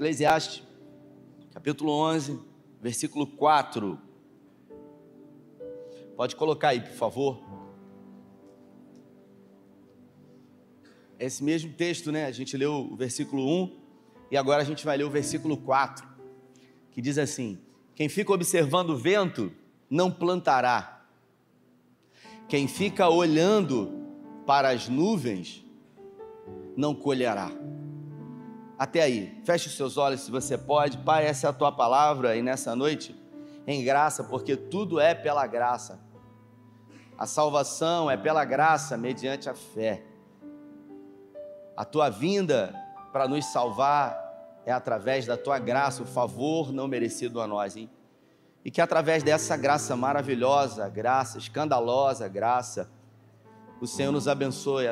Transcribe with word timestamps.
Eclesiastes, 0.00 0.62
capítulo 1.52 1.92
11, 1.92 2.40
versículo 2.80 3.26
4. 3.26 4.00
Pode 6.16 6.34
colocar 6.36 6.68
aí, 6.68 6.80
por 6.80 6.94
favor. 6.94 7.38
Esse 11.18 11.44
mesmo 11.44 11.74
texto, 11.74 12.10
né? 12.10 12.24
A 12.24 12.30
gente 12.30 12.56
leu 12.56 12.88
o 12.90 12.96
versículo 12.96 13.46
1 13.46 13.78
e 14.30 14.38
agora 14.38 14.62
a 14.62 14.64
gente 14.64 14.86
vai 14.86 14.96
ler 14.96 15.04
o 15.04 15.10
versículo 15.10 15.58
4, 15.58 16.08
que 16.92 17.02
diz 17.02 17.18
assim: 17.18 17.58
Quem 17.94 18.08
fica 18.08 18.32
observando 18.32 18.90
o 18.90 18.96
vento 18.96 19.52
não 19.90 20.10
plantará. 20.10 21.04
Quem 22.48 22.66
fica 22.66 23.06
olhando 23.06 23.92
para 24.46 24.70
as 24.70 24.88
nuvens 24.88 25.62
não 26.74 26.94
colherá. 26.94 27.52
Até 28.80 29.02
aí, 29.02 29.38
feche 29.44 29.68
os 29.68 29.76
seus 29.76 29.98
olhos 29.98 30.22
se 30.22 30.30
você 30.30 30.56
pode. 30.56 30.96
Pai, 30.96 31.26
essa 31.26 31.46
é 31.46 31.50
a 31.50 31.52
tua 31.52 31.70
palavra 31.70 32.34
e 32.34 32.40
nessa 32.40 32.74
noite, 32.74 33.14
em 33.66 33.84
graça, 33.84 34.24
porque 34.24 34.56
tudo 34.56 34.98
é 34.98 35.14
pela 35.14 35.46
graça. 35.46 36.00
A 37.18 37.26
salvação 37.26 38.10
é 38.10 38.16
pela 38.16 38.42
graça, 38.42 38.96
mediante 38.96 39.50
a 39.50 39.54
fé. 39.54 40.02
A 41.76 41.84
tua 41.84 42.08
vinda 42.08 42.74
para 43.12 43.28
nos 43.28 43.44
salvar 43.52 44.18
é 44.64 44.72
através 44.72 45.26
da 45.26 45.36
tua 45.36 45.58
graça, 45.58 46.02
o 46.02 46.06
favor 46.06 46.72
não 46.72 46.88
merecido 46.88 47.38
a 47.42 47.46
nós, 47.46 47.76
hein? 47.76 47.90
E 48.64 48.70
que 48.70 48.80
através 48.80 49.22
dessa 49.22 49.58
graça 49.58 49.94
maravilhosa, 49.94 50.88
graça 50.88 51.36
escandalosa, 51.36 52.26
graça, 52.28 52.90
o 53.78 53.86
Senhor 53.86 54.10
nos 54.10 54.26
abençoe, 54.26 54.86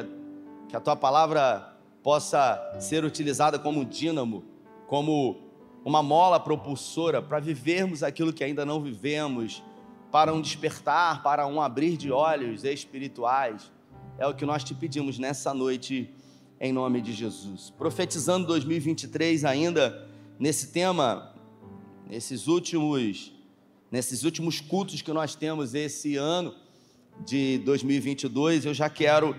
que 0.68 0.76
a 0.76 0.80
tua 0.80 0.94
palavra 0.94 1.77
possa 2.08 2.74
ser 2.80 3.04
utilizada 3.04 3.58
como 3.58 3.84
dínamo, 3.84 4.42
como 4.86 5.42
uma 5.84 6.02
mola 6.02 6.40
propulsora 6.40 7.20
para 7.20 7.38
vivermos 7.38 8.02
aquilo 8.02 8.32
que 8.32 8.42
ainda 8.42 8.64
não 8.64 8.80
vivemos, 8.80 9.62
para 10.10 10.32
um 10.32 10.40
despertar, 10.40 11.22
para 11.22 11.46
um 11.46 11.60
abrir 11.60 11.98
de 11.98 12.10
olhos 12.10 12.64
espirituais. 12.64 13.70
É 14.16 14.26
o 14.26 14.32
que 14.32 14.46
nós 14.46 14.64
te 14.64 14.74
pedimos 14.74 15.18
nessa 15.18 15.52
noite, 15.52 16.08
em 16.58 16.72
nome 16.72 17.02
de 17.02 17.12
Jesus. 17.12 17.74
Profetizando 17.76 18.46
2023 18.46 19.44
ainda 19.44 20.08
nesse 20.38 20.68
tema, 20.68 21.34
nesses 22.08 22.46
últimos 22.46 23.34
nesses 23.90 24.24
últimos 24.24 24.62
cultos 24.62 25.02
que 25.02 25.12
nós 25.12 25.34
temos 25.34 25.74
esse 25.74 26.16
ano 26.16 26.54
de 27.22 27.58
2022, 27.58 28.64
eu 28.64 28.72
já 28.72 28.88
quero 28.88 29.36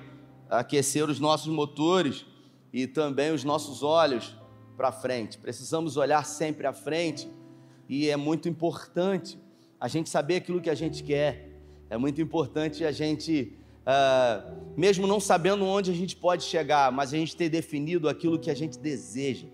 aquecer 0.48 1.10
os 1.10 1.20
nossos 1.20 1.52
motores 1.52 2.30
e 2.72 2.88
também 2.88 3.32
os 3.32 3.44
nossos 3.44 3.84
olhos 3.84 4.36
para 4.78 4.92
frente. 4.92 5.38
Precisamos 5.38 5.98
olhar 5.98 6.26
sempre 6.26 6.66
à 6.66 6.74
frente 6.74 7.30
e 7.88 8.10
é 8.10 8.16
muito 8.16 8.48
importante 8.48 9.40
a 9.80 9.88
gente 9.88 10.10
saber 10.10 10.38
aquilo 10.38 10.62
que 10.62 10.70
a 10.70 10.76
gente 10.76 11.04
quer. 11.04 11.50
É 11.90 11.98
muito 11.98 12.22
importante 12.22 12.86
a 12.86 12.92
gente, 12.92 13.58
uh, 13.82 14.56
mesmo 14.78 15.08
não 15.08 15.20
sabendo 15.20 15.66
onde 15.66 15.90
a 15.90 15.94
gente 15.94 16.16
pode 16.16 16.44
chegar, 16.44 16.92
mas 16.92 17.14
a 17.14 17.18
gente 17.18 17.36
ter 17.36 17.50
definido 17.50 18.08
aquilo 18.08 18.38
que 18.38 18.52
a 18.52 18.54
gente 18.54 18.78
deseja. 18.78 19.48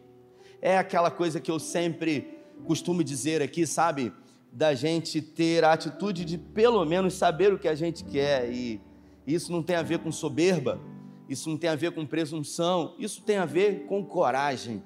É 0.61 0.77
aquela 0.77 1.09
coisa 1.09 1.39
que 1.39 1.49
eu 1.49 1.59
sempre 1.59 2.37
costumo 2.65 3.03
dizer 3.03 3.41
aqui, 3.41 3.65
sabe? 3.65 4.11
Da 4.51 4.73
gente 4.73 5.21
ter 5.21 5.63
a 5.63 5.73
atitude 5.73 6.25
de 6.25 6.37
pelo 6.37 6.83
menos 6.85 7.13
saber 7.13 7.53
o 7.53 7.59
que 7.59 7.67
a 7.67 7.75
gente 7.75 8.03
quer. 8.03 8.51
E 8.51 8.81
isso 9.25 9.51
não 9.51 9.63
tem 9.63 9.75
a 9.75 9.81
ver 9.81 9.99
com 9.99 10.11
soberba, 10.11 10.79
isso 11.27 11.49
não 11.49 11.57
tem 11.57 11.69
a 11.69 11.75
ver 11.75 11.91
com 11.91 12.05
presunção, 12.05 12.93
isso 12.99 13.21
tem 13.21 13.37
a 13.37 13.45
ver 13.45 13.85
com 13.85 14.03
coragem. 14.05 14.83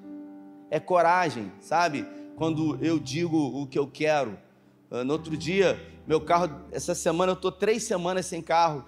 É 0.70 0.80
coragem, 0.80 1.52
sabe? 1.60 2.06
Quando 2.36 2.78
eu 2.84 3.00
digo 3.00 3.38
o 3.38 3.68
que 3.68 3.78
eu 3.78 3.88
quero. 3.88 4.38
Ah, 4.90 5.04
no 5.04 5.14
outro 5.14 5.36
dia, 5.36 5.80
meu 6.08 6.22
carro, 6.22 6.50
essa 6.72 6.96
semana 6.96 7.32
eu 7.32 7.36
estou 7.36 7.52
três 7.52 7.84
semanas 7.84 8.26
sem 8.26 8.42
carro. 8.42 8.86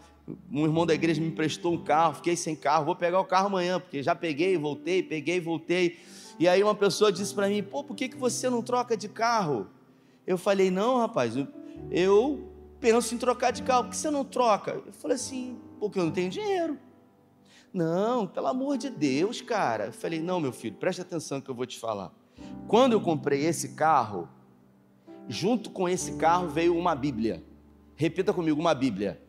Um 0.51 0.63
irmão 0.63 0.85
da 0.85 0.93
igreja 0.93 1.19
me 1.19 1.27
emprestou 1.27 1.73
um 1.73 1.83
carro, 1.83 2.15
fiquei 2.15 2.35
sem 2.35 2.55
carro, 2.55 2.85
vou 2.85 2.95
pegar 2.95 3.19
o 3.19 3.25
carro 3.25 3.47
amanhã, 3.47 3.79
porque 3.79 4.01
já 4.01 4.15
peguei, 4.15 4.57
voltei, 4.57 5.03
peguei, 5.03 5.41
voltei. 5.41 5.99
E 6.39 6.47
aí 6.47 6.63
uma 6.63 6.75
pessoa 6.75 7.11
disse 7.11 7.33
para 7.33 7.49
mim: 7.49 7.61
pô, 7.61 7.83
por 7.83 7.95
que, 7.95 8.07
que 8.07 8.17
você 8.17 8.49
não 8.49 8.61
troca 8.61 8.95
de 8.95 9.09
carro? 9.09 9.67
Eu 10.25 10.37
falei: 10.37 10.71
não, 10.71 10.97
rapaz, 10.97 11.35
eu 11.91 12.47
penso 12.79 13.13
em 13.13 13.17
trocar 13.17 13.51
de 13.51 13.61
carro, 13.63 13.83
por 13.85 13.89
que 13.91 13.97
você 13.97 14.09
não 14.09 14.23
troca? 14.23 14.81
Eu 14.85 14.93
falei 14.93 15.15
assim: 15.15 15.59
porque 15.79 15.99
eu 15.99 16.05
não 16.05 16.11
tenho 16.11 16.29
dinheiro. 16.29 16.77
Não, 17.73 18.27
pelo 18.27 18.47
amor 18.47 18.77
de 18.77 18.89
Deus, 18.89 19.41
cara. 19.41 19.85
Eu 19.85 19.93
falei: 19.93 20.19
não, 20.19 20.39
meu 20.39 20.51
filho, 20.51 20.75
preste 20.75 21.01
atenção 21.01 21.39
que 21.39 21.49
eu 21.49 21.55
vou 21.55 21.65
te 21.65 21.79
falar. 21.79 22.11
Quando 22.67 22.93
eu 22.93 23.01
comprei 23.01 23.45
esse 23.45 23.69
carro, 23.69 24.27
junto 25.27 25.69
com 25.69 25.87
esse 25.87 26.13
carro 26.13 26.47
veio 26.49 26.77
uma 26.77 26.95
Bíblia. 26.95 27.43
Repita 27.95 28.33
comigo: 28.33 28.59
uma 28.59 28.73
Bíblia. 28.73 29.21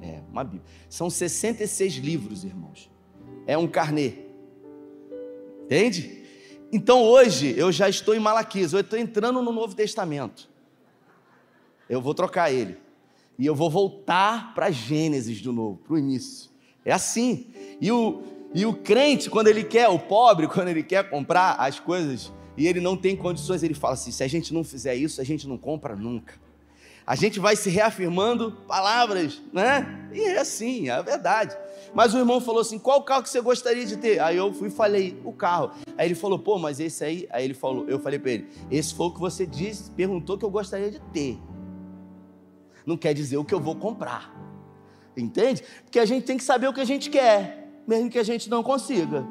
É, 0.00 0.22
uma 0.30 0.44
Bíblia. 0.44 0.62
São 0.88 1.10
66 1.10 1.94
livros, 1.94 2.44
irmãos. 2.44 2.90
É 3.46 3.58
um 3.58 3.66
carnê. 3.66 4.26
Entende? 5.64 6.22
Então 6.70 7.02
hoje 7.02 7.54
eu 7.58 7.72
já 7.72 7.88
estou 7.88 8.14
em 8.14 8.20
Malaquias, 8.20 8.72
eu 8.72 8.80
estou 8.80 8.98
entrando 8.98 9.42
no 9.42 9.52
Novo 9.52 9.74
Testamento. 9.74 10.48
Eu 11.88 12.00
vou 12.00 12.14
trocar 12.14 12.52
ele. 12.52 12.76
E 13.38 13.46
eu 13.46 13.54
vou 13.54 13.70
voltar 13.70 14.54
para 14.54 14.70
Gênesis 14.70 15.38
de 15.38 15.48
novo, 15.48 15.78
para 15.78 15.94
o 15.94 15.98
início. 15.98 16.50
É 16.88 16.92
assim. 16.92 17.48
E 17.78 17.92
o, 17.92 18.22
e 18.54 18.64
o 18.64 18.72
crente, 18.72 19.28
quando 19.28 19.48
ele 19.48 19.62
quer, 19.62 19.88
o 19.88 19.98
pobre, 19.98 20.48
quando 20.48 20.68
ele 20.68 20.82
quer 20.82 21.08
comprar 21.10 21.56
as 21.56 21.78
coisas 21.78 22.32
e 22.56 22.66
ele 22.66 22.80
não 22.80 22.96
tem 22.96 23.14
condições, 23.14 23.62
ele 23.62 23.74
fala 23.74 23.92
assim: 23.92 24.10
se 24.10 24.24
a 24.24 24.28
gente 24.28 24.54
não 24.54 24.64
fizer 24.64 24.94
isso, 24.94 25.20
a 25.20 25.24
gente 25.24 25.46
não 25.46 25.58
compra 25.58 25.94
nunca. 25.94 26.34
A 27.06 27.14
gente 27.14 27.38
vai 27.38 27.56
se 27.56 27.70
reafirmando 27.70 28.52
palavras, 28.66 29.40
né? 29.52 30.08
E 30.12 30.20
é 30.20 30.38
assim, 30.38 30.88
é 30.88 30.92
a 30.92 31.02
verdade. 31.02 31.56
Mas 31.94 32.14
o 32.14 32.18
irmão 32.18 32.40
falou 32.40 32.62
assim: 32.62 32.78
qual 32.78 33.02
carro 33.02 33.22
que 33.22 33.28
você 33.28 33.42
gostaria 33.42 33.84
de 33.84 33.98
ter? 33.98 34.18
Aí 34.20 34.38
eu 34.38 34.50
fui 34.54 34.68
e 34.68 34.70
falei: 34.70 35.20
o 35.24 35.32
carro. 35.32 35.72
Aí 35.98 36.06
ele 36.06 36.14
falou: 36.14 36.38
pô, 36.38 36.58
mas 36.58 36.80
esse 36.80 37.04
aí. 37.04 37.28
Aí 37.30 37.44
ele 37.44 37.54
falou: 37.54 37.86
eu 37.86 37.98
falei 37.98 38.18
para 38.18 38.30
ele: 38.30 38.48
esse 38.70 38.94
foi 38.94 39.08
o 39.08 39.10
que 39.10 39.20
você 39.20 39.46
disse, 39.46 39.90
perguntou 39.90 40.38
que 40.38 40.44
eu 40.44 40.50
gostaria 40.50 40.90
de 40.90 41.00
ter. 41.12 41.38
Não 42.86 42.96
quer 42.96 43.12
dizer 43.12 43.36
o 43.36 43.44
que 43.44 43.52
eu 43.52 43.60
vou 43.60 43.76
comprar. 43.76 44.37
Entende? 45.20 45.64
Porque 45.84 45.98
a 45.98 46.06
gente 46.06 46.24
tem 46.24 46.36
que 46.36 46.44
saber 46.44 46.68
o 46.68 46.72
que 46.72 46.80
a 46.80 46.86
gente 46.86 47.10
quer, 47.10 47.82
mesmo 47.86 48.08
que 48.08 48.18
a 48.18 48.24
gente 48.24 48.48
não 48.48 48.62
consiga. 48.62 49.26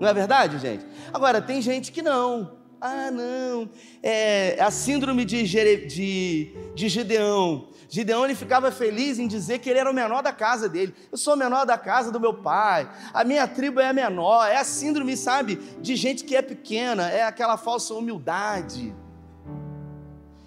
Não 0.00 0.08
é 0.08 0.14
verdade, 0.14 0.58
gente? 0.58 0.86
Agora, 1.12 1.42
tem 1.42 1.60
gente 1.60 1.92
que 1.92 2.02
não. 2.02 2.56
Ah, 2.80 3.10
não. 3.10 3.68
É 4.02 4.56
a 4.60 4.70
síndrome 4.70 5.24
de, 5.24 5.42
de, 5.42 6.54
de 6.74 6.88
Gideão. 6.88 7.68
Gideão 7.88 8.24
ele 8.24 8.34
ficava 8.34 8.70
feliz 8.70 9.18
em 9.18 9.26
dizer 9.26 9.58
que 9.58 9.68
ele 9.68 9.78
era 9.78 9.90
o 9.90 9.94
menor 9.94 10.22
da 10.22 10.32
casa 10.32 10.68
dele. 10.68 10.94
Eu 11.10 11.18
sou 11.18 11.34
o 11.34 11.36
menor 11.36 11.66
da 11.66 11.76
casa 11.76 12.12
do 12.12 12.20
meu 12.20 12.34
pai. 12.34 12.88
A 13.12 13.24
minha 13.24 13.48
tribo 13.48 13.80
é 13.80 13.88
a 13.88 13.92
menor. 13.92 14.46
É 14.46 14.56
a 14.56 14.64
síndrome, 14.64 15.16
sabe, 15.16 15.56
de 15.80 15.96
gente 15.96 16.22
que 16.22 16.36
é 16.36 16.42
pequena. 16.42 17.10
É 17.10 17.24
aquela 17.24 17.56
falsa 17.56 17.94
humildade. 17.94 18.94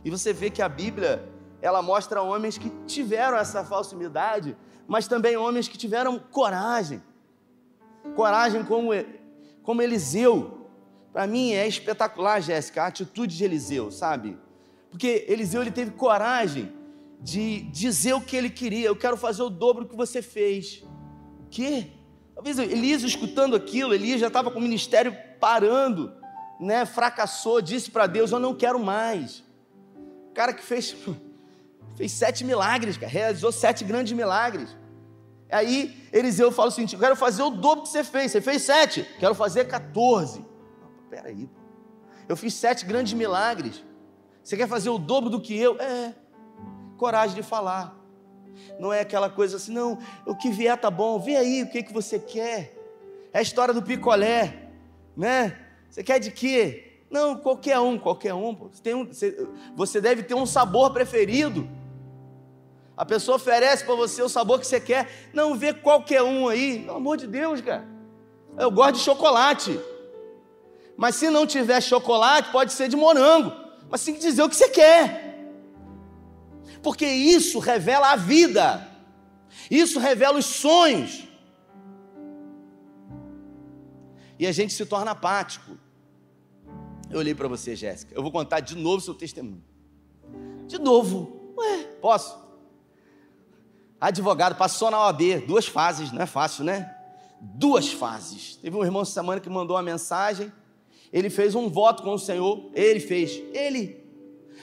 E 0.05 0.09
você 0.09 0.31
vê 0.31 0.49
que 0.49 0.61
a 0.61 0.69
Bíblia 0.69 1.27
ela 1.61 1.81
mostra 1.81 2.21
homens 2.21 2.57
que 2.57 2.71
tiveram 2.87 3.37
essa 3.37 3.63
falsa 3.63 3.95
humildade, 3.95 4.57
mas 4.91 5.07
também 5.07 5.37
homens 5.37 5.69
que 5.69 5.77
tiveram 5.77 6.19
coragem. 6.19 7.01
Coragem 8.13 8.61
como, 8.65 8.89
como 9.63 9.81
Eliseu. 9.81 10.67
Para 11.13 11.25
mim 11.25 11.53
é 11.53 11.65
espetacular, 11.65 12.41
Jéssica, 12.41 12.83
a 12.83 12.87
atitude 12.87 13.37
de 13.37 13.45
Eliseu, 13.45 13.89
sabe? 13.89 14.37
Porque 14.89 15.25
Eliseu 15.29 15.61
ele 15.61 15.71
teve 15.71 15.91
coragem 15.91 16.73
de 17.21 17.61
dizer 17.71 18.11
o 18.15 18.19
que 18.19 18.35
ele 18.35 18.49
queria. 18.49 18.87
Eu 18.87 18.95
quero 18.97 19.15
fazer 19.15 19.43
o 19.43 19.49
dobro 19.49 19.87
que 19.87 19.95
você 19.95 20.21
fez. 20.21 20.83
O 21.39 21.47
quê? 21.49 21.87
Talvez 22.35 22.59
Elias 22.59 23.01
escutando 23.03 23.55
aquilo, 23.55 23.93
Elias 23.93 24.19
já 24.19 24.27
estava 24.27 24.51
com 24.51 24.59
o 24.59 24.61
ministério 24.61 25.15
parando, 25.39 26.11
né? 26.59 26.85
Fracassou, 26.85 27.61
disse 27.61 27.89
para 27.89 28.07
Deus: 28.07 28.33
Eu 28.33 28.39
não 28.39 28.53
quero 28.53 28.77
mais. 28.77 29.41
O 30.31 30.33
cara 30.33 30.53
que 30.53 30.61
fez, 30.61 30.93
fez 31.95 32.11
sete 32.11 32.43
milagres, 32.43 32.97
cara, 32.97 33.09
realizou 33.09 33.53
sete 33.53 33.85
grandes 33.85 34.11
milagres. 34.11 34.80
Aí 35.51 36.07
Eliseu 36.13 36.51
fala 36.51 36.69
o 36.69 36.71
seguinte: 36.71 36.93
eu 36.93 36.99
quero 36.99 37.15
fazer 37.15 37.43
o 37.43 37.49
dobro 37.49 37.83
que 37.83 37.89
você 37.89 38.03
fez. 38.03 38.31
Você 38.31 38.41
fez 38.41 38.61
sete, 38.61 39.05
quero 39.19 39.35
fazer 39.35 39.65
14. 39.65 40.45
Peraí, 41.09 41.49
eu 42.27 42.37
fiz 42.37 42.53
sete 42.53 42.85
grandes 42.85 43.13
milagres. 43.13 43.83
Você 44.43 44.57
quer 44.57 44.67
fazer 44.67 44.89
o 44.89 44.97
dobro 44.97 45.29
do 45.29 45.41
que 45.41 45.57
eu? 45.57 45.79
É, 45.79 46.15
coragem 46.97 47.35
de 47.35 47.43
falar. 47.43 47.99
Não 48.79 48.91
é 48.91 49.01
aquela 49.01 49.29
coisa 49.29 49.57
assim, 49.57 49.71
não, 49.71 49.97
o 50.25 50.35
que 50.35 50.49
vier 50.49 50.77
tá 50.77 50.89
bom, 50.89 51.19
vê 51.19 51.35
aí 51.35 51.63
o 51.63 51.69
que, 51.69 51.83
que 51.83 51.93
você 51.93 52.19
quer. 52.19 52.77
É 53.33 53.39
a 53.39 53.41
história 53.41 53.73
do 53.73 53.81
picolé, 53.81 54.69
né? 55.15 55.57
Você 55.89 56.03
quer 56.03 56.19
de 56.19 56.31
quê? 56.31 57.03
Não, 57.09 57.35
qualquer 57.35 57.79
um, 57.79 57.97
qualquer 57.97 58.33
um. 58.33 58.55
Você, 58.55 58.93
um, 58.93 59.09
você 59.75 59.99
deve 59.99 60.23
ter 60.23 60.33
um 60.33 60.45
sabor 60.45 60.91
preferido. 60.91 61.67
A 62.95 63.05
pessoa 63.05 63.37
oferece 63.37 63.83
para 63.83 63.95
você 63.95 64.21
o 64.21 64.29
sabor 64.29 64.59
que 64.59 64.67
você 64.67 64.79
quer. 64.79 65.29
Não 65.33 65.55
vê 65.55 65.73
qualquer 65.73 66.21
um 66.21 66.47
aí. 66.47 66.79
Pelo 66.79 66.97
amor 66.97 67.17
de 67.17 67.27
Deus, 67.27 67.61
cara. 67.61 67.87
Eu 68.57 68.69
gosto 68.69 68.95
de 68.95 69.01
chocolate. 69.01 69.79
Mas 70.97 71.15
se 71.15 71.29
não 71.29 71.47
tiver 71.47 71.81
chocolate, 71.81 72.51
pode 72.51 72.73
ser 72.73 72.87
de 72.87 72.95
morango. 72.95 73.51
Mas 73.89 74.03
tem 74.03 74.13
que 74.13 74.19
dizer 74.19 74.43
o 74.43 74.49
que 74.49 74.55
você 74.55 74.69
quer. 74.69 75.31
Porque 76.83 77.05
isso 77.05 77.59
revela 77.59 78.11
a 78.11 78.15
vida. 78.15 78.87
Isso 79.69 79.99
revela 79.99 80.37
os 80.37 80.45
sonhos. 80.45 81.27
E 84.37 84.47
a 84.47 84.51
gente 84.51 84.73
se 84.73 84.85
torna 84.85 85.11
apático. 85.11 85.77
Eu 87.09 87.19
olhei 87.19 87.35
para 87.35 87.47
você, 87.47 87.75
Jéssica. 87.75 88.15
Eu 88.15 88.23
vou 88.23 88.31
contar 88.31 88.59
de 88.61 88.75
novo 88.75 89.01
seu 89.01 89.13
testemunho. 89.13 89.63
De 90.65 90.79
novo. 90.79 91.53
Ué, 91.57 91.83
posso? 92.01 92.40
Advogado, 94.01 94.55
passou 94.55 94.89
na 94.89 94.99
OAB, 94.99 95.45
duas 95.45 95.67
fases, 95.67 96.11
não 96.11 96.23
é 96.23 96.25
fácil, 96.25 96.63
né? 96.63 96.91
Duas 97.39 97.93
fases. 97.93 98.55
Teve 98.55 98.75
um 98.75 98.83
irmão 98.83 99.03
essa 99.03 99.11
semana 99.11 99.39
que 99.39 99.47
mandou 99.47 99.75
uma 99.75 99.83
mensagem. 99.83 100.51
Ele 101.13 101.29
fez 101.29 101.53
um 101.53 101.69
voto 101.69 102.01
com 102.01 102.15
o 102.15 102.17
Senhor. 102.17 102.71
Ele 102.73 102.99
fez. 102.99 103.39
Ele. 103.53 104.03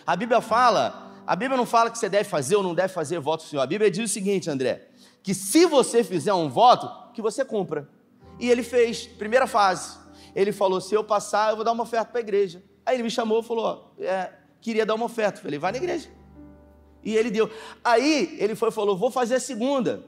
A 0.04 0.16
Bíblia 0.16 0.40
fala, 0.40 1.12
a 1.24 1.36
Bíblia 1.36 1.56
não 1.56 1.64
fala 1.64 1.88
que 1.88 1.96
você 1.96 2.08
deve 2.08 2.28
fazer 2.28 2.56
ou 2.56 2.64
não 2.64 2.74
deve 2.74 2.92
fazer 2.92 3.20
voto 3.20 3.42
com 3.42 3.46
o 3.46 3.50
Senhor. 3.50 3.62
A 3.62 3.66
Bíblia 3.66 3.88
diz 3.88 4.10
o 4.10 4.12
seguinte, 4.12 4.50
André: 4.50 4.88
que 5.22 5.32
se 5.34 5.66
você 5.66 6.02
fizer 6.02 6.34
um 6.34 6.48
voto, 6.48 7.12
que 7.12 7.22
você 7.22 7.44
cumpra. 7.44 7.88
E 8.40 8.50
ele 8.50 8.64
fez, 8.64 9.06
primeira 9.06 9.46
fase. 9.46 9.98
Ele 10.34 10.50
falou: 10.50 10.80
se 10.80 10.94
eu 10.94 11.04
passar, 11.04 11.50
eu 11.50 11.56
vou 11.56 11.64
dar 11.64 11.70
uma 11.70 11.84
oferta 11.84 12.10
para 12.10 12.20
a 12.20 12.22
igreja. 12.22 12.60
Aí 12.84 12.96
ele 12.96 13.04
me 13.04 13.10
chamou 13.10 13.38
e 13.38 13.44
falou: 13.44 13.94
é, 14.00 14.32
queria 14.60 14.84
dar 14.84 14.96
uma 14.96 15.04
oferta. 15.04 15.38
Eu 15.38 15.42
falei: 15.42 15.60
vai 15.60 15.70
na 15.70 15.78
igreja. 15.78 16.17
E 17.08 17.16
ele 17.16 17.30
deu. 17.30 17.50
Aí 17.82 18.36
ele 18.38 18.54
foi 18.54 18.70
falou: 18.70 18.94
vou 18.94 19.10
fazer 19.10 19.36
a 19.36 19.40
segunda. 19.40 20.04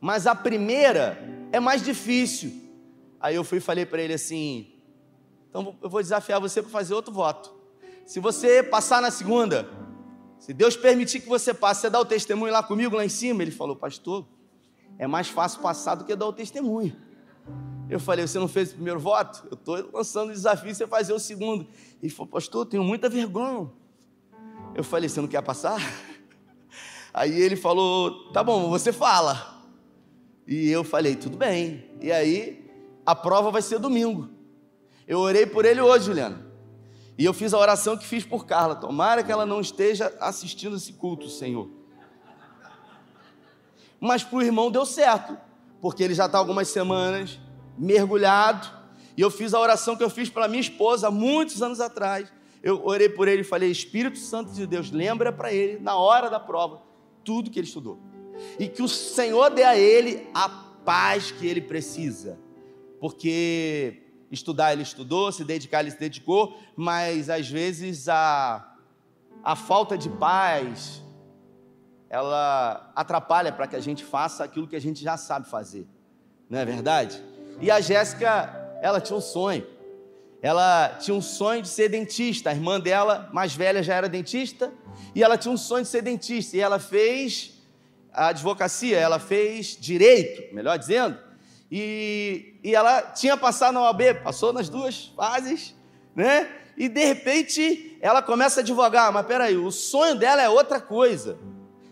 Mas 0.00 0.26
a 0.26 0.34
primeira 0.34 1.16
é 1.52 1.60
mais 1.60 1.84
difícil. 1.84 2.52
Aí 3.20 3.36
eu 3.36 3.44
fui 3.44 3.58
e 3.58 3.60
falei 3.60 3.86
para 3.86 4.02
ele 4.02 4.14
assim: 4.14 4.72
então 5.48 5.76
eu 5.80 5.88
vou 5.88 6.02
desafiar 6.02 6.40
você 6.40 6.60
para 6.60 6.70
fazer 6.70 6.94
outro 6.94 7.14
voto. 7.14 7.54
Se 8.04 8.18
você 8.18 8.60
passar 8.60 9.00
na 9.00 9.12
segunda, 9.12 9.68
se 10.36 10.52
Deus 10.52 10.76
permitir 10.76 11.20
que 11.20 11.28
você 11.28 11.54
passe, 11.54 11.82
você 11.82 11.90
dá 11.90 12.00
o 12.00 12.04
testemunho 12.04 12.52
lá 12.52 12.60
comigo, 12.60 12.96
lá 12.96 13.04
em 13.04 13.08
cima. 13.08 13.42
Ele 13.42 13.52
falou: 13.52 13.76
Pastor, 13.76 14.26
é 14.98 15.06
mais 15.06 15.28
fácil 15.28 15.60
passar 15.60 15.94
do 15.94 16.04
que 16.04 16.16
dar 16.16 16.26
o 16.26 16.32
testemunho. 16.32 16.96
Eu 17.88 18.00
falei: 18.00 18.26
Você 18.26 18.40
não 18.40 18.48
fez 18.48 18.70
o 18.70 18.74
primeiro 18.74 18.98
voto? 18.98 19.46
Eu 19.48 19.54
estou 19.54 19.90
lançando 19.92 20.30
o 20.30 20.32
desafio 20.32 20.74
você 20.74 20.88
fazer 20.88 21.12
o 21.12 21.20
segundo. 21.20 21.68
Ele 22.02 22.10
falou: 22.10 22.32
Pastor, 22.32 22.62
eu 22.62 22.66
tenho 22.66 22.82
muita 22.82 23.08
vergonha. 23.08 23.70
Eu 24.74 24.84
falei: 24.84 25.08
Você 25.08 25.20
não 25.20 25.28
quer 25.28 25.42
passar? 25.42 25.80
Aí 27.12 27.40
ele 27.40 27.56
falou: 27.56 28.30
Tá 28.32 28.42
bom, 28.42 28.68
você 28.68 28.92
fala. 28.92 29.62
E 30.46 30.68
eu 30.70 30.84
falei: 30.84 31.16
Tudo 31.16 31.36
bem. 31.36 31.90
E 32.00 32.10
aí, 32.10 32.70
a 33.04 33.14
prova 33.14 33.50
vai 33.50 33.62
ser 33.62 33.78
domingo. 33.78 34.30
Eu 35.06 35.18
orei 35.18 35.44
por 35.44 35.64
ele 35.64 35.80
hoje, 35.80 36.06
Juliana. 36.06 36.46
E 37.18 37.24
eu 37.24 37.34
fiz 37.34 37.52
a 37.52 37.58
oração 37.58 37.96
que 37.96 38.06
fiz 38.06 38.24
por 38.24 38.46
Carla. 38.46 38.74
Tomara 38.74 39.22
que 39.22 39.30
ela 39.30 39.44
não 39.44 39.60
esteja 39.60 40.16
assistindo 40.20 40.76
esse 40.76 40.94
culto, 40.94 41.28
Senhor. 41.28 41.68
Mas 44.00 44.24
para 44.24 44.38
o 44.38 44.42
irmão 44.42 44.70
deu 44.70 44.86
certo, 44.86 45.36
porque 45.82 46.02
ele 46.02 46.14
já 46.14 46.24
está 46.24 46.38
algumas 46.38 46.68
semanas 46.68 47.38
mergulhado. 47.76 48.66
E 49.16 49.20
eu 49.20 49.30
fiz 49.30 49.52
a 49.52 49.60
oração 49.60 49.96
que 49.96 50.02
eu 50.02 50.08
fiz 50.08 50.30
para 50.30 50.48
minha 50.48 50.60
esposa 50.62 51.10
muitos 51.10 51.60
anos 51.60 51.80
atrás. 51.80 52.32
Eu 52.62 52.84
orei 52.84 53.08
por 53.08 53.28
ele 53.28 53.42
e 53.42 53.44
falei: 53.44 53.70
Espírito 53.70 54.18
Santo 54.18 54.52
de 54.52 54.66
Deus, 54.66 54.90
lembra 54.90 55.32
para 55.32 55.52
ele, 55.52 55.78
na 55.78 55.96
hora 55.96 56.28
da 56.28 56.38
prova, 56.38 56.82
tudo 57.24 57.50
que 57.50 57.58
ele 57.58 57.66
estudou. 57.66 57.98
E 58.58 58.68
que 58.68 58.82
o 58.82 58.88
Senhor 58.88 59.50
dê 59.50 59.62
a 59.62 59.76
ele 59.76 60.28
a 60.34 60.48
paz 60.84 61.30
que 61.30 61.46
ele 61.46 61.60
precisa. 61.60 62.38
Porque 62.98 64.02
estudar 64.30 64.72
ele 64.72 64.82
estudou, 64.82 65.32
se 65.32 65.44
dedicar 65.44 65.80
ele 65.80 65.90
se 65.90 65.98
dedicou, 65.98 66.56
mas 66.76 67.28
às 67.28 67.48
vezes 67.48 68.08
a, 68.08 68.76
a 69.42 69.56
falta 69.56 69.98
de 69.98 70.08
paz 70.08 71.02
ela 72.08 72.90
atrapalha 72.94 73.52
para 73.52 73.68
que 73.68 73.76
a 73.76 73.80
gente 73.80 74.04
faça 74.04 74.42
aquilo 74.42 74.66
que 74.66 74.74
a 74.76 74.80
gente 74.80 75.02
já 75.02 75.16
sabe 75.16 75.48
fazer, 75.48 75.86
não 76.48 76.58
é 76.58 76.64
verdade? 76.64 77.22
E 77.60 77.70
a 77.70 77.80
Jéssica, 77.80 78.78
ela 78.82 79.00
tinha 79.00 79.16
um 79.16 79.20
sonho, 79.20 79.64
ela 80.42 80.96
tinha 81.00 81.14
um 81.14 81.20
sonho 81.20 81.62
de 81.62 81.68
ser 81.68 81.88
dentista, 81.88 82.50
a 82.50 82.54
irmã 82.54 82.80
dela, 82.80 83.28
mais 83.32 83.54
velha, 83.54 83.82
já 83.82 83.94
era 83.94 84.08
dentista, 84.08 84.72
e 85.14 85.22
ela 85.22 85.36
tinha 85.36 85.52
um 85.52 85.56
sonho 85.56 85.82
de 85.82 85.90
ser 85.90 86.02
dentista, 86.02 86.56
e 86.56 86.60
ela 86.60 86.78
fez 86.78 87.60
a 88.12 88.28
advocacia, 88.28 88.98
ela 88.98 89.18
fez 89.18 89.76
direito, 89.78 90.54
melhor 90.54 90.78
dizendo, 90.78 91.18
e, 91.70 92.54
e 92.64 92.74
ela 92.74 93.02
tinha 93.02 93.36
passado 93.36 93.74
na 93.74 93.82
OAB, 93.82 94.22
passou 94.24 94.52
nas 94.52 94.68
duas 94.68 95.12
fases, 95.16 95.74
né? 96.16 96.48
E 96.76 96.88
de 96.88 97.04
repente 97.04 97.98
ela 98.00 98.22
começa 98.22 98.60
a 98.60 98.62
advogar, 98.62 99.12
mas 99.12 99.26
peraí, 99.26 99.56
o 99.56 99.70
sonho 99.70 100.16
dela 100.16 100.42
é 100.42 100.48
outra 100.48 100.80
coisa. 100.80 101.38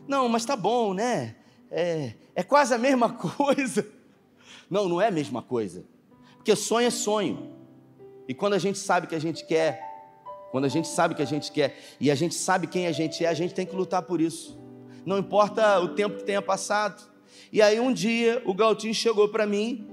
Não, 0.09 0.29
mas 0.29 0.45
tá 0.45 0.57
bom, 0.57 0.95
né? 0.95 1.37
É, 1.71 2.15
é 2.35 2.43
quase 2.43 2.75
a 2.75 2.79
mesma 2.79 3.13
coisa. 3.15 3.87
Não, 4.69 4.89
não 4.89 5.01
é 5.01 5.09
a 5.09 5.13
mesma 5.13 5.43
coisa. 5.43 5.85
Porque 6.37 6.57
sonho 6.57 6.89
é 6.89 6.91
sonho. 6.91 7.58
E 8.29 8.35
quando 8.35 8.53
a 8.53 8.59
gente 8.59 8.79
sabe 8.79 9.07
que 9.07 9.15
a 9.15 9.19
gente 9.19 9.47
quer, 9.47 9.83
quando 10.51 10.67
a 10.67 10.69
gente 10.69 10.87
sabe 10.87 11.15
que 11.15 11.23
a 11.23 11.25
gente 11.25 11.51
quer 11.51 11.77
e 11.99 12.11
a 12.11 12.15
gente 12.15 12.35
sabe 12.35 12.67
quem 12.67 12.87
a 12.87 12.93
gente 12.93 13.25
é, 13.25 13.29
a 13.29 13.35
gente 13.35 13.55
tem 13.55 13.65
que 13.65 13.75
lutar 13.75 14.03
por 14.03 14.21
isso. 14.21 14.61
Não 15.05 15.17
importa 15.17 15.81
o 15.81 15.89
tempo 15.89 16.19
que 16.19 16.25
tenha 16.25 16.43
passado. 16.43 17.03
E 17.51 17.63
aí 17.63 17.81
um 17.81 17.93
dia 17.93 18.43
o 18.45 18.53
Glautinho 18.53 18.95
chegou 18.95 19.29
para 19.31 19.47
mim 19.47 19.89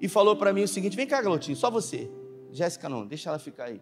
e 0.00 0.08
falou 0.08 0.34
para 0.34 0.52
mim 0.52 0.62
o 0.62 0.68
seguinte: 0.68 0.96
vem 0.96 1.06
cá, 1.06 1.20
Glautinho, 1.20 1.56
só 1.56 1.70
você. 1.70 2.10
Jéssica 2.50 2.88
não, 2.88 3.06
deixa 3.06 3.28
ela 3.28 3.38
ficar 3.38 3.64
aí. 3.64 3.80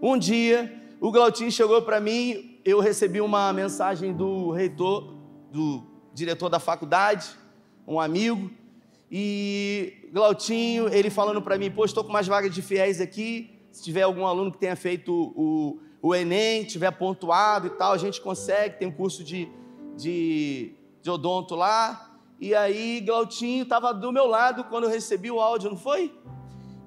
Um 0.00 0.16
dia 0.16 0.88
o 1.00 1.12
Glautinho 1.12 1.52
chegou 1.52 1.82
para 1.82 2.00
mim, 2.00 2.58
eu 2.64 2.80
recebi 2.80 3.20
uma 3.20 3.52
mensagem 3.52 4.12
do 4.12 4.50
reitor, 4.50 5.14
do 5.52 5.84
diretor 6.12 6.48
da 6.48 6.58
faculdade, 6.58 7.28
um 7.86 8.00
amigo, 8.00 8.50
e 9.10 10.08
Glautinho, 10.12 10.88
ele 10.88 11.10
falando 11.10 11.40
para 11.40 11.56
mim, 11.58 11.70
pô, 11.70 11.84
estou 11.84 12.04
com 12.04 12.10
umas 12.10 12.26
vagas 12.26 12.54
de 12.54 12.60
fiéis 12.60 13.00
aqui, 13.00 13.50
se 13.70 13.82
tiver 13.82 14.02
algum 14.02 14.26
aluno 14.26 14.52
que 14.52 14.58
tenha 14.58 14.76
feito 14.76 15.32
o, 15.36 15.80
o 16.02 16.14
Enem, 16.14 16.64
tiver 16.64 16.90
pontuado 16.90 17.68
e 17.68 17.70
tal, 17.70 17.92
a 17.92 17.98
gente 17.98 18.20
consegue, 18.20 18.78
tem 18.78 18.88
um 18.88 18.92
curso 18.92 19.24
de, 19.24 19.48
de, 19.96 20.72
de 21.02 21.10
odonto 21.10 21.54
lá, 21.54 22.18
e 22.40 22.54
aí 22.54 23.00
Glautinho 23.00 23.64
estava 23.64 23.92
do 23.92 24.12
meu 24.12 24.26
lado 24.26 24.64
quando 24.64 24.84
eu 24.84 24.90
recebi 24.90 25.30
o 25.30 25.40
áudio, 25.40 25.70
não 25.70 25.76
foi? 25.76 26.14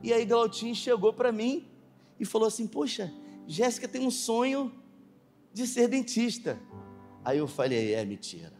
E 0.02 0.14
aí 0.14 0.26
Glautinho 0.26 0.74
chegou 0.74 1.12
para 1.12 1.32
mim 1.32 1.68
e 2.20 2.26
falou 2.26 2.48
assim: 2.48 2.66
Poxa, 2.66 3.12
Jéssica 3.46 3.88
tem 3.88 4.06
um 4.06 4.12
sonho 4.12 4.72
de 5.54 5.68
ser 5.68 5.88
dentista. 5.88 6.58
Aí 7.24 7.38
eu 7.38 7.48
falei: 7.48 7.94
É 7.94 8.06
mentira. 8.06 8.54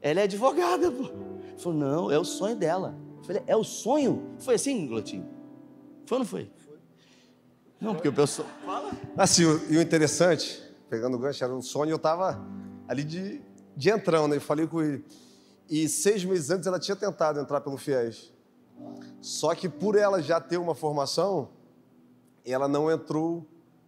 Ela 0.00 0.20
é 0.20 0.22
advogada, 0.22 0.90
pô. 0.90 1.29
Ele 1.60 1.62
falou: 1.62 1.78
Não, 1.78 2.10
é 2.10 2.18
o 2.18 2.24
sonho 2.24 2.56
dela. 2.56 2.96
Eu 3.18 3.24
falei: 3.24 3.42
É 3.46 3.56
o 3.56 3.62
sonho? 3.62 4.34
Foi 4.38 4.54
assim, 4.54 4.86
Glautinho? 4.86 5.28
Foi 6.06 6.16
ou 6.16 6.18
não 6.20 6.26
foi? 6.26 6.50
Foi. 6.56 6.78
Não, 7.80 7.94
porque 7.94 8.08
o 8.08 8.12
pessoal. 8.12 8.48
Fala. 8.64 8.90
Assim, 9.16 9.42
e 9.68 9.76
o 9.76 9.82
interessante, 9.82 10.62
pegando 10.88 11.16
o 11.16 11.20
gancho, 11.20 11.44
era 11.44 11.54
um 11.54 11.62
sonho, 11.62 11.90
eu 11.90 11.96
estava 11.96 12.42
ali 12.88 13.04
de, 13.04 13.40
de 13.76 13.90
entrão, 13.90 14.26
né? 14.26 14.36
Eu 14.36 14.40
falei 14.40 14.66
com 14.66 14.82
ele. 14.82 15.04
E 15.68 15.88
seis 15.88 16.24
meses 16.24 16.50
antes 16.50 16.66
ela 16.66 16.80
tinha 16.80 16.96
tentado 16.96 17.38
entrar 17.38 17.60
pelo 17.60 17.76
FIES. 17.76 18.32
Só 19.20 19.54
que 19.54 19.68
por 19.68 19.96
ela 19.96 20.22
já 20.22 20.40
ter 20.40 20.56
uma 20.56 20.74
formação, 20.74 21.50
ela 22.44 22.66
não 22.66 22.90
entrou 22.90 23.46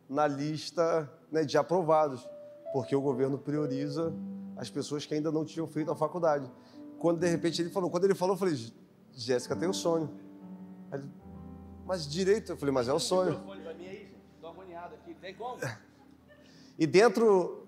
na 0.09 0.26
lista 0.26 1.11
né, 1.31 1.43
de 1.43 1.57
aprovados, 1.57 2.29
porque 2.73 2.95
o 2.95 3.00
governo 3.00 3.38
prioriza 3.38 4.12
as 4.57 4.71
pessoas 4.71 5.07
que 5.07 5.14
ainda 5.14 5.33
não 5.33 5.45
tinham 5.45 5.67
feito 5.67 5.91
a 5.91 5.97
faculdade. 5.97 6.49
Quando 7.02 7.18
de 7.18 7.26
repente 7.26 7.61
ele 7.61 7.68
falou, 7.68 7.90
quando 7.90 8.04
ele 8.04 8.14
falou, 8.14 8.37
eu 8.37 8.38
falei, 8.38 8.54
Jéssica 9.12 9.56
tem 9.56 9.68
um 9.68 9.73
sonho. 9.73 10.09
Ele, 10.92 11.11
mas 11.85 12.06
direito, 12.06 12.52
eu 12.52 12.56
falei, 12.56 12.73
mas 12.73 12.87
é 12.87 12.92
o 12.92 13.00
sonho. 13.00 13.42
E 16.78 16.87
dentro 16.87 17.66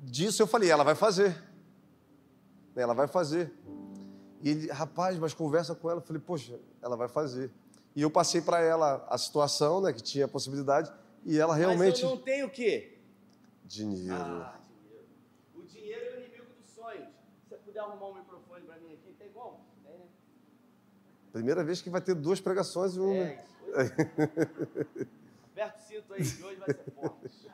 disso 0.00 0.42
eu 0.42 0.46
falei, 0.46 0.70
ela 0.70 0.82
vai 0.82 0.94
fazer. 0.94 1.36
Ela 2.74 2.94
vai 2.94 3.06
fazer. 3.06 3.52
E 4.42 4.50
ele, 4.50 4.70
rapaz, 4.70 5.18
mas 5.18 5.34
conversa 5.34 5.74
com 5.74 5.90
ela. 5.90 6.00
Eu 6.00 6.04
falei, 6.04 6.22
poxa, 6.24 6.58
ela 6.80 6.96
vai 6.96 7.08
fazer. 7.08 7.50
E 7.94 8.02
eu 8.02 8.10
passei 8.10 8.40
para 8.40 8.60
ela 8.60 9.04
a 9.08 9.18
situação, 9.18 9.80
né, 9.80 9.92
que 9.92 10.02
tinha 10.02 10.24
a 10.24 10.28
possibilidade, 10.28 10.92
e 11.24 11.38
ela 11.38 11.54
realmente. 11.54 12.02
Mas 12.02 12.02
eu 12.02 12.10
não 12.10 12.22
tenho 12.22 12.46
o 12.46 12.50
quê? 12.50 12.98
Dinheiro. 13.64 14.14
Ah, 14.14 14.58
dinheiro. 14.82 15.06
O 15.54 15.62
dinheiro 15.62 16.04
é 16.04 16.16
o 16.16 16.20
inimigo 16.20 16.46
dos 16.56 16.66
sonhos. 16.66 17.14
Se 17.44 17.50
você 17.50 17.56
puder 17.56 17.80
arrumar 17.80 18.08
um 18.08 18.14
microfone 18.14 18.64
para 18.64 18.78
mim 18.78 18.94
aqui, 18.94 19.14
tem 19.18 19.30
como? 19.30 19.60
É. 19.86 19.98
Primeira 21.34 21.64
vez 21.64 21.82
que 21.82 21.90
vai 21.90 22.00
ter 22.00 22.14
duas 22.14 22.40
pregações 22.40 22.94
e 22.94 23.00
uma. 23.00 23.12
É, 23.12 23.44
Aperta 25.52 25.74
o 25.76 25.82
cinto 25.82 26.14
aí, 26.14 26.22
que 26.22 26.44
hoje 26.44 26.56
vai 26.60 26.68
ser 26.72 26.92
forte. 26.94 27.50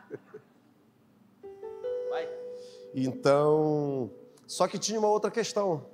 Vai. 2.10 2.28
Então, 2.94 4.10
só 4.46 4.68
que 4.68 4.78
tinha 4.78 4.98
uma 4.98 5.08
outra 5.08 5.30
questão, 5.30 5.86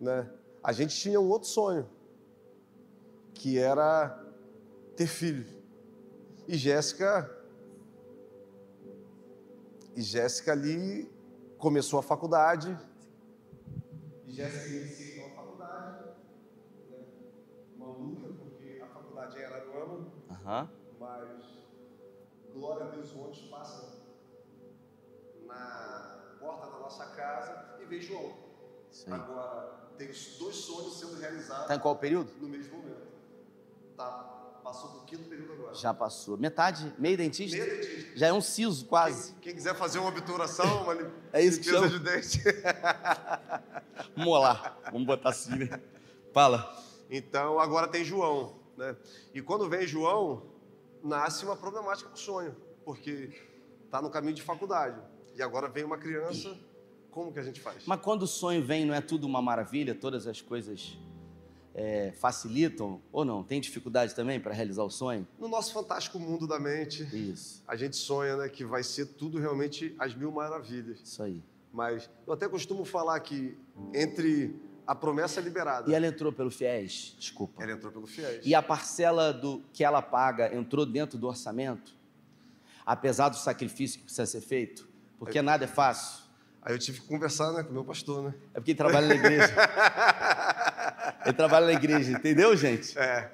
né? 0.00 0.28
A 0.64 0.72
gente 0.72 0.96
tinha 0.96 1.20
um 1.20 1.28
outro 1.28 1.48
sonho, 1.48 1.88
que 3.34 3.56
era 3.56 4.20
ter 4.96 5.06
filho. 5.06 5.46
E 6.48 6.56
Jéssica. 6.56 7.32
E 9.94 10.02
Jéssica 10.02 10.50
ali 10.50 11.08
começou 11.56 12.00
a 12.00 12.02
faculdade. 12.02 12.76
E 14.26 14.32
Jéssica 14.32 15.13
Aham. 20.44 20.68
Mas, 21.00 21.28
glória 22.52 22.86
a 22.86 22.88
Deus, 22.90 23.12
o 23.12 23.20
ônibus 23.20 23.38
passa 23.50 23.94
na 25.46 26.36
porta 26.38 26.66
da 26.70 26.78
nossa 26.78 27.06
casa 27.06 27.76
e 27.80 27.84
vem 27.86 28.00
João. 28.00 28.34
Aí. 29.06 29.12
Agora, 29.12 29.72
tem 29.98 30.10
os 30.10 30.36
dois 30.38 30.54
sonhos 30.56 30.98
sendo 30.98 31.16
realizados 31.18 31.66
Tá 31.66 31.74
em 31.74 31.78
qual 31.78 31.96
período? 31.96 32.30
no 32.40 32.48
mesmo 32.48 32.76
momento. 32.78 33.04
Tá, 33.96 34.58
passou 34.62 34.90
pro 34.90 35.00
quinto 35.02 35.28
período 35.28 35.52
agora. 35.54 35.74
Já 35.74 35.92
passou. 35.94 36.36
Metade, 36.36 36.92
meio 36.98 37.16
dentista? 37.16 37.56
Meio 37.56 37.70
dentista. 37.80 38.16
Já 38.18 38.26
é 38.28 38.32
um 38.32 38.40
siso 38.40 38.86
quase. 38.86 39.32
Quem, 39.32 39.40
quem 39.42 39.54
quiser 39.54 39.74
fazer 39.74 39.98
uma 39.98 40.08
obturação, 40.10 40.82
uma 40.82 41.10
É 41.32 41.42
isso 41.42 41.60
limpeza 41.60 41.88
de 41.88 41.98
dente. 42.00 42.42
Vamos 44.16 44.40
lá. 44.40 44.76
Vamos 44.92 45.06
botar 45.06 45.30
assim, 45.30 45.56
né? 45.56 45.80
Fala. 46.32 46.76
Então, 47.10 47.58
agora 47.58 47.86
tem 47.88 48.04
João, 48.04 48.54
né? 48.76 48.96
E 49.32 49.40
quando 49.42 49.68
vem 49.68 49.86
João, 49.86 50.42
nasce 51.02 51.44
uma 51.44 51.56
problemática 51.56 52.08
com 52.08 52.16
o 52.16 52.18
sonho, 52.18 52.56
porque 52.84 53.30
tá 53.90 54.00
no 54.00 54.10
caminho 54.10 54.34
de 54.34 54.42
faculdade. 54.42 55.00
E 55.34 55.42
agora 55.42 55.68
vem 55.68 55.84
uma 55.84 55.98
criança, 55.98 56.56
como 57.10 57.32
que 57.32 57.38
a 57.38 57.42
gente 57.42 57.60
faz? 57.60 57.84
Mas 57.86 58.00
quando 58.00 58.22
o 58.22 58.26
sonho 58.26 58.64
vem, 58.64 58.84
não 58.84 58.94
é 58.94 59.00
tudo 59.00 59.26
uma 59.26 59.42
maravilha? 59.42 59.94
Todas 59.94 60.26
as 60.26 60.40
coisas 60.40 60.96
é, 61.74 62.12
facilitam? 62.12 63.02
Ou 63.12 63.24
não? 63.24 63.42
Tem 63.42 63.60
dificuldade 63.60 64.14
também 64.14 64.40
para 64.40 64.54
realizar 64.54 64.84
o 64.84 64.90
sonho? 64.90 65.26
No 65.38 65.48
nosso 65.48 65.72
fantástico 65.72 66.18
mundo 66.18 66.46
da 66.46 66.58
mente, 66.58 67.02
Isso. 67.12 67.62
a 67.66 67.76
gente 67.76 67.96
sonha, 67.96 68.36
né, 68.36 68.48
que 68.48 68.64
vai 68.64 68.82
ser 68.82 69.06
tudo 69.06 69.38
realmente 69.38 69.94
as 69.98 70.14
mil 70.14 70.30
maravilhas. 70.30 71.00
Isso 71.02 71.22
aí. 71.22 71.42
Mas 71.72 72.08
eu 72.26 72.32
até 72.32 72.48
costumo 72.48 72.84
falar 72.84 73.18
que 73.20 73.58
entre 73.92 74.54
a 74.86 74.94
promessa 74.94 75.40
liberada, 75.40 75.90
E 75.90 75.94
ela 75.94 76.06
entrou 76.06 76.32
pelo 76.32 76.50
fiéis? 76.50 77.14
Desculpa. 77.18 77.62
ela 77.62 77.72
entrou 77.72 77.92
pelo 77.92 78.06
fiéis. 78.06 78.44
E 78.44 78.54
a 78.54 78.62
parcela 78.62 79.32
do 79.32 79.62
que 79.72 79.82
ela 79.82 80.02
paga 80.02 80.54
entrou 80.54 80.84
dentro 80.84 81.18
do 81.18 81.26
orçamento? 81.26 81.94
Apesar 82.84 83.30
do 83.30 83.36
sacrifício 83.36 83.98
que 83.98 84.04
precisa 84.04 84.26
ser 84.26 84.40
feito? 84.42 84.86
Porque 85.18 85.40
nada 85.40 85.64
é 85.64 85.68
fácil. 85.68 86.24
Aí 86.60 86.74
eu 86.74 86.78
tive 86.78 87.00
que 87.00 87.06
conversar, 87.06 87.52
né, 87.52 87.62
com 87.62 87.70
o 87.70 87.72
meu 87.72 87.84
pastor, 87.84 88.22
né? 88.22 88.34
É 88.52 88.54
porque 88.54 88.70
ele 88.72 88.78
trabalha 88.78 89.06
na 89.06 89.14
igreja. 89.14 89.54
ele 91.24 91.32
trabalha 91.34 91.66
na 91.66 91.72
igreja, 91.72 92.12
entendeu, 92.12 92.56
gente? 92.56 92.98
É, 92.98 93.30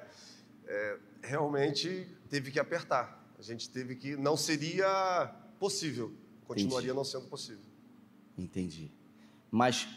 é, 0.67 0.97
realmente 1.21 2.07
teve 2.29 2.51
que 2.51 2.59
apertar. 2.59 3.25
A 3.39 3.41
gente 3.41 3.69
teve 3.69 3.95
que. 3.95 4.15
Não 4.17 4.35
seria 4.35 5.33
possível. 5.59 6.13
Continuaria 6.45 6.93
não 6.93 7.03
sendo 7.03 7.27
possível. 7.27 7.63
Entendi. 8.37 8.91
Mas 9.49 9.87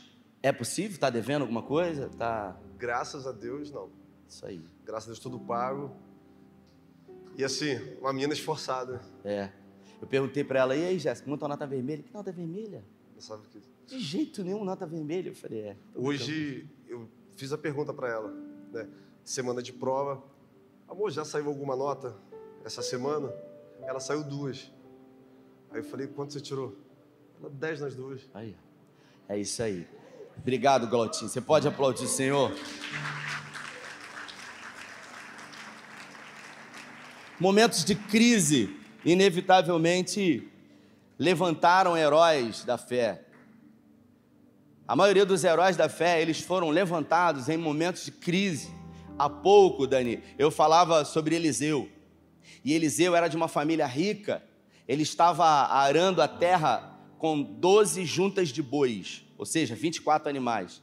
é 0.44 0.52
possível? 0.52 0.98
Tá 1.00 1.08
devendo 1.08 1.40
alguma 1.40 1.62
coisa? 1.62 2.10
Tá. 2.10 2.54
Graças 2.76 3.26
a 3.26 3.32
Deus, 3.32 3.70
não. 3.70 3.90
Isso 4.28 4.44
aí. 4.44 4.62
Graças 4.84 5.08
a 5.08 5.12
Deus, 5.12 5.18
tudo 5.18 5.40
pago. 5.40 5.96
E 7.34 7.42
assim, 7.42 7.78
uma 7.98 8.12
menina 8.12 8.34
esforçada. 8.34 9.00
É. 9.24 9.50
Eu 10.02 10.06
perguntei 10.06 10.44
pra 10.44 10.60
ela, 10.60 10.76
e 10.76 10.84
aí, 10.84 10.98
Jéssica, 10.98 11.26
muita 11.26 11.48
nota 11.48 11.66
vermelha? 11.66 12.02
Que 12.02 12.12
nota 12.12 12.30
vermelha? 12.30 12.84
Não 13.14 13.22
sabe 13.22 13.46
o 13.46 13.48
que. 13.48 13.62
De 13.86 13.98
jeito 13.98 14.44
nenhum, 14.44 14.62
nota 14.64 14.84
vermelha. 14.84 15.30
Eu 15.30 15.34
falei, 15.34 15.60
é. 15.60 15.76
Hoje 15.94 16.68
eu 16.86 17.08
fiz 17.36 17.50
a 17.50 17.56
pergunta 17.56 17.94
para 17.94 18.10
ela, 18.10 18.30
né? 18.70 18.86
Semana 19.24 19.62
de 19.62 19.72
prova. 19.72 20.22
Amor, 20.86 21.10
já 21.10 21.24
saiu 21.24 21.48
alguma 21.48 21.74
nota 21.74 22.14
essa 22.62 22.82
semana? 22.82 23.32
Ela 23.80 23.98
saiu 23.98 24.22
duas. 24.22 24.70
Aí 25.70 25.78
eu 25.78 25.84
falei, 25.84 26.06
quanto 26.06 26.34
você 26.34 26.40
tirou? 26.40 26.76
Ela, 27.40 27.48
dez 27.48 27.80
nas 27.80 27.94
duas. 27.94 28.28
Aí. 28.34 28.54
É 29.26 29.38
isso 29.38 29.62
aí. 29.62 29.88
Obrigado, 30.38 30.86
Glautinho. 30.86 31.28
Você 31.28 31.40
pode 31.40 31.66
aplaudir 31.66 32.06
Senhor? 32.06 32.52
Momentos 37.38 37.84
de 37.84 37.94
crise, 37.94 38.76
inevitavelmente, 39.04 40.48
levantaram 41.18 41.96
heróis 41.96 42.64
da 42.64 42.78
fé. 42.78 43.24
A 44.86 44.94
maioria 44.94 45.24
dos 45.24 45.42
heróis 45.44 45.76
da 45.76 45.88
fé, 45.88 46.20
eles 46.20 46.40
foram 46.40 46.70
levantados 46.70 47.48
em 47.48 47.56
momentos 47.56 48.04
de 48.04 48.12
crise. 48.12 48.70
Há 49.18 49.30
pouco, 49.30 49.86
Dani, 49.86 50.22
eu 50.38 50.50
falava 50.50 51.04
sobre 51.04 51.34
Eliseu. 51.34 51.88
E 52.64 52.72
Eliseu 52.74 53.16
era 53.16 53.28
de 53.28 53.36
uma 53.36 53.48
família 53.48 53.86
rica. 53.86 54.42
Ele 54.86 55.02
estava 55.02 55.44
arando 55.44 56.20
a 56.20 56.28
terra 56.28 56.98
com 57.18 57.42
12 57.42 58.04
juntas 58.04 58.50
de 58.50 58.62
bois, 58.62 59.24
ou 59.44 59.46
seja, 59.46 59.74
24 59.74 60.26
animais. 60.26 60.82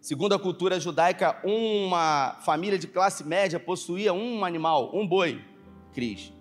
Segundo 0.00 0.34
a 0.34 0.38
cultura 0.38 0.80
judaica, 0.80 1.38
uma 1.44 2.36
família 2.44 2.76
de 2.76 2.88
classe 2.88 3.22
média 3.22 3.60
possuía 3.60 4.12
um 4.12 4.44
animal, 4.44 4.90
um 4.92 5.06
boi, 5.06 5.40
Cris. 5.94 6.32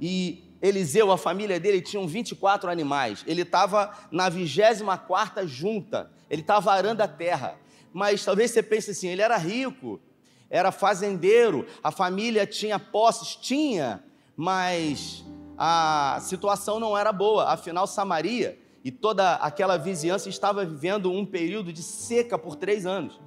E 0.00 0.42
Eliseu, 0.62 1.12
a 1.12 1.18
família 1.18 1.60
dele, 1.60 1.82
tinham 1.82 2.08
24 2.08 2.70
animais. 2.70 3.22
Ele 3.26 3.42
estava 3.42 3.94
na 4.10 4.30
24 4.30 5.46
junta. 5.46 6.10
Ele 6.30 6.40
estava 6.40 6.72
arando 6.72 7.02
a 7.02 7.08
terra. 7.08 7.58
Mas 7.92 8.24
talvez 8.24 8.50
você 8.50 8.62
pense 8.62 8.92
assim, 8.92 9.08
ele 9.08 9.20
era 9.20 9.36
rico, 9.36 10.00
era 10.48 10.72
fazendeiro, 10.72 11.66
a 11.82 11.90
família 11.90 12.46
tinha 12.46 12.78
posses, 12.78 13.36
tinha, 13.36 14.02
mas 14.34 15.22
a 15.58 16.18
situação 16.22 16.80
não 16.80 16.96
era 16.96 17.12
boa. 17.12 17.52
Afinal, 17.52 17.86
Samaria 17.86 18.58
e 18.84 18.90
toda 18.90 19.34
aquela 19.34 19.76
vizinhança 19.76 20.28
estava 20.28 20.64
vivendo 20.64 21.12
um 21.12 21.24
período 21.24 21.72
de 21.72 21.82
seca 21.82 22.38
por 22.38 22.56
três 22.56 22.86
anos. 22.86 23.20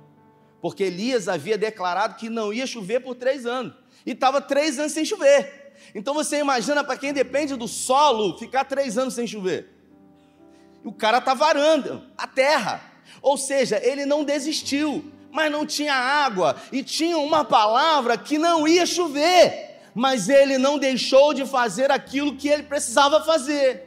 Porque 0.62 0.84
Elias 0.84 1.28
havia 1.28 1.58
declarado 1.58 2.16
que 2.16 2.30
não 2.30 2.52
ia 2.52 2.66
chover 2.66 3.02
por 3.02 3.16
três 3.16 3.46
anos. 3.46 3.74
E 4.06 4.12
estava 4.12 4.42
três 4.42 4.80
anos 4.80 4.94
sem 4.94 5.06
chover. 5.06 5.74
Então 5.94 6.14
você 6.14 6.40
imagina 6.40 6.84
para 6.84 6.98
quem 6.98 7.14
depende 7.14 7.56
do 7.56 7.68
solo 7.68 8.38
ficar 8.38 8.64
três 8.64 8.98
anos 8.98 9.14
sem 9.14 9.28
chover. 9.28 9.70
O 10.84 10.92
cara 10.92 11.20
estava 11.20 11.46
arando 11.46 12.04
a 12.18 12.26
terra. 12.26 12.82
Ou 13.22 13.38
seja, 13.38 13.80
ele 13.84 14.06
não 14.06 14.24
desistiu, 14.24 15.12
mas 15.32 15.52
não 15.52 15.66
tinha 15.66 15.94
água. 15.94 16.56
E 16.72 16.82
tinha 16.82 17.18
uma 17.18 17.46
palavra 17.46 18.18
que 18.18 18.38
não 18.38 18.68
ia 18.68 18.86
chover. 18.86 19.82
Mas 19.94 20.30
ele 20.30 20.58
não 20.58 20.80
deixou 20.80 21.34
de 21.34 21.46
fazer 21.46 21.92
aquilo 21.92 22.36
que 22.36 22.48
ele 22.48 22.64
precisava 22.64 23.24
fazer 23.24 23.83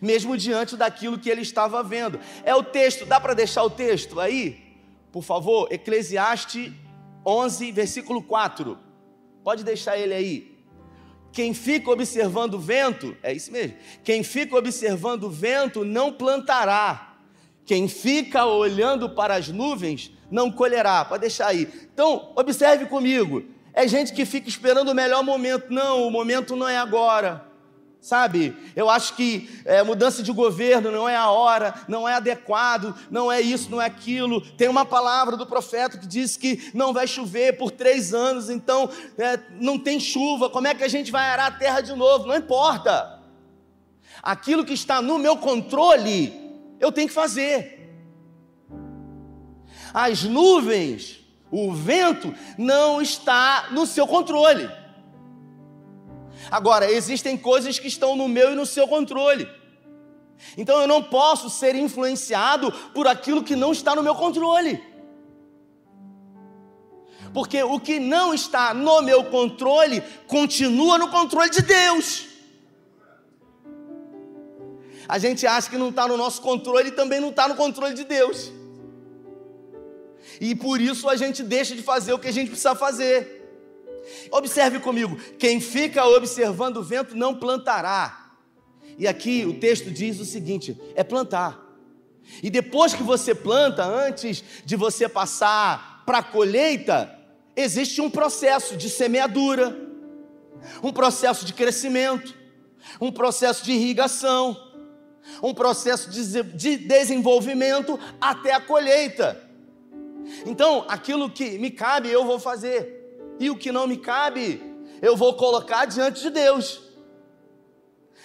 mesmo 0.00 0.36
diante 0.36 0.76
daquilo 0.76 1.18
que 1.18 1.30
ele 1.30 1.42
estava 1.42 1.82
vendo. 1.82 2.20
É 2.44 2.54
o 2.54 2.62
texto, 2.62 3.06
dá 3.06 3.20
para 3.20 3.34
deixar 3.34 3.62
o 3.62 3.70
texto 3.70 4.20
aí? 4.20 4.64
Por 5.12 5.22
favor, 5.22 5.68
Eclesiastes 5.70 6.72
11, 7.24 7.72
versículo 7.72 8.22
4. 8.22 8.78
Pode 9.42 9.64
deixar 9.64 9.96
ele 9.96 10.14
aí. 10.14 10.56
Quem 11.32 11.52
fica 11.52 11.90
observando 11.90 12.54
o 12.54 12.58
vento, 12.58 13.16
é 13.22 13.32
isso 13.32 13.52
mesmo. 13.52 13.76
Quem 14.02 14.22
fica 14.22 14.56
observando 14.56 15.24
o 15.24 15.30
vento 15.30 15.84
não 15.84 16.12
plantará. 16.12 17.14
Quem 17.64 17.88
fica 17.88 18.46
olhando 18.46 19.10
para 19.10 19.34
as 19.34 19.48
nuvens 19.48 20.12
não 20.30 20.50
colherá. 20.50 21.04
Pode 21.04 21.22
deixar 21.22 21.48
aí. 21.48 21.68
Então, 21.92 22.32
observe 22.36 22.86
comigo. 22.86 23.44
É 23.74 23.86
gente 23.86 24.12
que 24.12 24.24
fica 24.24 24.48
esperando 24.48 24.90
o 24.90 24.94
melhor 24.94 25.22
momento. 25.22 25.70
Não, 25.70 26.06
o 26.06 26.10
momento 26.10 26.56
não 26.56 26.68
é 26.68 26.78
agora 26.78 27.45
sabe? 28.06 28.56
Eu 28.76 28.88
acho 28.88 29.16
que 29.16 29.50
é, 29.64 29.82
mudança 29.82 30.22
de 30.22 30.30
governo 30.30 30.92
não 30.92 31.08
é 31.08 31.16
a 31.16 31.28
hora, 31.28 31.74
não 31.88 32.08
é 32.08 32.14
adequado, 32.14 32.94
não 33.10 33.32
é 33.32 33.40
isso, 33.40 33.68
não 33.68 33.82
é 33.82 33.86
aquilo. 33.86 34.40
Tem 34.40 34.68
uma 34.68 34.84
palavra 34.84 35.36
do 35.36 35.44
profeta 35.44 35.98
que 35.98 36.06
diz 36.06 36.36
que 36.36 36.70
não 36.72 36.92
vai 36.92 37.08
chover 37.08 37.58
por 37.58 37.72
três 37.72 38.14
anos, 38.14 38.48
então 38.48 38.88
é, 39.18 39.40
não 39.60 39.76
tem 39.76 39.98
chuva. 39.98 40.48
Como 40.48 40.68
é 40.68 40.74
que 40.74 40.84
a 40.84 40.88
gente 40.88 41.10
vai 41.10 41.26
arar 41.26 41.46
a 41.46 41.50
terra 41.50 41.80
de 41.80 41.94
novo? 41.94 42.28
Não 42.28 42.36
importa. 42.36 43.20
Aquilo 44.22 44.64
que 44.64 44.74
está 44.74 45.02
no 45.02 45.18
meu 45.18 45.36
controle, 45.36 46.32
eu 46.78 46.92
tenho 46.92 47.08
que 47.08 47.14
fazer. 47.14 47.90
As 49.92 50.22
nuvens, 50.22 51.18
o 51.50 51.72
vento, 51.72 52.32
não 52.56 53.02
está 53.02 53.66
no 53.72 53.84
seu 53.84 54.06
controle. 54.06 54.70
Agora, 56.50 56.90
existem 56.90 57.36
coisas 57.36 57.78
que 57.78 57.88
estão 57.88 58.16
no 58.16 58.28
meu 58.28 58.52
e 58.52 58.54
no 58.54 58.66
seu 58.66 58.86
controle. 58.86 59.48
Então 60.56 60.80
eu 60.80 60.86
não 60.86 61.02
posso 61.02 61.48
ser 61.50 61.74
influenciado 61.74 62.70
por 62.94 63.06
aquilo 63.06 63.42
que 63.42 63.56
não 63.56 63.72
está 63.72 63.94
no 63.94 64.02
meu 64.02 64.14
controle. 64.14 64.82
Porque 67.32 67.62
o 67.62 67.78
que 67.80 67.98
não 67.98 68.32
está 68.32 68.72
no 68.72 69.02
meu 69.02 69.24
controle 69.24 70.02
continua 70.26 70.98
no 70.98 71.10
controle 71.10 71.50
de 71.50 71.62
Deus. 71.62 72.26
A 75.08 75.18
gente 75.18 75.46
acha 75.46 75.70
que 75.70 75.76
não 75.76 75.90
está 75.90 76.08
no 76.08 76.16
nosso 76.16 76.40
controle 76.40 76.88
e 76.88 76.92
também 76.92 77.20
não 77.20 77.30
está 77.30 77.46
no 77.46 77.54
controle 77.54 77.94
de 77.94 78.04
Deus. 78.04 78.50
E 80.40 80.54
por 80.54 80.80
isso 80.80 81.08
a 81.08 81.16
gente 81.16 81.42
deixa 81.42 81.74
de 81.74 81.82
fazer 81.82 82.12
o 82.12 82.18
que 82.18 82.28
a 82.28 82.32
gente 82.32 82.48
precisa 82.48 82.74
fazer. 82.74 83.35
Observe 84.30 84.78
comigo: 84.80 85.16
quem 85.38 85.60
fica 85.60 86.04
observando 86.06 86.78
o 86.78 86.82
vento 86.82 87.16
não 87.16 87.34
plantará. 87.34 88.32
E 88.98 89.06
aqui 89.06 89.44
o 89.44 89.58
texto 89.58 89.90
diz 89.90 90.20
o 90.20 90.24
seguinte: 90.24 90.78
é 90.94 91.02
plantar. 91.04 91.64
E 92.42 92.50
depois 92.50 92.94
que 92.94 93.02
você 93.02 93.34
planta, 93.34 93.84
antes 93.84 94.42
de 94.64 94.76
você 94.76 95.08
passar 95.08 96.02
para 96.04 96.18
a 96.18 96.22
colheita, 96.22 97.16
existe 97.54 98.00
um 98.00 98.10
processo 98.10 98.76
de 98.76 98.90
semeadura, 98.90 99.76
um 100.82 100.92
processo 100.92 101.44
de 101.44 101.52
crescimento, 101.52 102.34
um 103.00 103.12
processo 103.12 103.64
de 103.64 103.72
irrigação, 103.72 104.56
um 105.42 105.54
processo 105.54 106.10
de 106.10 106.76
desenvolvimento 106.76 107.98
até 108.20 108.52
a 108.52 108.60
colheita. 108.60 109.42
Então, 110.44 110.84
aquilo 110.88 111.30
que 111.30 111.58
me 111.58 111.70
cabe, 111.70 112.10
eu 112.10 112.24
vou 112.24 112.38
fazer, 112.38 112.95
e 113.38 113.50
o 113.50 113.56
que 113.56 113.70
não 113.72 113.86
me 113.86 113.96
cabe, 113.96 114.62
eu 115.02 115.16
vou 115.16 115.34
colocar 115.34 115.84
diante 115.84 116.22
de 116.22 116.30
Deus, 116.30 116.82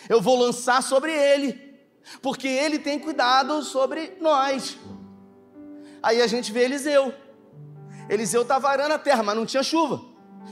eu 0.09 0.21
vou 0.21 0.37
lançar 0.37 0.81
sobre 0.81 1.11
Ele, 1.11 1.59
porque 2.21 2.47
Ele 2.47 2.79
tem 2.79 2.99
cuidado 2.99 3.61
sobre 3.63 4.17
nós. 4.19 4.77
Aí 6.01 6.21
a 6.21 6.27
gente 6.27 6.51
vê 6.51 6.63
Eliseu. 6.63 7.13
Eliseu 8.09 8.41
estava 8.41 8.69
arando 8.69 8.93
a 8.93 8.99
terra, 8.99 9.21
mas 9.21 9.35
não 9.35 9.45
tinha 9.45 9.63
chuva. 9.63 10.01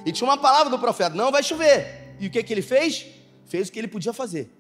E 0.06 0.12
tinha 0.12 0.30
uma 0.30 0.38
palavra 0.38 0.70
do 0.70 0.78
profeta: 0.78 1.16
não 1.16 1.32
vai 1.32 1.42
chover. 1.42 2.16
E 2.20 2.28
o 2.28 2.30
que, 2.30 2.44
que 2.44 2.54
ele 2.54 2.62
fez? 2.62 3.06
Fez 3.46 3.68
o 3.68 3.72
que 3.72 3.80
ele 3.80 3.88
podia 3.88 4.14
fazer. 4.14 4.52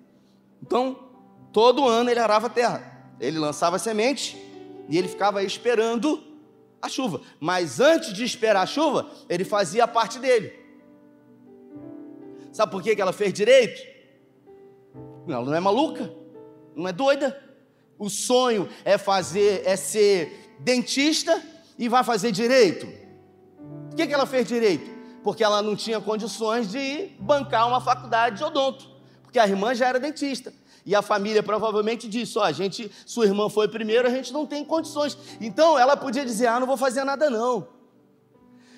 Então, 0.61 0.97
todo 1.53 1.87
ano 1.87 2.09
ele 2.09 2.19
arava 2.19 2.47
a 2.47 2.49
terra. 2.49 2.99
Ele 3.19 3.37
lançava 3.37 3.77
semente 3.77 4.37
e 4.87 4.97
ele 4.97 5.07
ficava 5.07 5.43
esperando 5.43 6.23
a 6.81 6.89
chuva. 6.89 7.21
Mas 7.39 7.79
antes 7.79 8.13
de 8.13 8.23
esperar 8.23 8.63
a 8.63 8.65
chuva, 8.65 9.09
ele 9.27 9.43
fazia 9.43 9.83
a 9.83 9.87
parte 9.87 10.19
dele. 10.19 10.53
Sabe 12.51 12.71
por 12.71 12.81
que, 12.81 12.99
ela 12.99 13.13
fez 13.13 13.33
direito? 13.33 13.81
Ela 15.27 15.45
não 15.45 15.53
é 15.53 15.59
maluca, 15.59 16.11
não 16.75 16.87
é 16.87 16.91
doida. 16.91 17.41
O 17.97 18.09
sonho 18.09 18.69
é 18.83 18.97
fazer, 18.97 19.61
é 19.65 19.75
ser 19.75 20.55
dentista 20.59 21.41
e 21.77 21.87
vai 21.87 22.03
fazer 22.03 22.31
direito. 22.31 22.87
Por 23.89 23.95
que 23.95 24.13
ela 24.13 24.25
fez 24.25 24.47
direito? 24.47 24.89
Porque 25.23 25.43
ela 25.43 25.61
não 25.61 25.75
tinha 25.75 25.99
condições 25.99 26.71
de 26.71 27.07
bancar 27.19 27.67
uma 27.67 27.81
faculdade 27.81 28.37
de 28.37 28.43
odonto, 28.43 28.89
porque 29.21 29.37
a 29.37 29.47
irmã 29.47 29.75
já 29.75 29.87
era 29.87 29.99
dentista. 29.99 30.53
E 30.85 30.95
a 30.95 31.01
família 31.01 31.43
provavelmente 31.43 32.07
disse: 32.07 32.37
Ó, 32.37 32.43
a 32.43 32.51
gente, 32.51 32.91
sua 33.05 33.25
irmã 33.25 33.49
foi 33.49 33.67
primeiro, 33.67 34.07
a 34.07 34.11
gente 34.11 34.33
não 34.33 34.45
tem 34.45 34.63
condições. 34.63 35.17
Então 35.39 35.77
ela 35.77 35.95
podia 35.97 36.25
dizer: 36.25 36.47
Ah, 36.47 36.59
não 36.59 36.67
vou 36.67 36.77
fazer 36.77 37.03
nada 37.03 37.29
não. 37.29 37.67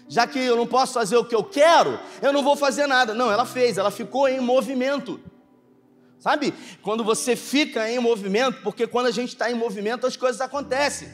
Já 0.08 0.28
que 0.28 0.40
eu 0.40 0.58
não 0.58 0.68
posso 0.68 0.94
fazer 0.94 1.16
o 1.16 1.24
que 1.24 1.34
eu 1.34 1.44
quero, 1.44 1.98
eu 2.22 2.34
não 2.34 2.44
vou 2.44 2.56
fazer 2.58 2.86
nada. 2.86 3.14
Não, 3.14 3.32
ela 3.32 3.46
fez, 3.46 3.78
ela 3.78 3.90
ficou 3.90 4.28
em 4.28 4.42
movimento. 4.42 5.20
Sabe? 6.20 6.54
Quando 6.82 7.04
você 7.04 7.36
fica 7.36 7.90
em 7.90 7.98
movimento, 7.98 8.62
porque 8.62 8.86
quando 8.86 9.08
a 9.08 9.12
gente 9.12 9.30
está 9.30 9.50
em 9.50 9.56
movimento 9.56 10.06
as 10.06 10.18
coisas 10.18 10.42
acontecem. 10.42 11.10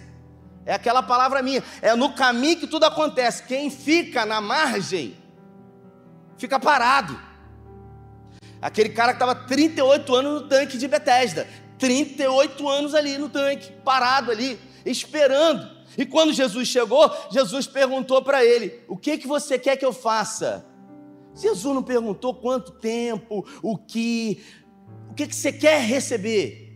É 0.65 0.73
aquela 0.73 1.01
palavra 1.01 1.41
minha. 1.41 1.63
É 1.81 1.95
no 1.95 2.11
caminho 2.13 2.57
que 2.57 2.67
tudo 2.67 2.85
acontece. 2.85 3.43
Quem 3.43 3.69
fica 3.69 4.25
na 4.25 4.41
margem, 4.41 5.15
fica 6.37 6.59
parado. 6.59 7.26
Aquele 8.61 8.89
cara 8.89 9.13
que 9.13 9.23
estava 9.23 9.35
38 9.35 10.15
anos 10.15 10.41
no 10.41 10.47
tanque 10.47 10.77
de 10.77 10.87
Bethesda. 10.87 11.47
38 11.77 12.67
anos 12.67 12.95
ali 12.95 13.17
no 13.17 13.29
tanque, 13.29 13.71
parado 13.83 14.31
ali, 14.31 14.59
esperando. 14.85 15.77
E 15.97 16.05
quando 16.05 16.33
Jesus 16.33 16.67
chegou, 16.67 17.11
Jesus 17.31 17.67
perguntou 17.67 18.21
para 18.21 18.43
ele: 18.43 18.81
O 18.87 18.97
que, 18.97 19.17
que 19.17 19.27
você 19.27 19.57
quer 19.57 19.77
que 19.77 19.85
eu 19.85 19.93
faça? 19.93 20.65
Jesus 21.35 21.75
não 21.75 21.83
perguntou 21.83 22.33
quanto 22.33 22.71
tempo, 22.71 23.45
o 23.61 23.77
que, 23.77 24.43
o 25.09 25.13
que, 25.13 25.27
que 25.27 25.35
você 25.35 25.53
quer 25.53 25.81
receber. 25.81 26.75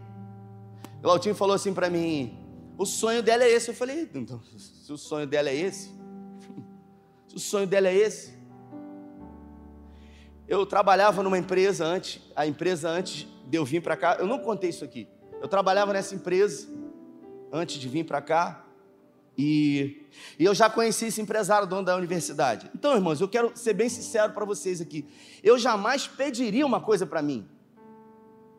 Glautinho 1.01 1.33
falou 1.33 1.55
assim 1.55 1.73
para 1.73 1.89
mim: 1.89 2.37
o 2.77 2.85
sonho 2.85 3.23
dela 3.23 3.43
é 3.43 3.51
esse. 3.51 3.69
Eu 3.69 3.75
falei, 3.75 4.09
então, 4.13 4.41
se 4.57 4.91
o 4.91 4.97
sonho 4.97 5.27
dela 5.27 5.49
é 5.49 5.55
esse, 5.55 5.89
se 7.27 7.35
o 7.35 7.39
sonho 7.39 7.67
dela 7.67 7.87
é 7.87 7.95
esse. 7.95 8.40
Eu 10.51 10.65
trabalhava 10.65 11.23
numa 11.23 11.37
empresa 11.37 11.85
antes, 11.85 12.21
a 12.35 12.45
empresa 12.45 12.89
antes 12.89 13.25
de 13.47 13.57
eu 13.57 13.63
vir 13.63 13.81
para 13.81 13.95
cá, 13.95 14.17
eu 14.19 14.27
não 14.27 14.37
contei 14.37 14.69
isso 14.69 14.83
aqui. 14.83 15.07
Eu 15.41 15.47
trabalhava 15.47 15.93
nessa 15.93 16.13
empresa 16.13 16.67
antes 17.53 17.79
de 17.79 17.87
vir 17.87 18.03
para 18.03 18.21
cá. 18.21 18.65
E, 19.37 20.05
e, 20.37 20.43
eu 20.43 20.53
já 20.53 20.69
conheci 20.69 21.05
esse 21.05 21.21
empresário, 21.21 21.65
dono 21.65 21.85
da 21.85 21.95
universidade. 21.95 22.69
Então, 22.75 22.93
irmãos, 22.93 23.21
eu 23.21 23.29
quero 23.29 23.53
ser 23.55 23.71
bem 23.71 23.87
sincero 23.87 24.33
para 24.33 24.43
vocês 24.43 24.81
aqui. 24.81 25.07
Eu 25.41 25.57
jamais 25.57 26.05
pediria 26.05 26.65
uma 26.65 26.81
coisa 26.81 27.05
para 27.05 27.21
mim. 27.21 27.47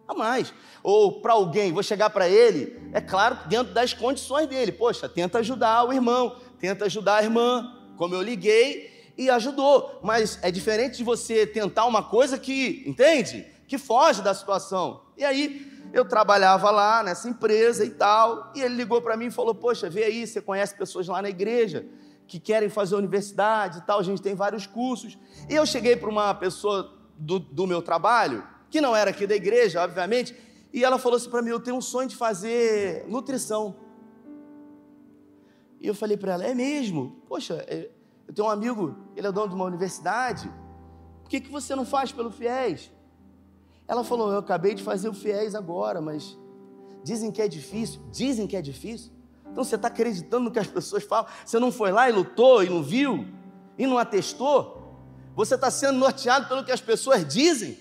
Jamais. 0.08 0.54
Ou 0.82 1.20
para 1.20 1.34
alguém, 1.34 1.72
vou 1.72 1.82
chegar 1.82 2.08
para 2.08 2.26
ele, 2.26 2.74
é 2.94 3.02
claro, 3.02 3.36
dentro 3.50 3.74
das 3.74 3.92
condições 3.92 4.46
dele. 4.46 4.72
Poxa, 4.72 5.10
tenta 5.10 5.40
ajudar 5.40 5.84
o 5.84 5.92
irmão, 5.92 6.38
tenta 6.58 6.86
ajudar 6.86 7.16
a 7.16 7.22
irmã, 7.22 7.70
como 7.98 8.14
eu 8.14 8.22
liguei 8.22 8.91
e 9.16 9.30
ajudou. 9.30 10.00
Mas 10.02 10.38
é 10.42 10.50
diferente 10.50 10.96
de 10.96 11.04
você 11.04 11.46
tentar 11.46 11.86
uma 11.86 12.02
coisa 12.02 12.38
que, 12.38 12.82
entende? 12.86 13.46
Que 13.66 13.78
foge 13.78 14.22
da 14.22 14.34
situação. 14.34 15.02
E 15.16 15.24
aí, 15.24 15.70
eu 15.92 16.04
trabalhava 16.04 16.70
lá 16.70 17.02
nessa 17.02 17.28
empresa 17.28 17.84
e 17.84 17.90
tal, 17.90 18.52
e 18.54 18.62
ele 18.62 18.74
ligou 18.74 19.02
para 19.02 19.16
mim 19.16 19.26
e 19.26 19.30
falou: 19.30 19.54
Poxa, 19.54 19.90
vê 19.90 20.04
aí, 20.04 20.26
você 20.26 20.40
conhece 20.40 20.74
pessoas 20.74 21.06
lá 21.06 21.20
na 21.20 21.28
igreja 21.28 21.86
que 22.26 22.40
querem 22.40 22.70
fazer 22.70 22.94
universidade 22.94 23.78
e 23.78 23.82
tal, 23.82 23.98
a 23.98 24.02
gente 24.02 24.22
tem 24.22 24.34
vários 24.34 24.66
cursos. 24.66 25.18
E 25.50 25.54
eu 25.54 25.66
cheguei 25.66 25.96
para 25.96 26.08
uma 26.08 26.32
pessoa 26.34 26.90
do, 27.18 27.38
do 27.38 27.66
meu 27.66 27.82
trabalho 27.82 28.42
que 28.70 28.80
não 28.80 28.96
era 28.96 29.10
aqui 29.10 29.26
da 29.26 29.34
igreja, 29.34 29.82
obviamente, 29.82 30.34
e 30.72 30.82
ela 30.82 30.98
falou 30.98 31.18
assim 31.18 31.28
para 31.28 31.42
mim: 31.42 31.50
Eu 31.50 31.60
tenho 31.60 31.76
um 31.76 31.82
sonho 31.82 32.08
de 32.08 32.16
fazer 32.16 33.04
nutrição. 33.06 33.76
E 35.78 35.86
eu 35.86 35.94
falei 35.94 36.16
para 36.16 36.32
ela: 36.32 36.44
É 36.44 36.54
mesmo? 36.54 37.22
Poxa, 37.28 37.62
é, 37.68 37.90
eu 38.32 38.34
tenho 38.34 38.48
um 38.48 38.50
amigo, 38.50 38.96
ele 39.14 39.26
é 39.26 39.30
dono 39.32 39.48
de 39.50 39.54
uma 39.54 39.66
universidade, 39.66 40.50
por 41.22 41.28
que, 41.28 41.38
que 41.38 41.50
você 41.50 41.76
não 41.76 41.84
faz 41.84 42.10
pelo 42.10 42.30
FIES? 42.30 42.90
Ela 43.86 44.02
falou: 44.02 44.32
Eu 44.32 44.38
acabei 44.38 44.74
de 44.74 44.82
fazer 44.82 45.10
o 45.10 45.14
FIES 45.14 45.54
agora, 45.54 46.00
mas 46.00 46.38
dizem 47.04 47.30
que 47.30 47.42
é 47.42 47.48
difícil. 47.48 48.00
Dizem 48.10 48.46
que 48.46 48.56
é 48.56 48.62
difícil. 48.62 49.12
Então 49.50 49.62
você 49.62 49.74
está 49.74 49.88
acreditando 49.88 50.44
no 50.44 50.50
que 50.50 50.58
as 50.58 50.66
pessoas 50.66 51.04
falam? 51.04 51.30
Você 51.44 51.58
não 51.58 51.70
foi 51.70 51.92
lá 51.92 52.08
e 52.08 52.12
lutou 52.12 52.64
e 52.64 52.70
não 52.70 52.82
viu? 52.82 53.26
E 53.76 53.86
não 53.86 53.98
atestou? 53.98 54.96
Você 55.36 55.54
está 55.54 55.70
sendo 55.70 55.98
norteado 55.98 56.48
pelo 56.48 56.64
que 56.64 56.72
as 56.72 56.80
pessoas 56.80 57.26
dizem? 57.26 57.78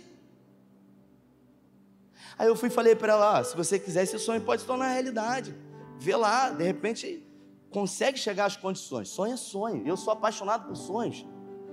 Aí 2.37 2.47
eu 2.47 2.57
fui 2.57 2.67
e 2.67 2.71
falei 2.71 2.93
para 2.93 3.13
ela: 3.13 3.39
ah, 3.39 3.43
se 3.43 3.55
você 3.55 3.79
quiser, 3.79 4.03
esse 4.03 4.19
sonho 4.19 4.41
pode 4.41 4.63
se 4.63 4.67
tornar 4.67 4.89
realidade. 4.89 5.55
Vê 5.97 6.13
lá, 6.13 6.49
de 6.49 6.63
repente 6.63 7.30
consegue 7.71 8.17
chegar 8.17 8.45
às 8.45 8.55
condições. 8.55 9.09
Sonho 9.09 9.33
é 9.33 9.37
sonho. 9.37 9.87
Eu 9.87 9.97
sou 9.97 10.13
apaixonado 10.13 10.67
por 10.67 10.75
sonhos, 10.75 11.25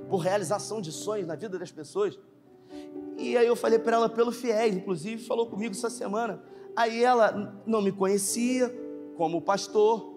por 0.08 0.18
realização 0.18 0.80
de 0.80 0.90
sonhos 0.92 1.26
na 1.26 1.34
vida 1.34 1.58
das 1.58 1.70
pessoas. 1.70 2.18
E 3.16 3.37
aí 3.37 3.46
eu 3.46 3.56
falei 3.56 3.78
para 3.78 3.96
ela 3.96 4.08
pelo 4.08 4.32
fiéis, 4.32 4.74
inclusive 4.76 5.24
falou 5.24 5.46
comigo 5.46 5.74
essa 5.74 5.90
semana. 5.90 6.42
Aí 6.76 7.02
ela 7.02 7.61
não 7.66 7.82
me 7.82 7.90
conhecia 7.90 8.72
como 9.16 9.42
pastor, 9.42 10.14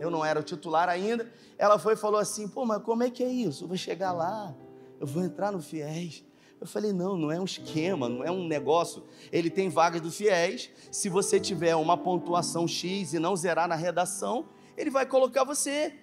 eu 0.00 0.10
não 0.10 0.24
era 0.24 0.40
o 0.40 0.42
titular 0.42 0.88
ainda. 0.88 1.30
Ela 1.58 1.78
foi 1.78 1.94
e 1.94 1.96
falou 1.96 2.18
assim: 2.18 2.48
pô, 2.48 2.64
mas 2.64 2.82
como 2.82 3.02
é 3.02 3.10
que 3.10 3.22
é 3.22 3.28
isso? 3.28 3.64
Eu 3.64 3.68
vou 3.68 3.76
chegar 3.76 4.12
lá, 4.12 4.54
eu 4.98 5.06
vou 5.06 5.22
entrar 5.22 5.52
no 5.52 5.60
fiéis 5.60 6.24
eu 6.60 6.66
falei: 6.66 6.92
não, 6.92 7.16
não 7.16 7.30
é 7.30 7.40
um 7.40 7.44
esquema, 7.44 8.08
não 8.08 8.24
é 8.24 8.30
um 8.30 8.46
negócio. 8.46 9.04
Ele 9.30 9.50
tem 9.50 9.68
vagas 9.68 10.00
do 10.00 10.10
fiéis. 10.10 10.70
Se 10.90 11.08
você 11.08 11.38
tiver 11.38 11.74
uma 11.76 11.96
pontuação 11.96 12.66
X 12.66 13.12
e 13.12 13.18
não 13.18 13.36
zerar 13.36 13.68
na 13.68 13.74
redação, 13.74 14.46
ele 14.78 14.90
vai 14.90 15.04
colocar 15.04 15.44
você. 15.44 15.94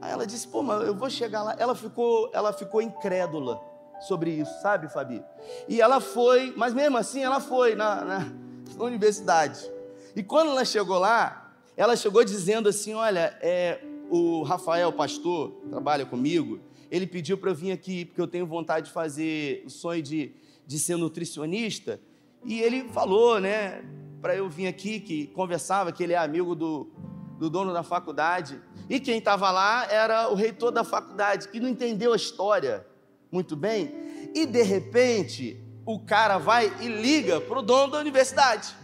Aí 0.00 0.12
ela 0.12 0.26
disse: 0.26 0.48
pô, 0.48 0.62
mas 0.62 0.86
eu 0.86 0.94
vou 0.94 1.10
chegar 1.10 1.42
lá. 1.42 1.56
Ela 1.58 1.74
ficou, 1.74 2.30
ela 2.32 2.52
ficou 2.52 2.80
incrédula 2.80 3.60
sobre 4.00 4.30
isso, 4.30 4.52
sabe, 4.62 4.88
Fabi? 4.88 5.22
E 5.68 5.80
ela 5.80 6.00
foi, 6.00 6.52
mas 6.56 6.72
mesmo 6.72 6.96
assim 6.96 7.22
ela 7.22 7.40
foi 7.40 7.74
na, 7.74 8.04
na, 8.04 8.32
universidade. 8.78 9.70
E 10.16 10.22
quando 10.22 10.50
ela 10.50 10.64
chegou 10.64 10.98
lá, 10.98 11.52
ela 11.76 11.96
chegou 11.96 12.24
dizendo 12.24 12.68
assim: 12.68 12.94
olha, 12.94 13.36
é, 13.40 13.80
o 14.10 14.42
Rafael, 14.42 14.92
pastor, 14.92 15.50
trabalha 15.70 16.06
comigo 16.06 16.60
ele 16.92 17.06
pediu 17.06 17.38
para 17.38 17.50
eu 17.50 17.54
vir 17.54 17.72
aqui, 17.72 18.04
porque 18.04 18.20
eu 18.20 18.26
tenho 18.26 18.46
vontade 18.46 18.88
de 18.88 18.92
fazer 18.92 19.62
o 19.64 19.70
sonho 19.70 20.02
de, 20.02 20.30
de 20.66 20.78
ser 20.78 20.94
nutricionista. 20.96 21.98
E 22.44 22.60
ele 22.60 22.86
falou, 22.90 23.40
né, 23.40 23.82
para 24.22 24.36
eu 24.36 24.48
vir 24.48 24.68
aqui, 24.68 25.00
que 25.00 25.26
conversava, 25.26 25.90
que 25.90 26.00
ele 26.00 26.12
é 26.12 26.16
amigo 26.16 26.54
do, 26.54 26.88
do 27.40 27.50
dono 27.50 27.72
da 27.72 27.82
faculdade. 27.82 28.62
E 28.88 29.00
quem 29.00 29.18
estava 29.18 29.50
lá 29.50 29.84
era 29.90 30.30
o 30.30 30.34
reitor 30.34 30.70
da 30.70 30.84
faculdade, 30.84 31.48
que 31.48 31.58
não 31.58 31.68
entendeu 31.68 32.12
a 32.12 32.16
história 32.16 32.86
muito 33.32 33.56
bem. 33.56 33.92
E 34.32 34.46
de 34.46 34.62
repente, 34.62 35.60
o 35.84 35.98
cara 35.98 36.38
vai 36.38 36.72
e 36.80 36.86
liga 36.86 37.40
para 37.40 37.58
o 37.58 37.62
dono 37.62 37.92
da 37.92 37.98
universidade. 37.98 38.76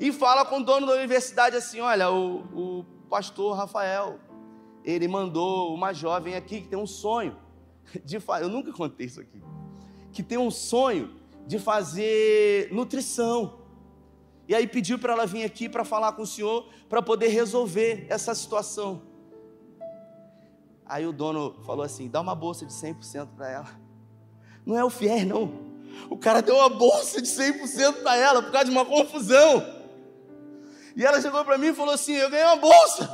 E 0.00 0.10
fala 0.10 0.46
com 0.46 0.60
o 0.60 0.64
dono 0.64 0.86
da 0.86 0.94
universidade 0.94 1.54
assim: 1.54 1.80
olha, 1.80 2.10
o, 2.10 2.80
o 2.80 2.84
pastor 3.10 3.54
Rafael 3.54 4.18
ele 4.82 5.06
mandou 5.06 5.74
uma 5.74 5.92
jovem 5.92 6.34
aqui 6.34 6.62
que 6.62 6.68
tem 6.68 6.78
um 6.78 6.86
sonho 6.86 7.36
de. 8.02 8.16
Eu 8.40 8.48
nunca 8.48 8.72
contei 8.72 9.06
isso 9.06 9.20
aqui. 9.20 9.42
Que 10.12 10.22
tem 10.22 10.38
um 10.38 10.50
sonho 10.50 11.14
de 11.46 11.58
fazer 11.58 12.72
nutrição. 12.72 13.59
E 14.50 14.54
aí 14.56 14.66
pediu 14.66 14.98
para 14.98 15.12
ela 15.12 15.26
vir 15.26 15.44
aqui 15.44 15.68
para 15.68 15.84
falar 15.84 16.10
com 16.10 16.22
o 16.22 16.26
senhor 16.26 16.68
para 16.88 17.00
poder 17.00 17.28
resolver 17.28 18.04
essa 18.08 18.34
situação. 18.34 19.00
Aí 20.84 21.06
o 21.06 21.12
dono 21.12 21.54
falou 21.64 21.84
assim: 21.84 22.08
dá 22.08 22.20
uma 22.20 22.34
bolsa 22.34 22.66
de 22.66 22.72
100% 22.72 23.28
para 23.36 23.48
ela. 23.48 23.80
Não 24.66 24.76
é 24.76 24.84
o 24.84 24.90
fiel, 24.90 25.24
não. 25.24 25.70
O 26.10 26.18
cara 26.18 26.42
deu 26.42 26.56
uma 26.56 26.68
bolsa 26.68 27.22
de 27.22 27.28
100% 27.28 28.02
para 28.02 28.16
ela 28.16 28.42
por 28.42 28.50
causa 28.50 28.64
de 28.64 28.72
uma 28.72 28.84
confusão. 28.84 29.64
E 30.96 31.06
ela 31.06 31.22
chegou 31.22 31.44
para 31.44 31.56
mim 31.56 31.68
e 31.68 31.72
falou 31.72 31.94
assim: 31.94 32.14
eu 32.14 32.28
ganhei 32.28 32.46
uma 32.46 32.56
bolsa 32.56 33.08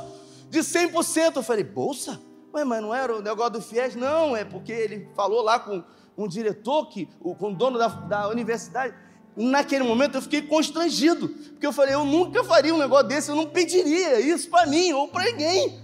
de 0.49 0.57
100%. 0.57 1.35
Eu 1.35 1.43
falei: 1.43 1.63
bolsa? 1.63 2.19
Ué, 2.51 2.63
mas 2.63 2.81
não 2.81 2.95
era 2.95 3.15
o 3.15 3.21
negócio 3.21 3.53
do 3.53 3.61
FIES? 3.61 3.93
Não, 3.95 4.35
é 4.35 4.43
porque 4.43 4.71
ele 4.71 5.07
falou 5.15 5.43
lá 5.43 5.59
com 5.59 5.83
um 6.17 6.27
diretor, 6.27 6.89
que, 6.89 7.05
com 7.05 7.51
o 7.51 7.55
dono 7.55 7.77
da, 7.77 7.89
da 7.89 8.27
universidade. 8.27 8.95
Naquele 9.39 9.83
momento 9.83 10.15
eu 10.15 10.21
fiquei 10.23 10.41
constrangido, 10.41 11.29
porque 11.29 11.67
eu 11.67 11.71
falei: 11.71 11.93
eu 11.93 12.03
nunca 12.03 12.43
faria 12.43 12.73
um 12.73 12.77
negócio 12.79 13.07
desse, 13.07 13.29
eu 13.29 13.35
não 13.35 13.45
pediria 13.45 14.19
isso 14.19 14.49
para 14.49 14.65
mim 14.65 14.91
ou 14.93 15.07
para 15.07 15.25
ninguém. 15.25 15.79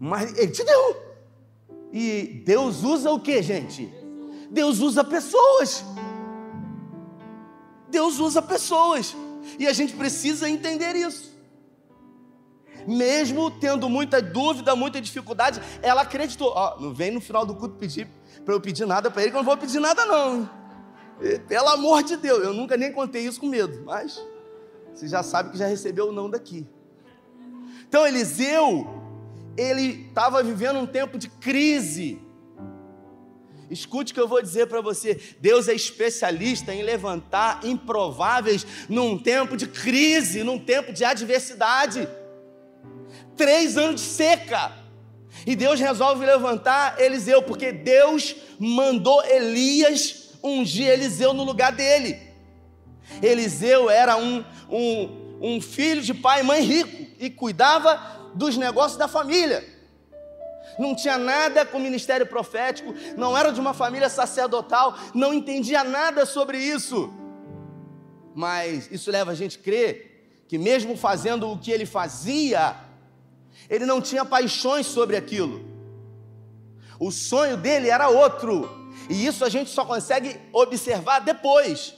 Mas 0.00 0.36
ele 0.36 0.50
te 0.50 0.64
deu. 0.64 0.96
E 1.92 2.42
Deus 2.44 2.82
usa 2.82 3.12
o 3.12 3.20
que, 3.20 3.40
gente? 3.42 3.88
Deus 4.50 4.80
usa 4.80 5.04
pessoas. 5.04 5.84
Deus 7.88 8.18
usa 8.18 8.42
pessoas. 8.42 9.16
E 9.56 9.66
a 9.66 9.72
gente 9.72 9.94
precisa 9.94 10.48
entender 10.48 10.96
isso. 10.96 11.38
Mesmo 12.88 13.52
tendo 13.52 13.88
muita 13.88 14.20
dúvida, 14.20 14.74
muita 14.74 15.00
dificuldade, 15.00 15.60
ela 15.80 16.02
acreditou. 16.02 16.52
Ó, 16.54 16.80
não 16.80 16.92
vem 16.92 17.12
no 17.12 17.20
final 17.20 17.46
do 17.46 17.54
culto 17.54 17.76
pedir 17.76 18.08
para 18.44 18.52
eu 18.52 18.60
pedir 18.60 18.84
nada 18.84 19.10
para 19.10 19.22
ele, 19.22 19.30
que 19.30 19.36
eu 19.36 19.42
não 19.42 19.46
vou 19.46 19.56
pedir 19.56 19.78
nada, 19.78 20.04
não. 20.06 20.57
Pelo 21.48 21.68
amor 21.68 22.02
de 22.02 22.16
Deus, 22.16 22.44
eu 22.44 22.52
nunca 22.52 22.76
nem 22.76 22.92
contei 22.92 23.22
isso 23.22 23.40
com 23.40 23.46
medo, 23.46 23.82
mas 23.84 24.24
você 24.94 25.08
já 25.08 25.22
sabe 25.22 25.50
que 25.50 25.58
já 25.58 25.66
recebeu 25.66 26.08
o 26.08 26.12
não 26.12 26.30
daqui. 26.30 26.66
Então, 27.88 28.06
Eliseu, 28.06 28.86
ele 29.56 30.06
estava 30.08 30.42
vivendo 30.42 30.78
um 30.78 30.86
tempo 30.86 31.18
de 31.18 31.28
crise. 31.28 32.20
Escute 33.70 34.12
o 34.12 34.14
que 34.14 34.20
eu 34.20 34.28
vou 34.28 34.40
dizer 34.40 34.66
para 34.66 34.80
você: 34.80 35.20
Deus 35.40 35.68
é 35.68 35.74
especialista 35.74 36.72
em 36.72 36.82
levantar 36.82 37.64
improváveis 37.64 38.66
num 38.88 39.18
tempo 39.18 39.56
de 39.56 39.66
crise, 39.66 40.42
num 40.42 40.58
tempo 40.58 40.92
de 40.92 41.04
adversidade. 41.04 42.08
Três 43.36 43.76
anos 43.76 44.00
de 44.00 44.06
seca. 44.06 44.72
E 45.46 45.54
Deus 45.54 45.78
resolve 45.78 46.24
levantar 46.24 47.00
Eliseu, 47.00 47.42
porque 47.42 47.70
Deus 47.70 48.34
mandou 48.58 49.24
Elias 49.24 50.17
ungir 50.42 50.88
Eliseu 50.88 51.32
no 51.32 51.44
lugar 51.44 51.72
dele. 51.72 52.18
Eliseu 53.22 53.88
era 53.88 54.16
um, 54.16 54.44
um, 54.70 55.38
um 55.40 55.60
filho 55.60 56.02
de 56.02 56.14
pai 56.14 56.40
e 56.40 56.42
mãe 56.42 56.62
rico 56.62 57.06
e 57.18 57.30
cuidava 57.30 58.30
dos 58.34 58.56
negócios 58.56 58.98
da 58.98 59.08
família. 59.08 59.64
Não 60.78 60.94
tinha 60.94 61.18
nada 61.18 61.66
com 61.66 61.78
ministério 61.80 62.26
profético, 62.26 62.94
não 63.16 63.36
era 63.36 63.50
de 63.50 63.58
uma 63.58 63.74
família 63.74 64.08
sacerdotal, 64.08 64.96
não 65.12 65.34
entendia 65.34 65.82
nada 65.82 66.24
sobre 66.24 66.58
isso. 66.58 67.12
Mas 68.34 68.88
isso 68.92 69.10
leva 69.10 69.32
a 69.32 69.34
gente 69.34 69.58
a 69.58 69.62
crer 69.62 70.44
que, 70.46 70.56
mesmo 70.56 70.96
fazendo 70.96 71.50
o 71.50 71.58
que 71.58 71.72
ele 71.72 71.84
fazia, 71.84 72.76
ele 73.68 73.84
não 73.84 74.00
tinha 74.00 74.24
paixões 74.24 74.86
sobre 74.86 75.16
aquilo. 75.16 75.66
O 77.00 77.10
sonho 77.10 77.56
dele 77.56 77.90
era 77.90 78.08
outro, 78.08 78.77
e 79.08 79.26
isso 79.26 79.44
a 79.44 79.48
gente 79.48 79.70
só 79.70 79.84
consegue 79.84 80.38
observar 80.52 81.20
depois. 81.20 81.94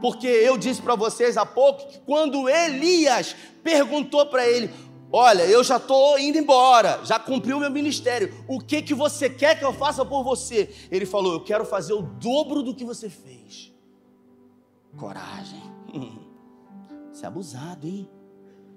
Porque 0.00 0.26
eu 0.26 0.56
disse 0.56 0.80
para 0.80 0.94
vocês 0.94 1.36
há 1.36 1.44
pouco 1.44 1.88
que 1.88 1.98
quando 2.00 2.48
Elias 2.48 3.34
perguntou 3.62 4.26
para 4.26 4.46
ele: 4.46 4.70
Olha, 5.10 5.44
eu 5.44 5.64
já 5.64 5.76
estou 5.78 6.18
indo 6.18 6.38
embora, 6.38 7.00
já 7.04 7.18
cumpri 7.18 7.52
o 7.52 7.60
meu 7.60 7.70
ministério. 7.70 8.44
O 8.46 8.60
que 8.60 8.82
que 8.82 8.94
você 8.94 9.28
quer 9.28 9.58
que 9.58 9.64
eu 9.64 9.72
faça 9.72 10.04
por 10.04 10.22
você? 10.22 10.74
Ele 10.90 11.06
falou: 11.06 11.32
Eu 11.32 11.40
quero 11.40 11.64
fazer 11.64 11.94
o 11.94 12.02
dobro 12.02 12.62
do 12.62 12.74
que 12.74 12.84
você 12.84 13.08
fez. 13.08 13.72
Coragem. 14.96 15.62
Você 17.12 17.24
é 17.24 17.28
abusado, 17.28 17.84
hein? 17.84 18.08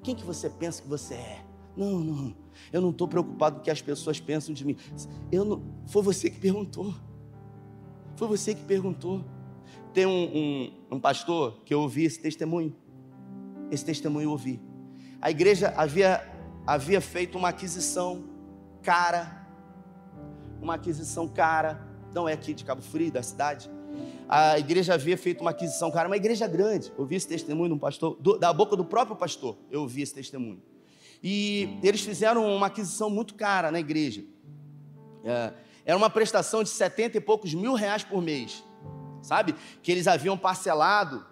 Quem 0.02 0.16
que 0.16 0.26
você 0.26 0.50
pensa 0.50 0.82
que 0.82 0.88
você 0.88 1.14
é? 1.14 1.46
Não, 1.78 2.00
não. 2.00 2.36
Eu 2.74 2.82
não 2.82 2.90
estou 2.90 3.08
preocupado 3.08 3.58
com 3.58 3.62
o 3.62 3.64
que 3.64 3.70
as 3.70 3.84
pessoas 3.84 4.20
pensam 4.20 4.52
de 4.52 4.66
mim. 4.66 4.76
Eu 5.32 5.46
não. 5.46 5.62
Foi 5.86 6.02
você 6.02 6.28
que 6.28 6.40
perguntou. 6.40 6.92
Foi 8.16 8.28
você 8.28 8.54
que 8.54 8.64
perguntou. 8.64 9.24
Tem 9.94 10.06
um, 10.06 10.12
um, 10.12 10.74
um 10.92 11.00
pastor 11.00 11.62
que 11.66 11.74
eu 11.74 11.82
ouvi 11.82 12.06
esse 12.06 12.20
testemunho. 12.22 12.76
Esse 13.70 13.86
testemunho 13.86 14.26
eu 14.26 14.32
ouvi 14.32 14.60
a 15.22 15.30
igreja 15.30 15.72
havia, 15.78 16.28
havia 16.66 17.00
feito 17.00 17.38
uma 17.38 17.50
aquisição 17.50 18.24
cara, 18.82 19.46
uma 20.60 20.74
aquisição 20.74 21.28
cara, 21.28 21.88
não 22.12 22.28
é 22.28 22.34
aqui 22.34 22.54
de 22.54 22.66
Cabo 22.66 22.82
Frio, 22.82 23.12
da 23.12 23.22
cidade. 23.22 23.70
A 24.28 24.58
igreja 24.58 24.96
havia 24.96 25.18
feito 25.18 25.42
uma 25.42 25.52
aquisição 25.52 25.92
cara, 25.92 26.08
uma 26.08 26.18
igreja 26.18 26.48
grande. 26.48 26.92
Eu 26.98 27.06
vi 27.06 27.16
esse 27.16 27.28
testemunho 27.28 27.70
de 27.70 27.76
um 27.76 27.78
pastor, 27.78 28.18
do, 28.20 28.38
da 28.38 28.52
boca 28.52 28.76
do 28.76 28.84
próprio 28.84 29.16
pastor, 29.16 29.56
eu 29.70 29.88
vi 29.88 30.02
esse 30.02 30.14
testemunho. 30.14 30.62
E 31.24 31.78
eles 31.84 32.02
fizeram 32.02 32.52
uma 32.56 32.66
aquisição 32.66 33.10
muito 33.10 33.36
cara 33.36 33.72
na 33.72 33.80
igreja. 33.80 34.24
É, 35.24 35.54
era 35.86 35.98
uma 35.98 36.10
prestação 36.10 36.64
de 36.64 36.70
setenta 36.70 37.18
e 37.18 37.22
poucos 37.22 37.54
mil 37.54 37.74
reais 37.74 38.04
por 38.04 38.22
mês, 38.22 38.64
sabe? 39.22 39.56
Que 39.82 39.92
eles 39.92 40.08
haviam 40.08 40.38
parcelado 40.38 41.26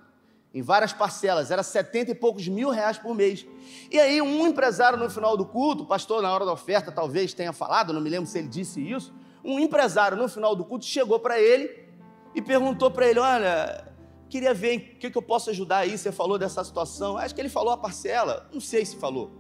em 0.54 0.62
várias 0.62 0.92
parcelas, 0.92 1.52
era 1.52 1.62
setenta 1.62 2.12
e 2.12 2.16
poucos 2.16 2.48
mil 2.48 2.70
reais 2.70 2.98
por 2.98 3.14
mês. 3.14 3.46
E 3.92 4.00
aí, 4.00 4.22
um 4.22 4.48
empresário 4.48 4.98
no 4.98 5.10
final 5.10 5.38
do 5.38 5.46
culto, 5.46 5.84
o 5.84 5.86
pastor, 5.86 6.22
na 6.22 6.34
hora 6.34 6.46
da 6.46 6.52
oferta, 6.52 6.92
talvez 6.92 7.34
tenha 7.34 7.54
falado, 7.54 7.94
não 7.94 8.02
me 8.02 8.10
lembro 8.10 8.28
se 8.28 8.40
ele 8.40 8.48
disse 8.48 8.82
isso. 8.82 9.14
Um 9.44 9.60
empresário 9.60 10.18
no 10.18 10.28
final 10.28 10.56
do 10.56 10.66
culto 10.66 10.86
chegou 10.86 11.20
para 11.20 11.40
ele 11.40 11.88
e 12.34 12.42
perguntou 12.42 12.90
para 12.90 13.08
ele: 13.08 13.20
Olha, 13.20 13.94
queria 14.28 14.54
ver 14.54 14.74
em 14.74 14.80
que, 14.80 15.10
que 15.10 15.18
eu 15.18 15.22
posso 15.22 15.50
ajudar 15.50 15.78
aí. 15.78 15.98
Você 15.98 16.12
falou 16.12 16.38
dessa 16.38 16.64
situação. 16.64 17.18
Acho 17.18 17.34
que 17.34 17.42
ele 17.42 17.50
falou 17.50 17.72
a 17.72 17.78
parcela, 17.78 18.50
não 18.52 18.60
sei 18.60 18.86
se 18.86 18.96
falou. 18.96 19.32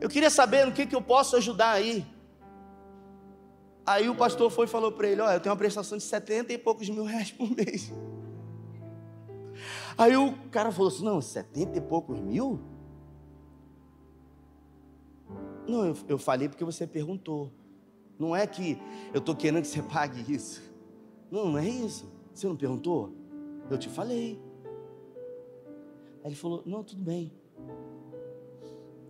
Eu 0.00 0.08
queria 0.08 0.30
saber 0.30 0.64
no 0.66 0.72
que, 0.72 0.86
que 0.86 0.94
eu 0.94 1.02
posso 1.02 1.36
ajudar 1.36 1.70
aí. 1.70 2.06
Aí 3.86 4.08
o 4.08 4.16
pastor 4.16 4.50
foi 4.50 4.66
e 4.66 4.68
falou 4.68 4.90
para 4.90 5.08
ele: 5.08 5.20
Olha, 5.20 5.34
eu 5.34 5.40
tenho 5.40 5.52
uma 5.52 5.58
prestação 5.58 5.96
de 5.96 6.02
setenta 6.02 6.52
e 6.52 6.58
poucos 6.58 6.88
mil 6.88 7.04
reais 7.04 7.30
por 7.30 7.48
mês. 7.48 7.92
Aí 9.96 10.16
o 10.16 10.32
cara 10.50 10.70
falou 10.72 10.88
assim: 10.88 11.04
não, 11.04 11.20
setenta 11.20 11.78
e 11.78 11.80
poucos 11.80 12.18
mil? 12.18 12.60
Não, 15.66 15.86
eu, 15.86 15.96
eu 16.08 16.18
falei 16.18 16.48
porque 16.48 16.64
você 16.64 16.86
perguntou. 16.86 17.52
Não 18.18 18.34
é 18.34 18.46
que 18.46 18.78
eu 19.12 19.18
estou 19.18 19.36
querendo 19.36 19.62
que 19.62 19.68
você 19.68 19.82
pague 19.82 20.32
isso. 20.32 20.62
Não, 21.30 21.50
não 21.50 21.58
é 21.58 21.68
isso. 21.68 22.10
Você 22.34 22.46
não 22.46 22.56
perguntou? 22.56 23.12
Eu 23.70 23.78
te 23.78 23.88
falei. 23.88 24.40
Aí 26.22 26.30
ele 26.30 26.36
falou: 26.36 26.62
não, 26.66 26.82
tudo 26.82 27.02
bem. 27.02 27.32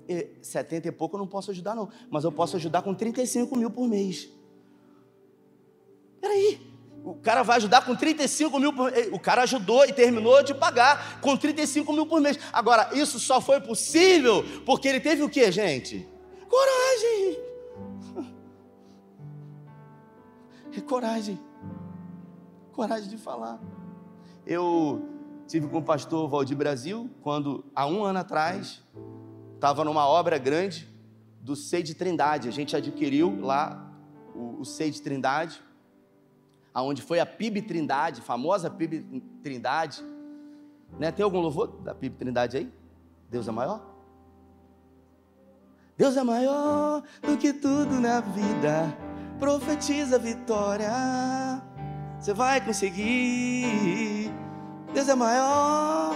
E, 0.09 0.37
70 0.41 0.87
e 0.87 0.93
pouco 0.93 1.17
eu 1.17 1.19
não 1.19 1.27
posso 1.27 1.51
ajudar, 1.51 1.75
não. 1.75 1.89
Mas 2.11 2.25
eu 2.25 2.31
posso 2.31 2.57
ajudar 2.57 2.83
com 2.83 2.95
35 2.95 3.57
mil 3.57 3.71
por 3.71 3.89
mês. 3.89 4.36
Peraí. 6.27 6.61
O 7.05 7.15
cara 7.15 7.45
vai 7.45 7.57
ajudar 7.59 7.85
com 7.85 7.95
35 7.95 8.59
mil 8.59 8.73
por 8.73 8.91
mês. 8.91 9.09
O 9.12 9.19
cara 9.19 9.43
ajudou 9.43 9.85
e 9.85 9.93
terminou 9.93 10.43
de 10.43 10.53
pagar 10.53 11.21
com 11.21 11.37
35 11.37 11.93
mil 11.93 12.05
por 12.05 12.21
mês. 12.21 12.37
Agora, 12.53 12.91
isso 12.95 13.21
só 13.21 13.41
foi 13.41 13.61
possível 13.61 14.45
porque 14.65 14.89
ele 14.89 14.99
teve 14.99 15.23
o 15.23 15.29
que, 15.29 15.53
gente? 15.53 16.09
Coragem. 16.49 17.47
É 20.77 20.81
coragem. 20.81 21.41
Coragem 22.73 23.09
de 23.09 23.17
falar. 23.17 23.61
Eu 24.45 25.09
tive 25.47 25.69
com 25.69 25.79
o 25.79 25.83
pastor 25.83 26.29
Valdir 26.29 26.57
Brasil, 26.57 27.09
quando 27.23 27.65
há 27.75 27.87
um 27.87 28.03
ano 28.03 28.19
atrás, 28.19 28.83
estava 29.55 29.85
numa 29.85 30.07
obra 30.09 30.39
grande 30.39 30.93
do 31.41 31.55
Sei 31.55 31.85
de 31.85 31.95
Trindade. 31.95 32.49
A 32.49 32.53
gente 32.53 32.75
adquiriu 32.75 33.41
lá 33.41 33.91
o, 34.35 34.61
o 34.61 34.65
Sei 34.65 34.91
de 34.91 35.01
Trindade 35.01 35.65
aonde 36.77 37.01
foi 37.01 37.19
a 37.19 37.25
PIB 37.25 37.62
Trindade, 37.62 38.21
famosa 38.21 38.69
PIB 38.69 39.23
Trindade. 39.43 40.05
Né? 40.99 41.11
Tem 41.11 41.25
algum 41.25 41.41
louvor 41.41 41.69
da 41.69 41.95
PIB 41.95 42.17
Trindade 42.17 42.59
aí? 42.59 42.71
Deus 43.31 43.49
é 43.49 43.51
maior? 43.51 43.81
Deus 45.97 46.19
é 46.19 46.23
maior 46.23 47.03
do 47.23 47.39
que 47.39 47.55
tudo 47.55 47.99
na 47.99 48.21
vida. 48.21 48.95
Profetiza 49.39 50.19
vitória. 50.19 50.93
Você 52.21 52.35
vai 52.35 52.61
conseguir. 52.62 54.31
Deus 54.93 55.09
é 55.09 55.15
maior 55.15 56.15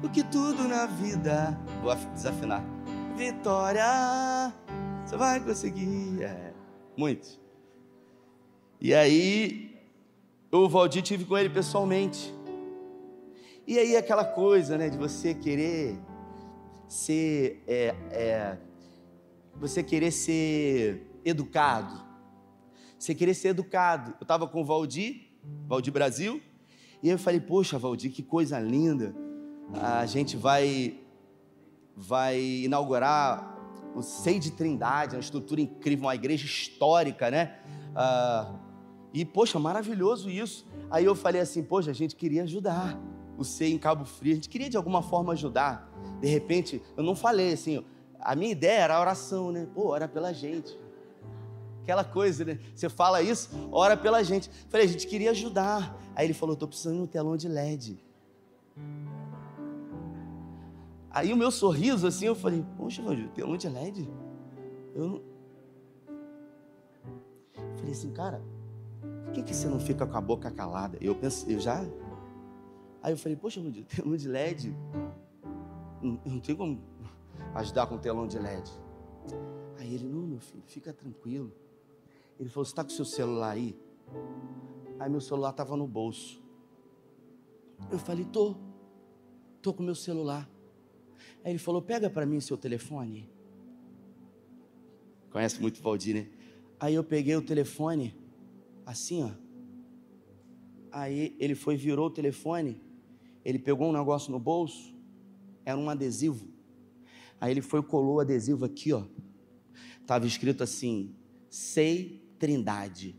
do 0.00 0.08
que 0.08 0.22
tudo 0.22 0.68
na 0.68 0.86
vida. 0.86 1.58
Vou 1.82 1.92
desafinar. 2.14 2.62
Vitória. 3.16 4.54
Você 5.04 5.16
vai 5.16 5.40
conseguir. 5.40 6.22
É, 6.22 6.52
muitos. 6.96 7.40
E 8.80 8.94
aí, 8.94 9.69
o 10.52 10.68
Valdir 10.68 11.02
tive 11.02 11.24
com 11.24 11.38
ele 11.38 11.48
pessoalmente. 11.48 12.34
E 13.66 13.78
aí 13.78 13.96
aquela 13.96 14.24
coisa, 14.24 14.76
né, 14.76 14.88
de 14.88 14.98
você 14.98 15.32
querer 15.32 15.96
ser, 16.88 17.62
é, 17.68 17.94
é, 18.10 18.58
você 19.54 19.82
querer 19.82 20.10
ser 20.10 21.06
educado, 21.24 22.02
você 22.98 23.14
querer 23.14 23.34
ser 23.34 23.48
educado. 23.48 24.16
Eu 24.18 24.24
estava 24.24 24.48
com 24.48 24.62
o 24.62 24.64
Valdir, 24.64 25.28
Valdir 25.68 25.92
Brasil, 25.92 26.42
e 27.02 27.08
eu 27.08 27.18
falei, 27.18 27.40
poxa, 27.40 27.78
Valdir, 27.78 28.10
que 28.10 28.22
coisa 28.22 28.58
linda. 28.58 29.14
A 29.72 30.04
gente 30.04 30.36
vai, 30.36 30.98
vai 31.96 32.40
inaugurar 32.40 33.56
o 33.94 34.02
Sei 34.02 34.40
de 34.40 34.50
Trindade, 34.50 35.14
uma 35.14 35.20
estrutura 35.20 35.60
incrível, 35.60 36.06
uma 36.06 36.14
igreja 36.14 36.44
histórica, 36.44 37.30
né? 37.30 37.60
Ah, 37.94 38.52
e, 39.12 39.24
poxa, 39.24 39.58
maravilhoso 39.58 40.30
isso. 40.30 40.66
Aí 40.90 41.04
eu 41.04 41.14
falei 41.14 41.40
assim, 41.40 41.62
poxa, 41.62 41.90
a 41.90 41.94
gente 41.94 42.14
queria 42.14 42.42
ajudar 42.44 42.98
o 43.36 43.44
Sei 43.44 43.72
em 43.72 43.78
Cabo 43.78 44.04
Frio, 44.04 44.32
a 44.32 44.34
gente 44.34 44.48
queria 44.48 44.68
de 44.68 44.76
alguma 44.76 45.02
forma 45.02 45.32
ajudar. 45.32 45.90
De 46.20 46.28
repente, 46.28 46.82
eu 46.96 47.02
não 47.02 47.16
falei 47.16 47.52
assim, 47.52 47.84
a 48.20 48.36
minha 48.36 48.52
ideia 48.52 48.80
era 48.80 48.96
a 48.96 49.00
oração, 49.00 49.50
né? 49.50 49.66
Pô, 49.74 49.88
ora 49.88 50.06
pela 50.06 50.32
gente. 50.32 50.78
Aquela 51.82 52.04
coisa, 52.04 52.44
né? 52.44 52.58
Você 52.74 52.88
fala 52.88 53.22
isso, 53.22 53.50
ora 53.72 53.96
pela 53.96 54.22
gente. 54.22 54.50
Falei, 54.68 54.86
a 54.86 54.88
gente 54.88 55.06
queria 55.06 55.30
ajudar. 55.30 55.98
Aí 56.14 56.26
ele 56.26 56.34
falou, 56.34 56.54
tô 56.54 56.68
precisando 56.68 56.96
de 56.96 57.02
um 57.02 57.06
telão 57.06 57.36
de 57.36 57.48
LED. 57.48 57.98
Aí 61.10 61.32
o 61.32 61.36
meu 61.36 61.50
sorriso, 61.50 62.06
assim, 62.06 62.26
eu 62.26 62.34
falei, 62.34 62.64
poxa, 62.76 63.02
Valdir, 63.02 63.28
telão 63.30 63.56
de 63.56 63.68
LED? 63.68 64.08
Eu 64.94 65.08
não... 65.08 65.22
Falei 67.76 67.92
assim, 67.92 68.12
cara, 68.12 68.42
por 69.30 69.34
que, 69.34 69.42
que 69.44 69.54
você 69.54 69.68
não 69.68 69.78
fica 69.78 70.04
com 70.04 70.16
a 70.16 70.20
boca 70.20 70.50
calada? 70.50 70.98
Eu 71.00 71.14
pensei, 71.14 71.54
eu 71.54 71.60
já... 71.60 71.82
Aí 73.00 73.12
eu 73.12 73.16
falei, 73.16 73.36
poxa, 73.36 73.60
Valdir, 73.60 73.84
telão 73.86 74.16
de 74.16 74.26
LED? 74.26 74.76
Eu 76.02 76.18
não 76.26 76.40
tenho 76.40 76.58
como 76.58 76.82
ajudar 77.54 77.86
com 77.86 77.96
telão 77.96 78.26
de 78.26 78.36
LED. 78.40 78.68
Aí 79.78 79.94
ele, 79.94 80.08
não, 80.08 80.22
meu 80.22 80.40
filho, 80.40 80.64
fica 80.66 80.92
tranquilo. 80.92 81.52
Ele 82.40 82.48
falou, 82.48 82.64
você 82.64 82.72
está 82.72 82.82
com 82.82 82.90
o 82.90 82.92
seu 82.92 83.04
celular 83.04 83.52
aí? 83.52 83.78
Aí 84.98 85.08
meu 85.08 85.20
celular 85.20 85.50
estava 85.50 85.76
no 85.76 85.86
bolso. 85.86 86.42
Eu 87.88 88.00
falei, 88.00 88.24
tô. 88.24 88.56
Tô 89.62 89.72
com 89.72 89.84
meu 89.84 89.94
celular. 89.94 90.50
Aí 91.44 91.52
ele 91.52 91.58
falou, 91.60 91.80
pega 91.80 92.10
para 92.10 92.26
mim 92.26 92.40
seu 92.40 92.56
telefone. 92.56 93.30
Conhece 95.30 95.60
muito 95.60 95.78
o 95.78 95.82
Valdir, 95.82 96.16
né? 96.16 96.28
Aí 96.80 96.96
eu 96.96 97.04
peguei 97.04 97.36
o 97.36 97.42
telefone, 97.42 98.18
assim, 98.90 99.22
ó. 99.22 99.30
Aí 100.92 101.36
ele 101.38 101.54
foi, 101.54 101.76
virou 101.76 102.08
o 102.08 102.10
telefone, 102.10 102.82
ele 103.44 103.58
pegou 103.58 103.88
um 103.88 103.92
negócio 103.92 104.32
no 104.32 104.38
bolso, 104.38 104.92
era 105.64 105.78
um 105.78 105.88
adesivo. 105.88 106.48
Aí 107.40 107.52
ele 107.52 107.62
foi 107.62 107.82
colou 107.82 108.16
o 108.16 108.20
adesivo 108.20 108.64
aqui, 108.64 108.92
ó. 108.92 109.04
Tava 110.06 110.26
escrito 110.26 110.64
assim: 110.64 111.14
Sei 111.48 112.20
Trindade. 112.38 113.16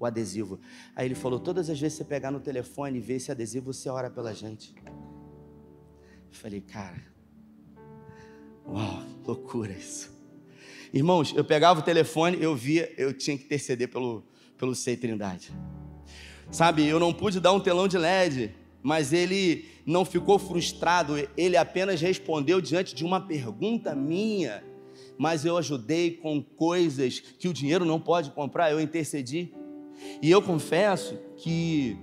O 0.00 0.04
adesivo. 0.04 0.58
Aí 0.94 1.06
ele 1.06 1.14
falou: 1.14 1.38
Todas 1.38 1.70
as 1.70 1.78
vezes 1.78 1.96
você 1.96 2.04
pegar 2.04 2.32
no 2.32 2.40
telefone 2.40 2.98
e 2.98 3.00
ver 3.00 3.14
esse 3.14 3.30
adesivo, 3.30 3.72
você 3.72 3.88
ora 3.88 4.10
pela 4.10 4.34
gente. 4.34 4.74
Eu 4.84 6.34
falei, 6.34 6.60
cara, 6.60 7.02
uau, 8.66 9.02
loucura 9.24 9.72
isso. 9.72 10.18
Irmãos, 10.92 11.32
eu 11.34 11.44
pegava 11.44 11.80
o 11.80 11.82
telefone, 11.82 12.42
eu 12.42 12.54
via, 12.56 12.92
eu 12.98 13.12
tinha 13.12 13.36
que 13.36 13.44
interceder 13.44 13.88
pelo, 13.88 14.27
pelo 14.58 14.74
Sei 14.74 14.96
Trindade. 14.96 15.52
Sabe, 16.50 16.86
eu 16.86 16.98
não 16.98 17.12
pude 17.12 17.40
dar 17.40 17.52
um 17.52 17.60
telão 17.60 17.86
de 17.86 17.96
LED, 17.96 18.54
mas 18.82 19.12
ele 19.12 19.66
não 19.86 20.04
ficou 20.04 20.38
frustrado, 20.38 21.14
ele 21.36 21.56
apenas 21.56 22.00
respondeu 22.00 22.60
diante 22.60 22.94
de 22.94 23.04
uma 23.04 23.20
pergunta 23.20 23.94
minha. 23.94 24.64
Mas 25.16 25.44
eu 25.44 25.56
ajudei 25.56 26.12
com 26.12 26.42
coisas 26.42 27.20
que 27.20 27.48
o 27.48 27.52
dinheiro 27.52 27.84
não 27.84 28.00
pode 28.00 28.30
comprar, 28.30 28.70
eu 28.70 28.80
intercedi. 28.80 29.52
E 30.22 30.30
eu 30.30 30.40
confesso 30.40 31.18
que 31.36 31.98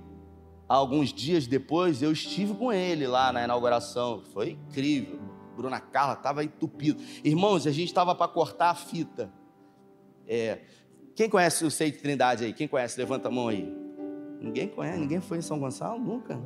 alguns 0.68 1.12
dias 1.12 1.46
depois 1.46 2.02
eu 2.02 2.12
estive 2.12 2.54
com 2.54 2.72
ele 2.72 3.06
lá 3.06 3.32
na 3.32 3.44
inauguração, 3.44 4.22
foi 4.32 4.50
incrível. 4.50 5.18
Bruna 5.56 5.80
Carla 5.80 6.12
estava 6.12 6.44
entupido. 6.44 7.02
Irmãos, 7.24 7.66
a 7.66 7.70
gente 7.70 7.88
estava 7.88 8.14
para 8.14 8.28
cortar 8.28 8.70
a 8.70 8.74
fita. 8.74 9.32
É, 10.28 10.60
quem 11.16 11.30
conhece 11.30 11.64
o 11.64 11.70
Sei 11.70 11.90
de 11.90 11.96
Trindade 11.96 12.44
aí? 12.44 12.52
Quem 12.52 12.68
conhece? 12.68 12.98
Levanta 12.98 13.28
a 13.28 13.30
mão 13.30 13.48
aí. 13.48 13.66
Ninguém 14.38 14.68
conhece? 14.68 14.98
Ninguém 14.98 15.18
foi 15.18 15.38
em 15.38 15.42
São 15.42 15.58
Gonçalo? 15.58 15.98
Nunca. 15.98 16.38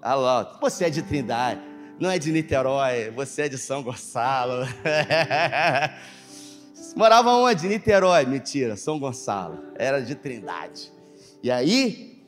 Ah 0.00 0.14
lá, 0.14 0.58
você 0.60 0.84
é 0.84 0.90
de 0.90 1.02
Trindade, 1.02 1.60
não 1.98 2.08
é 2.08 2.16
de 2.16 2.30
Niterói, 2.30 3.10
você 3.10 3.42
é 3.42 3.48
de 3.48 3.58
São 3.58 3.82
Gonçalo. 3.82 4.64
Morava 6.94 7.30
onde? 7.32 7.66
Niterói, 7.66 8.24
mentira, 8.24 8.76
São 8.76 9.00
Gonçalo. 9.00 9.58
Era 9.74 10.00
de 10.00 10.14
Trindade. 10.14 10.92
E 11.42 11.50
aí, 11.50 12.24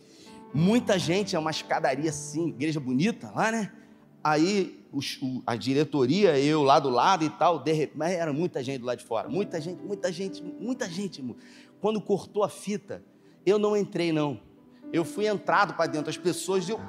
muita 0.53 0.99
gente, 0.99 1.37
é 1.37 1.39
uma 1.39 1.53
escadaria 1.53 2.11
assim, 2.11 2.49
igreja 2.49 2.81
bonita 2.81 3.31
lá, 3.33 3.53
né? 3.53 3.71
Aí 4.25 4.80
os, 4.93 5.19
a 5.47 5.57
diretoria, 5.57 6.39
eu 6.39 6.63
lá 6.63 6.79
do 6.79 6.91
lado 6.91 7.25
e 7.25 7.31
tal, 7.31 7.59
de, 7.59 7.91
mas 7.95 8.13
era 8.13 8.33
muita 8.33 8.63
gente 8.63 8.81
do 8.81 8.87
lado 8.87 8.99
de 8.99 9.05
fora, 9.05 9.29
muita 9.29 9.61
gente, 9.61 9.83
muita 9.83 10.13
gente, 10.13 10.43
muita 10.43 10.89
gente. 10.89 11.25
Quando 11.81 12.01
cortou 12.01 12.43
a 12.43 12.49
fita, 12.49 13.03
eu 13.45 13.59
não 13.59 13.77
entrei 13.77 14.13
não. 14.13 14.41
Eu 14.93 15.05
fui 15.05 15.27
entrado 15.27 15.75
para 15.75 15.87
dentro, 15.87 16.11
as 16.11 16.17
pessoas, 16.17 16.69
eu 16.69 16.81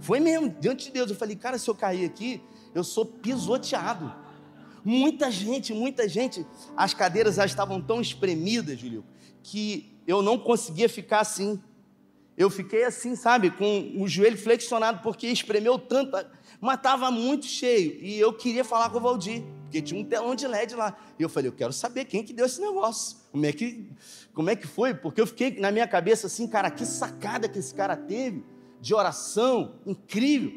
foi 0.00 0.20
mesmo, 0.20 0.48
diante 0.60 0.86
de 0.86 0.92
Deus. 0.92 1.10
Eu 1.10 1.16
falei, 1.16 1.36
cara, 1.36 1.58
se 1.58 1.68
eu 1.68 1.74
cair 1.74 2.04
aqui, 2.04 2.40
eu 2.74 2.84
sou 2.84 3.04
pisoteado. 3.04 4.14
Muita 4.84 5.30
gente, 5.30 5.72
muita 5.74 6.08
gente. 6.08 6.46
As 6.76 6.94
cadeiras 6.94 7.34
já 7.36 7.44
estavam 7.44 7.80
tão 7.80 8.00
espremidas, 8.00 8.78
Julio, 8.78 9.04
que 9.42 9.96
eu 10.06 10.22
não 10.22 10.38
conseguia 10.38 10.88
ficar 10.88 11.20
assim. 11.20 11.60
Eu 12.36 12.48
fiquei 12.48 12.84
assim, 12.84 13.16
sabe, 13.16 13.50
com 13.50 13.94
o 14.00 14.06
joelho 14.06 14.38
flexionado, 14.38 15.02
porque 15.02 15.26
espremeu 15.26 15.78
tanto, 15.78 16.16
mas 16.60 16.76
estava 16.76 17.10
muito 17.10 17.46
cheio. 17.46 17.98
E 18.00 18.18
eu 18.18 18.32
queria 18.32 18.64
falar 18.64 18.90
com 18.90 18.98
o 18.98 19.00
Valdir, 19.00 19.42
porque 19.62 19.80
tinha 19.82 20.00
um 20.00 20.04
telão 20.04 20.34
de 20.34 20.46
LED 20.46 20.74
lá. 20.74 20.96
E 21.18 21.22
eu 21.22 21.28
falei, 21.28 21.48
eu 21.48 21.54
quero 21.54 21.72
saber 21.72 22.04
quem 22.04 22.24
que 22.24 22.32
deu 22.32 22.46
esse 22.46 22.60
negócio. 22.60 23.18
Como 23.30 23.44
é 23.46 23.52
que, 23.52 23.90
como 24.32 24.50
é 24.50 24.56
que 24.56 24.66
foi? 24.66 24.94
Porque 24.94 25.20
eu 25.20 25.26
fiquei 25.26 25.58
na 25.58 25.70
minha 25.70 25.86
cabeça 25.86 26.26
assim, 26.26 26.46
cara, 26.46 26.70
que 26.70 26.84
sacada 26.84 27.48
que 27.48 27.58
esse 27.58 27.74
cara 27.74 27.96
teve 27.96 28.44
de 28.80 28.94
oração, 28.94 29.76
incrível. 29.86 30.52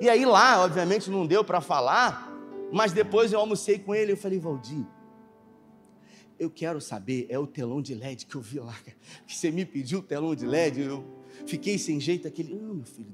E 0.00 0.08
aí 0.08 0.24
lá, 0.24 0.62
obviamente, 0.62 1.10
não 1.10 1.26
deu 1.26 1.42
para 1.44 1.60
falar, 1.60 2.32
mas 2.72 2.92
depois 2.92 3.32
eu 3.32 3.40
almocei 3.40 3.78
com 3.78 3.94
ele. 3.94 4.12
Eu 4.12 4.16
falei, 4.16 4.38
Valdir, 4.38 4.84
eu 6.38 6.50
quero 6.50 6.80
saber, 6.80 7.26
é 7.28 7.38
o 7.38 7.46
telão 7.46 7.82
de 7.82 7.94
LED 7.94 8.26
que 8.26 8.36
eu 8.36 8.40
vi 8.40 8.60
lá, 8.60 8.76
que 9.26 9.36
você 9.36 9.50
me 9.50 9.64
pediu 9.64 9.98
o 9.98 10.02
telão 10.02 10.34
de 10.34 10.46
LED, 10.46 10.80
eu 10.82 11.04
fiquei 11.46 11.78
sem 11.78 11.98
jeito 11.98 12.28
aquele, 12.28 12.54
meu 12.54 12.84
filho, 12.84 13.12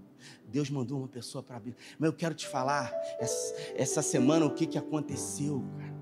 Deus 0.55 0.71
mandou 0.71 0.99
uma 0.99 1.09
pessoa 1.09 1.43
para 1.43 1.57
abrir, 1.57 1.75
mas 1.99 2.07
eu 2.07 2.13
quero 2.13 2.33
te 2.33 2.47
falar, 2.47 2.89
essa, 3.19 4.01
semana 4.01 4.47
o 4.47 4.55
que, 4.55 4.67
que 4.67 4.79
aconteceu, 4.79 5.65
cara? 5.77 5.93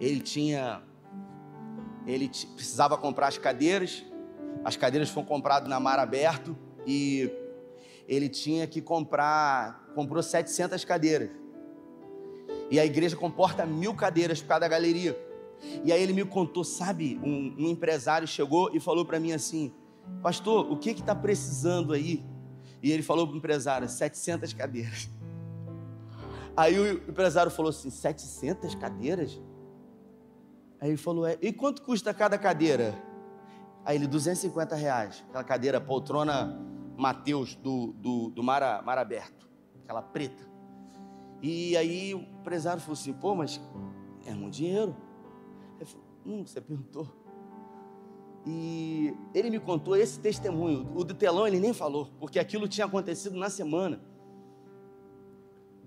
Ele 0.00 0.18
tinha, 0.18 0.82
ele 2.04 2.28
precisava 2.56 2.98
comprar 2.98 3.28
as 3.28 3.38
cadeiras, 3.38 4.04
as 4.64 4.76
cadeiras 4.76 5.10
foram 5.10 5.28
compradas 5.28 5.68
na 5.68 5.78
mar 5.78 6.00
aberto, 6.00 6.58
e 6.84 7.30
ele 8.08 8.28
tinha 8.28 8.66
que 8.66 8.82
comprar, 8.82 9.92
comprou 9.94 10.20
700 10.24 10.84
cadeiras. 10.84 11.30
E 12.68 12.80
a 12.80 12.84
igreja 12.84 13.14
comporta 13.14 13.64
mil 13.64 13.94
cadeiras 13.94 14.42
por 14.42 14.48
cada 14.48 14.66
galeria. 14.66 15.16
E 15.84 15.92
aí 15.92 16.02
ele 16.02 16.12
me 16.12 16.24
contou, 16.24 16.64
sabe, 16.64 17.16
um, 17.22 17.54
um 17.56 17.68
empresário 17.68 18.26
chegou 18.26 18.74
e 18.74 18.80
falou 18.80 19.04
para 19.04 19.20
mim 19.20 19.30
assim, 19.30 19.72
pastor, 20.20 20.68
o 20.68 20.76
que 20.76 20.90
está 20.90 21.14
precisando 21.14 21.92
aí? 21.92 22.31
E 22.82 22.90
ele 22.90 23.02
falou 23.02 23.26
para 23.26 23.34
o 23.34 23.38
empresário, 23.38 23.88
700 23.88 24.52
cadeiras. 24.52 25.08
Aí 26.56 26.78
o 26.78 27.08
empresário 27.08 27.50
falou 27.50 27.70
assim, 27.70 27.88
700 27.88 28.74
cadeiras? 28.74 29.40
Aí 30.80 30.90
ele 30.90 30.96
falou, 30.96 31.26
é, 31.26 31.38
e 31.40 31.52
quanto 31.52 31.82
custa 31.82 32.12
cada 32.12 32.36
cadeira? 32.36 32.94
Aí 33.84 33.96
ele, 33.96 34.06
250 34.06 34.74
reais. 34.74 35.24
Aquela 35.28 35.44
cadeira, 35.44 35.80
poltrona 35.80 36.60
Mateus 36.96 37.54
do, 37.54 37.92
do, 37.94 38.30
do 38.30 38.42
mar, 38.42 38.82
mar 38.84 38.98
Aberto. 38.98 39.48
Aquela 39.84 40.02
preta. 40.02 40.50
E 41.40 41.76
aí 41.76 42.14
o 42.14 42.20
empresário 42.20 42.80
falou 42.80 42.94
assim, 42.94 43.12
pô, 43.12 43.34
mas 43.34 43.60
é 44.26 44.34
muito 44.34 44.54
dinheiro. 44.54 44.96
Ele 45.76 45.84
falou, 45.84 46.06
hum, 46.26 46.46
você 46.46 46.60
perguntou. 46.60 47.21
E 48.44 49.14
ele 49.34 49.50
me 49.50 49.60
contou 49.60 49.96
esse 49.96 50.18
testemunho. 50.18 50.90
O 50.94 51.04
do 51.04 51.14
telão 51.14 51.46
ele 51.46 51.60
nem 51.60 51.72
falou, 51.72 52.10
porque 52.18 52.38
aquilo 52.38 52.66
tinha 52.66 52.86
acontecido 52.86 53.36
na 53.36 53.48
semana. 53.48 54.00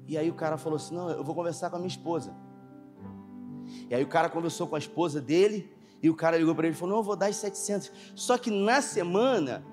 E 0.08 0.18
aí 0.18 0.30
o 0.30 0.34
cara 0.34 0.58
falou 0.58 0.78
assim: 0.78 0.96
Não, 0.96 1.10
eu 1.10 1.24
vou 1.24 1.36
conversar 1.36 1.70
com 1.70 1.76
a 1.76 1.80
minha 1.80 1.90
esposa. 1.90 2.34
E 3.90 3.96
aí 3.96 4.04
o 4.04 4.08
cara 4.08 4.30
conversou 4.30 4.68
com 4.68 4.76
a 4.76 4.80
esposa 4.80 5.20
dele 5.20 5.70
e 6.02 6.10
o 6.10 6.16
cara 6.16 6.38
ligou 6.38 6.56
para 6.56 6.68
ele 6.68 6.76
e 6.76 6.80
falou: 6.80 6.96
Não, 6.96 7.00
eu 7.02 7.04
vou 7.04 7.16
dar 7.16 7.30
os 7.30 7.36
700. 7.36 7.92
Só 8.16 8.38
que 8.38 8.50
na 8.50 8.82
semana, 8.82 9.66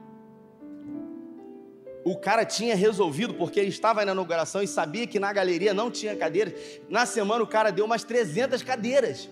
o 2.05 2.17
cara 2.17 2.45
tinha 2.45 2.75
resolvido, 2.75 3.35
porque 3.35 3.61
ele 3.61 3.69
estava 3.69 4.05
na 4.05 4.13
inauguração 4.13 4.63
e 4.63 4.67
sabia 4.67 5.07
que 5.07 5.21
na 5.21 5.33
galeria 5.33 5.73
não 5.73 5.91
tinha 5.91 6.17
cadeiras. 6.17 6.55
Na 6.89 7.07
semana 7.07 7.45
o 7.45 7.47
cara 7.47 7.71
deu 7.71 7.85
umas 7.85 8.03
300 8.03 8.63
cadeiras. 8.63 9.31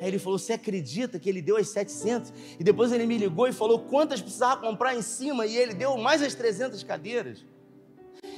Aí 0.00 0.08
ele 0.08 0.18
falou: 0.18 0.38
Você 0.38 0.52
acredita 0.52 1.18
que 1.18 1.28
ele 1.28 1.42
deu 1.42 1.56
as 1.56 1.68
700? 1.68 2.32
E 2.58 2.64
depois 2.64 2.92
ele 2.92 3.06
me 3.06 3.18
ligou 3.18 3.46
e 3.46 3.52
falou 3.52 3.80
quantas 3.80 4.20
precisava 4.20 4.60
comprar 4.60 4.94
em 4.94 5.02
cima 5.02 5.46
e 5.46 5.56
ele 5.56 5.74
deu 5.74 5.96
mais 5.96 6.22
as 6.22 6.34
300 6.34 6.82
cadeiras. 6.82 7.44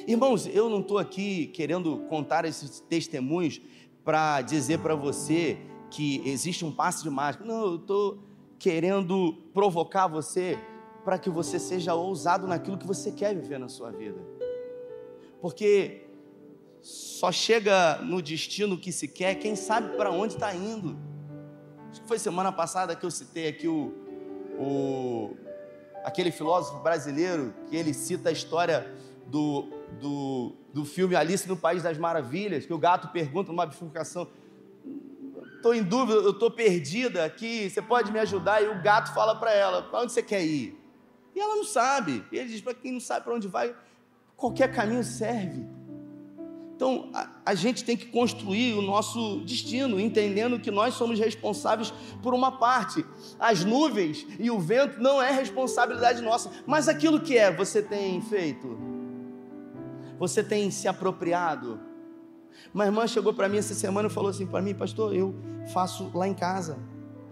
Irmãos, 0.07 0.47
eu 0.47 0.69
não 0.69 0.81
estou 0.81 0.99
aqui 0.99 1.49
querendo 1.49 1.99
contar 2.09 2.45
esses 2.45 2.81
testemunhos 2.81 3.61
para 4.05 4.41
dizer 4.41 4.79
para 4.79 4.95
você 4.95 5.59
que 5.91 6.23
existe 6.25 6.65
um 6.65 6.73
passe 6.73 7.03
de 7.03 7.11
mágica. 7.11 7.45
Não, 7.45 7.67
eu 7.67 7.77
estou 7.77 8.19
querendo 8.59 9.35
provocar 9.53 10.07
você 10.07 10.59
para 11.05 11.19
que 11.19 11.31
você 11.31 11.59
seja 11.59 11.95
ousado 11.95 12.47
naquilo 12.47 12.79
que 12.79 12.87
você 12.87 13.13
quer 13.13 13.35
viver 13.35 13.59
na 13.59 13.69
sua 13.69 13.91
vida. 13.91 14.21
Porque 15.41 16.07
só 16.81 17.33
chega 17.33 17.99
no 18.03 18.23
destino 18.23 18.79
que 18.79 18.93
se 18.93 19.09
quer 19.09 19.35
quem 19.37 19.57
sabe 19.57 19.97
para 19.97 20.11
onde 20.11 20.35
está 20.35 20.55
indo. 20.55 20.97
Acho 21.97 22.03
que 22.03 22.09
foi 22.09 22.19
semana 22.19 22.53
passada 22.53 22.95
que 22.95 23.07
eu 23.07 23.11
citei 23.11 23.49
aqui 23.49 23.67
o, 23.67 23.91
o 24.59 25.35
aquele 26.05 26.31
filósofo 26.31 26.83
brasileiro 26.83 27.55
que 27.71 27.75
ele 27.75 27.95
cita 27.95 28.29
a 28.29 28.33
história 28.33 28.95
do, 29.29 29.71
do, 29.99 30.53
do 30.75 30.85
filme 30.85 31.17
Alice 31.17 31.49
no 31.49 31.57
País 31.57 31.83
das 31.83 31.97
Maravilhas, 31.97 32.67
que 32.67 32.75
o 32.75 32.77
gato 32.77 33.09
pergunta 33.09 33.51
numa 33.51 33.65
bifurcação: 33.65 34.29
estou 35.55 35.75
em 35.75 35.83
dúvida, 35.83 36.19
eu 36.19 36.33
estou 36.33 36.51
perdida 36.51 37.25
aqui, 37.25 37.71
você 37.71 37.81
pode 37.81 38.13
me 38.13 38.19
ajudar? 38.19 38.63
E 38.63 38.69
o 38.69 38.83
gato 38.83 39.15
fala 39.15 39.35
para 39.35 39.55
ela: 39.55 39.83
para 39.85 40.03
onde 40.03 40.13
você 40.13 40.23
quer 40.23 40.45
ir? 40.45 40.79
E 41.35 41.41
ela 41.41 41.57
não 41.57 41.65
sabe. 41.65 42.23
E 42.31 42.37
ele 42.37 42.51
diz: 42.51 42.61
para 42.61 42.75
quem 42.75 42.93
não 42.93 43.01
sabe 43.01 43.25
para 43.25 43.35
onde 43.35 43.49
vai, 43.49 43.75
qualquer 44.37 44.71
caminho 44.71 45.03
serve. 45.03 45.67
Então, 46.75 47.11
a, 47.15 47.36
a, 47.47 47.55
gente 47.55 47.85
tem 47.85 47.97
que 47.97 48.07
construir 48.07 48.75
o 48.75 48.83
nosso 48.83 49.41
destino, 49.41 50.01
entendendo 50.01 50.59
que 50.59 50.71
nós 50.71 50.95
somos 50.95 51.19
responsáveis 51.19 51.93
por 52.23 52.35
uma 52.35 52.53
parte. 52.53 53.07
As 53.39 53.65
nuvens 53.65 54.27
e 54.39 54.51
o 54.51 54.59
vento 54.59 55.01
não 55.01 55.23
é 55.23 55.31
responsabilidade 55.31 56.21
nossa, 56.21 56.51
mas 56.67 56.89
aquilo 56.89 57.21
que 57.21 57.39
é, 57.39 57.51
você 57.51 57.81
tem 57.81 58.21
feito. 58.21 58.77
Você 60.19 60.43
tem 60.43 60.71
se 60.71 60.89
apropriado. 60.89 61.81
Uma 62.75 62.85
irmã 62.85 63.07
chegou 63.07 63.33
para 63.33 63.49
mim 63.49 63.59
essa 63.59 63.75
semana 63.75 64.09
e 64.09 64.11
falou 64.11 64.31
assim 64.31 64.47
para 64.47 64.61
mim, 64.61 64.75
pastor, 64.75 65.15
eu 65.15 65.35
faço 65.73 66.11
lá 66.15 66.27
em 66.27 66.35
casa, 66.35 66.79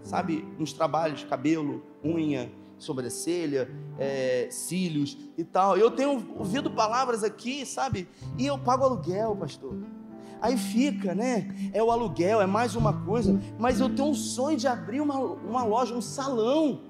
sabe, 0.01 0.47
uns 0.57 0.71
trabalhos, 0.71 1.23
cabelo, 1.23 1.83
unha, 2.03 2.51
sobrancelha, 2.77 3.69
é, 3.97 4.47
cílios 4.51 5.17
e 5.37 5.43
tal. 5.43 5.77
Eu 5.77 5.91
tenho 5.91 6.11
ouvido 6.37 6.69
palavras 6.71 7.23
aqui, 7.23 7.65
sabe? 7.65 8.07
E 8.37 8.45
eu 8.45 8.57
pago 8.57 8.83
aluguel, 8.83 9.35
pastor. 9.35 9.75
Aí 10.45 10.57
fica, 10.57 11.15
né? 11.15 11.71
É 11.73 11.81
o 11.81 11.89
aluguel, 11.89 12.39
é 12.39 12.45
mais 12.45 12.75
uma 12.75 12.93
coisa. 12.93 13.41
Mas 13.57 13.79
eu 13.79 13.89
tenho 13.89 14.09
um 14.09 14.13
sonho 14.13 14.55
de 14.55 14.67
abrir 14.67 15.01
uma, 15.01 15.17
uma 15.17 15.63
loja, 15.63 15.95
um 15.95 16.01
salão. 16.01 16.81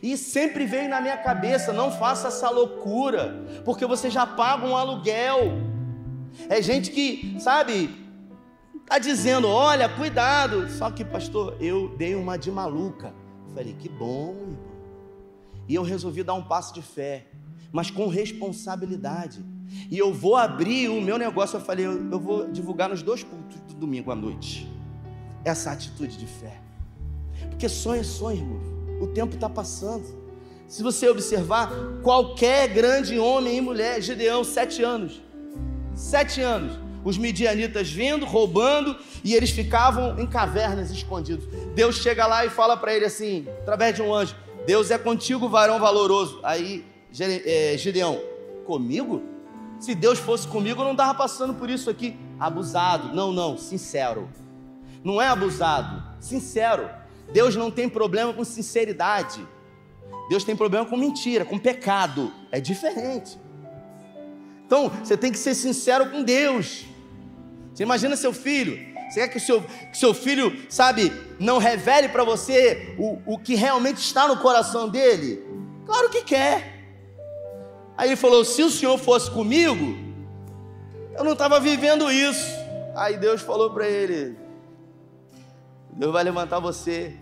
E 0.00 0.16
sempre 0.16 0.66
veio 0.66 0.88
na 0.88 1.00
minha 1.00 1.16
cabeça: 1.16 1.72
não 1.72 1.90
faça 1.90 2.28
essa 2.28 2.48
loucura, 2.48 3.44
porque 3.64 3.84
você 3.84 4.08
já 4.08 4.24
paga 4.24 4.64
um 4.64 4.76
aluguel. 4.76 5.50
É 6.48 6.62
gente 6.62 6.92
que, 6.92 7.36
sabe, 7.40 7.90
tá 8.86 9.00
dizendo: 9.00 9.48
olha, 9.48 9.88
cuidado. 9.88 10.70
Só 10.70 10.92
que, 10.92 11.04
pastor, 11.04 11.56
eu 11.58 11.88
dei 11.96 12.14
uma 12.14 12.38
de 12.38 12.52
maluca. 12.52 13.12
Falei: 13.52 13.74
que 13.74 13.88
bom, 13.88 14.36
irmão. 14.48 14.70
E 15.68 15.74
eu 15.74 15.82
resolvi 15.82 16.22
dar 16.22 16.34
um 16.34 16.44
passo 16.44 16.72
de 16.72 16.82
fé, 16.82 17.26
mas 17.72 17.90
com 17.90 18.06
responsabilidade. 18.06 19.44
E 19.90 19.98
eu 19.98 20.12
vou 20.12 20.36
abrir 20.36 20.88
o 20.88 21.00
meu 21.00 21.18
negócio. 21.18 21.56
Eu 21.56 21.60
falei, 21.60 21.86
eu, 21.86 22.18
vou 22.18 22.48
divulgar 22.50 22.88
nos 22.88 23.02
dois 23.02 23.22
cultos 23.22 23.60
do 23.68 23.74
domingo 23.74 24.10
à 24.10 24.14
noite. 24.14 24.70
Essa 25.44 25.72
atitude 25.72 26.16
de 26.16 26.26
fé. 26.26 26.60
Porque 27.48 27.68
sonho 27.68 28.00
é 28.00 28.04
sonho, 28.04 28.38
irmão. 28.38 28.60
O 29.00 29.06
tempo 29.08 29.34
está 29.34 29.48
passando. 29.48 30.04
Se 30.68 30.82
você 30.82 31.08
observar, 31.08 31.70
qualquer 32.02 32.68
grande 32.68 33.18
homem 33.18 33.56
e 33.56 33.60
mulher, 33.60 34.00
Gideão, 34.00 34.44
sete 34.44 34.82
anos. 34.82 35.20
Sete 35.94 36.40
anos. 36.40 36.78
Os 37.02 37.16
midianitas 37.16 37.90
vindo, 37.90 38.26
roubando, 38.26 38.96
e 39.24 39.34
eles 39.34 39.50
ficavam 39.50 40.18
em 40.20 40.26
cavernas 40.26 40.90
escondidos. 40.90 41.46
Deus 41.74 41.96
chega 41.96 42.26
lá 42.26 42.44
e 42.44 42.50
fala 42.50 42.76
para 42.76 42.94
ele 42.94 43.06
assim, 43.06 43.46
através 43.62 43.96
de 43.96 44.02
um 44.02 44.14
anjo: 44.14 44.36
Deus 44.66 44.90
é 44.90 44.98
contigo, 44.98 45.48
varão 45.48 45.80
valoroso. 45.80 46.38
Aí, 46.42 46.84
é, 47.18 47.76
Gideão, 47.78 48.20
comigo? 48.66 49.22
Se 49.80 49.94
Deus 49.94 50.18
fosse 50.18 50.46
comigo, 50.46 50.82
eu 50.82 50.84
não 50.84 50.92
estava 50.92 51.14
passando 51.14 51.54
por 51.54 51.70
isso 51.70 51.88
aqui. 51.88 52.16
Abusado. 52.38 53.14
Não, 53.14 53.32
não, 53.32 53.56
sincero. 53.56 54.28
Não 55.02 55.20
é 55.20 55.26
abusado, 55.26 56.02
sincero. 56.20 56.88
Deus 57.32 57.56
não 57.56 57.70
tem 57.70 57.88
problema 57.88 58.34
com 58.34 58.44
sinceridade. 58.44 59.46
Deus 60.28 60.44
tem 60.44 60.54
problema 60.54 60.84
com 60.84 60.96
mentira, 60.96 61.44
com 61.44 61.58
pecado. 61.58 62.30
É 62.52 62.60
diferente. 62.60 63.38
Então, 64.66 64.90
você 64.90 65.16
tem 65.16 65.32
que 65.32 65.38
ser 65.38 65.54
sincero 65.54 66.10
com 66.10 66.22
Deus. 66.22 66.84
Você 67.72 67.82
imagina 67.82 68.14
seu 68.16 68.32
filho, 68.32 68.78
você 69.08 69.20
quer 69.20 69.28
que 69.28 69.38
o 69.38 69.40
seu, 69.40 69.62
que 69.62 69.96
seu 69.96 70.12
filho, 70.12 70.56
sabe, 70.68 71.10
não 71.38 71.58
revele 71.58 72.08
para 72.08 72.22
você 72.22 72.94
o, 72.98 73.18
o 73.26 73.38
que 73.38 73.54
realmente 73.54 73.98
está 73.98 74.28
no 74.28 74.36
coração 74.36 74.88
dele? 74.88 75.42
Claro 75.86 76.10
que 76.10 76.22
quer. 76.22 76.79
Aí 78.00 78.08
ele 78.08 78.16
falou: 78.16 78.42
se 78.46 78.62
o 78.62 78.70
senhor 78.70 78.96
fosse 78.96 79.30
comigo, 79.30 79.94
eu 81.18 81.22
não 81.22 81.34
estava 81.34 81.60
vivendo 81.60 82.10
isso. 82.10 82.50
Aí 82.96 83.18
Deus 83.18 83.42
falou 83.42 83.68
para 83.74 83.86
ele: 83.86 84.38
Deus 85.92 86.10
vai 86.10 86.24
levantar 86.24 86.60
você 86.60 87.14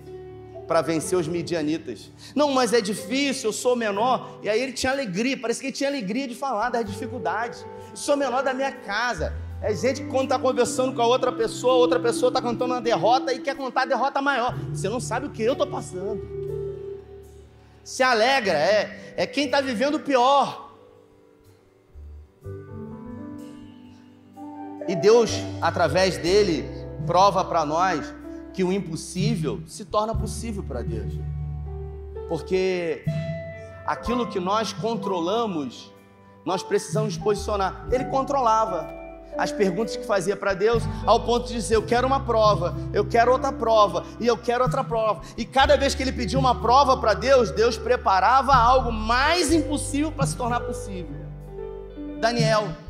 para 0.68 0.80
vencer 0.80 1.18
os 1.18 1.26
midianitas. 1.26 2.12
Não, 2.32 2.52
mas 2.52 2.72
é 2.72 2.80
difícil, 2.80 3.48
eu 3.48 3.52
sou 3.52 3.74
menor. 3.74 4.38
E 4.40 4.48
aí 4.48 4.62
ele 4.62 4.72
tinha 4.72 4.92
alegria, 4.92 5.36
parece 5.36 5.58
que 5.58 5.66
ele 5.66 5.72
tinha 5.72 5.90
alegria 5.90 6.28
de 6.28 6.36
falar 6.36 6.70
das 6.70 6.84
dificuldades. 6.84 7.66
Eu 7.90 7.96
sou 7.96 8.16
menor 8.16 8.44
da 8.44 8.54
minha 8.54 8.70
casa. 8.70 9.34
É 9.60 9.74
gente 9.74 10.02
que 10.02 10.06
quando 10.06 10.26
está 10.26 10.38
conversando 10.38 10.94
com 10.94 11.02
a 11.02 11.06
outra 11.08 11.32
pessoa, 11.32 11.74
outra 11.74 11.98
pessoa 11.98 12.28
está 12.28 12.40
contando 12.40 12.70
uma 12.70 12.80
derrota 12.80 13.32
e 13.32 13.40
quer 13.40 13.56
contar 13.56 13.82
a 13.82 13.86
derrota 13.86 14.22
maior. 14.22 14.56
Você 14.72 14.88
não 14.88 15.00
sabe 15.00 15.26
o 15.26 15.30
que 15.30 15.42
eu 15.42 15.54
estou 15.54 15.66
passando. 15.66 16.22
Se 17.82 18.04
alegra, 18.04 18.56
é, 18.56 19.14
é 19.16 19.26
quem 19.26 19.46
está 19.46 19.60
vivendo 19.60 19.96
o 19.96 20.00
pior. 20.00 20.67
E 24.88 24.96
Deus, 24.96 25.30
através 25.60 26.16
dele, 26.16 26.64
prova 27.06 27.44
para 27.44 27.64
nós 27.66 28.14
que 28.54 28.64
o 28.64 28.72
impossível 28.72 29.60
se 29.66 29.84
torna 29.84 30.14
possível 30.14 30.62
para 30.62 30.80
Deus. 30.80 31.12
Porque 32.26 33.04
aquilo 33.86 34.26
que 34.26 34.40
nós 34.40 34.72
controlamos, 34.72 35.92
nós 36.44 36.62
precisamos 36.62 37.18
posicionar. 37.18 37.86
Ele 37.92 38.06
controlava 38.06 38.88
as 39.36 39.52
perguntas 39.52 39.94
que 39.94 40.06
fazia 40.06 40.34
para 40.34 40.54
Deus, 40.54 40.82
ao 41.06 41.20
ponto 41.20 41.48
de 41.48 41.54
dizer: 41.54 41.76
Eu 41.76 41.86
quero 41.86 42.06
uma 42.06 42.20
prova, 42.20 42.74
eu 42.92 43.04
quero 43.04 43.30
outra 43.30 43.52
prova, 43.52 44.04
e 44.18 44.26
eu 44.26 44.38
quero 44.38 44.64
outra 44.64 44.82
prova. 44.82 45.20
E 45.36 45.44
cada 45.44 45.76
vez 45.76 45.94
que 45.94 46.02
ele 46.02 46.12
pedia 46.12 46.38
uma 46.38 46.54
prova 46.54 46.96
para 46.96 47.12
Deus, 47.12 47.50
Deus 47.50 47.76
preparava 47.76 48.54
algo 48.54 48.90
mais 48.90 49.52
impossível 49.52 50.10
para 50.10 50.26
se 50.26 50.34
tornar 50.34 50.60
possível. 50.60 51.14
Daniel. 52.20 52.87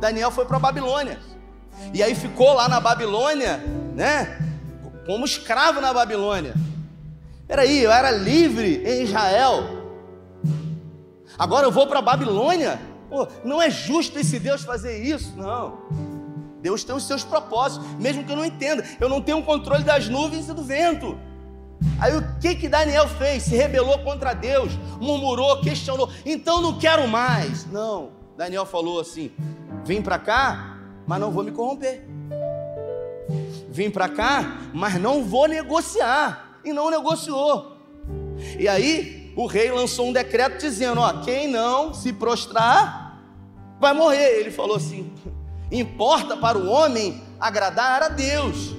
Daniel 0.00 0.30
foi 0.30 0.46
para 0.46 0.56
a 0.56 0.60
Babilônia. 0.60 1.20
E 1.92 2.02
aí 2.02 2.14
ficou 2.14 2.54
lá 2.54 2.68
na 2.68 2.80
Babilônia, 2.80 3.62
né? 3.94 4.38
Como 5.06 5.24
escravo 5.24 5.80
na 5.80 5.92
Babilônia. 5.92 6.54
Peraí, 7.46 7.82
eu 7.82 7.90
era 7.90 8.10
livre 8.10 8.82
em 8.84 9.02
Israel. 9.02 9.64
Agora 11.38 11.66
eu 11.66 11.72
vou 11.72 11.86
para 11.86 11.98
a 11.98 12.02
Babilônia. 12.02 12.80
Pô, 13.08 13.26
não 13.44 13.60
é 13.60 13.70
justo 13.70 14.18
esse 14.18 14.38
Deus 14.38 14.62
fazer 14.62 15.02
isso. 15.02 15.34
Não. 15.36 15.78
Deus 16.62 16.84
tem 16.84 16.94
os 16.94 17.06
seus 17.06 17.24
propósitos, 17.24 17.86
mesmo 17.98 18.24
que 18.24 18.30
eu 18.30 18.36
não 18.36 18.44
entenda. 18.44 18.84
Eu 19.00 19.08
não 19.08 19.20
tenho 19.20 19.38
o 19.38 19.42
controle 19.42 19.82
das 19.82 20.08
nuvens 20.08 20.48
e 20.48 20.52
do 20.52 20.62
vento. 20.62 21.18
Aí 21.98 22.16
o 22.16 22.38
que 22.38 22.54
que 22.54 22.68
Daniel 22.68 23.08
fez? 23.08 23.44
Se 23.44 23.56
rebelou 23.56 23.98
contra 24.00 24.34
Deus, 24.34 24.72
murmurou, 25.00 25.60
questionou. 25.60 26.10
Então 26.24 26.60
não 26.60 26.78
quero 26.78 27.08
mais. 27.08 27.66
Não. 27.66 28.10
Daniel 28.36 28.66
falou 28.66 29.00
assim: 29.00 29.32
vim 29.90 30.00
para 30.00 30.20
cá, 30.20 30.76
mas 31.04 31.18
não 31.18 31.32
vou 31.32 31.42
me 31.42 31.50
corromper. 31.50 32.06
Vim 33.68 33.90
para 33.90 34.08
cá, 34.08 34.60
mas 34.72 34.94
não 35.00 35.24
vou 35.24 35.48
negociar. 35.48 36.60
E 36.64 36.72
não 36.72 36.90
negociou. 36.90 37.76
E 38.56 38.68
aí 38.68 39.32
o 39.36 39.46
rei 39.46 39.72
lançou 39.72 40.06
um 40.06 40.12
decreto 40.12 40.60
dizendo: 40.60 41.00
ó, 41.00 41.20
quem 41.22 41.48
não 41.48 41.92
se 41.92 42.12
prostrar 42.12 43.20
vai 43.80 43.92
morrer. 43.92 44.38
Ele 44.38 44.52
falou 44.52 44.76
assim: 44.76 45.12
importa 45.72 46.36
para 46.36 46.56
o 46.56 46.68
homem 46.68 47.24
agradar 47.40 48.00
a 48.04 48.08
Deus. 48.08 48.76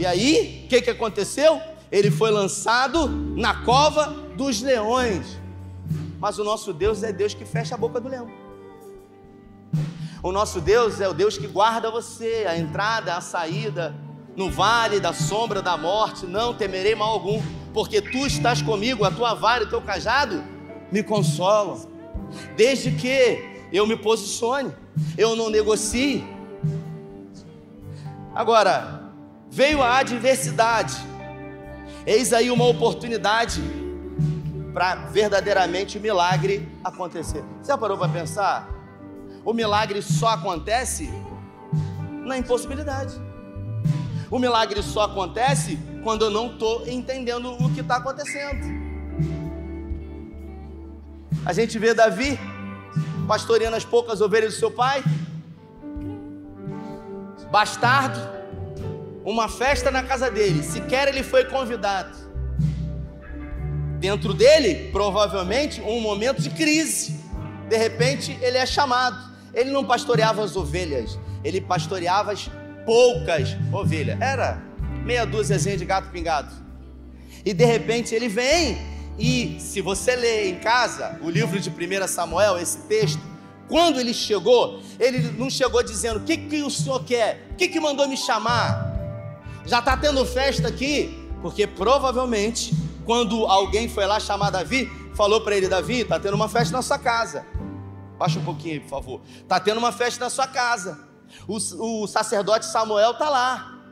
E 0.00 0.04
aí, 0.04 0.64
o 0.64 0.68
que, 0.68 0.82
que 0.82 0.90
aconteceu? 0.90 1.60
Ele 1.92 2.10
foi 2.10 2.32
lançado 2.32 3.06
na 3.06 3.62
cova 3.62 4.06
dos 4.36 4.60
leões. 4.60 5.38
Mas 6.18 6.40
o 6.40 6.44
nosso 6.44 6.72
Deus 6.72 7.04
é 7.04 7.12
Deus 7.12 7.34
que 7.34 7.44
fecha 7.44 7.76
a 7.76 7.78
boca 7.78 8.00
do 8.00 8.08
leão. 8.08 8.43
O 10.24 10.32
nosso 10.32 10.58
Deus 10.58 11.02
é 11.02 11.06
o 11.06 11.12
Deus 11.12 11.36
que 11.36 11.46
guarda 11.46 11.90
você, 11.90 12.46
a 12.48 12.56
entrada, 12.56 13.14
a 13.14 13.20
saída, 13.20 13.94
no 14.34 14.50
vale 14.50 14.98
da 14.98 15.12
sombra 15.12 15.60
da 15.60 15.76
morte, 15.76 16.24
não 16.24 16.54
temerei 16.54 16.94
mal 16.94 17.10
algum, 17.10 17.42
porque 17.74 18.00
tu 18.00 18.26
estás 18.26 18.62
comigo, 18.62 19.04
a 19.04 19.10
tua 19.10 19.34
vara 19.34 19.64
e 19.64 19.66
o 19.66 19.68
teu 19.68 19.82
cajado 19.82 20.42
me 20.90 21.02
consolam. 21.02 21.86
Desde 22.56 22.90
que 22.92 23.66
eu 23.70 23.86
me 23.86 23.98
posicione, 23.98 24.72
eu 25.18 25.36
não 25.36 25.50
negocie. 25.50 26.26
Agora, 28.34 29.12
veio 29.50 29.82
a 29.82 29.98
adversidade, 29.98 30.96
eis 32.06 32.32
aí 32.32 32.50
uma 32.50 32.64
oportunidade 32.64 33.60
para 34.72 34.94
verdadeiramente 34.94 35.98
o 35.98 36.00
milagre 36.00 36.66
acontecer. 36.82 37.44
Você 37.60 37.76
parou 37.76 37.98
para 37.98 38.08
pensar? 38.08 38.73
O 39.44 39.52
milagre 39.52 40.00
só 40.00 40.28
acontece 40.28 41.10
na 42.24 42.38
impossibilidade. 42.38 43.14
O 44.30 44.38
milagre 44.38 44.82
só 44.82 45.02
acontece 45.02 45.78
quando 46.02 46.24
eu 46.24 46.30
não 46.30 46.52
estou 46.52 46.88
entendendo 46.88 47.52
o 47.52 47.72
que 47.72 47.80
está 47.80 47.96
acontecendo. 47.96 48.66
A 51.44 51.52
gente 51.52 51.78
vê 51.78 51.92
Davi 51.92 52.38
pastoreando 53.28 53.76
as 53.76 53.84
poucas 53.84 54.20
ovelhas 54.20 54.54
do 54.54 54.58
seu 54.58 54.70
pai, 54.70 55.02
bastardo, 57.50 58.18
uma 59.24 59.48
festa 59.48 59.90
na 59.90 60.02
casa 60.02 60.30
dele, 60.30 60.62
sequer 60.62 61.08
ele 61.08 61.22
foi 61.22 61.44
convidado. 61.44 62.16
Dentro 63.98 64.34
dele, 64.34 64.90
provavelmente, 64.90 65.80
um 65.80 66.00
momento 66.00 66.42
de 66.42 66.50
crise. 66.50 67.18
De 67.68 67.76
repente, 67.76 68.38
ele 68.42 68.58
é 68.58 68.66
chamado. 68.66 69.33
Ele 69.54 69.70
não 69.70 69.84
pastoreava 69.84 70.42
as 70.42 70.56
ovelhas, 70.56 71.18
ele 71.42 71.60
pastoreava 71.60 72.32
as 72.32 72.50
poucas 72.84 73.56
ovelhas. 73.72 74.20
Era 74.20 74.62
meia 75.04 75.24
dúzia 75.24 75.58
de 75.58 75.84
gato 75.84 76.10
pingado. 76.10 76.52
E 77.44 77.52
de 77.52 77.64
repente 77.64 78.14
ele 78.14 78.28
vem, 78.28 78.78
e 79.18 79.58
se 79.60 79.80
você 79.80 80.16
ler 80.16 80.48
em 80.48 80.56
casa 80.56 81.18
o 81.22 81.30
livro 81.30 81.60
de 81.60 81.70
1 81.70 82.08
Samuel, 82.08 82.58
esse 82.58 82.78
texto, 82.78 83.20
quando 83.68 84.00
ele 84.00 84.12
chegou, 84.12 84.80
ele 84.98 85.20
não 85.38 85.48
chegou 85.48 85.82
dizendo: 85.82 86.18
O 86.18 86.22
que, 86.22 86.36
que 86.36 86.62
o 86.62 86.70
senhor 86.70 87.04
quer? 87.04 87.48
O 87.52 87.54
que, 87.54 87.68
que 87.68 87.80
mandou 87.80 88.08
me 88.08 88.16
chamar? 88.16 88.92
Já 89.66 89.78
está 89.78 89.96
tendo 89.96 90.24
festa 90.26 90.68
aqui? 90.68 91.28
Porque 91.40 91.66
provavelmente, 91.66 92.74
quando 93.04 93.46
alguém 93.46 93.88
foi 93.88 94.06
lá 94.06 94.18
chamar 94.18 94.50
Davi, 94.50 94.90
falou 95.14 95.40
para 95.40 95.56
ele: 95.56 95.68
Davi, 95.68 96.00
está 96.00 96.18
tendo 96.18 96.34
uma 96.34 96.48
festa 96.48 96.76
na 96.76 96.82
sua 96.82 96.98
casa. 96.98 97.46
Baixa 98.18 98.38
um 98.38 98.44
pouquinho, 98.44 98.80
por 98.82 98.88
favor. 98.88 99.20
Está 99.40 99.58
tendo 99.58 99.78
uma 99.78 99.92
festa 99.92 100.24
na 100.24 100.30
sua 100.30 100.46
casa. 100.46 101.08
O, 101.48 101.56
o 101.56 102.06
sacerdote 102.06 102.66
Samuel 102.66 103.12
está 103.12 103.28
lá. 103.28 103.82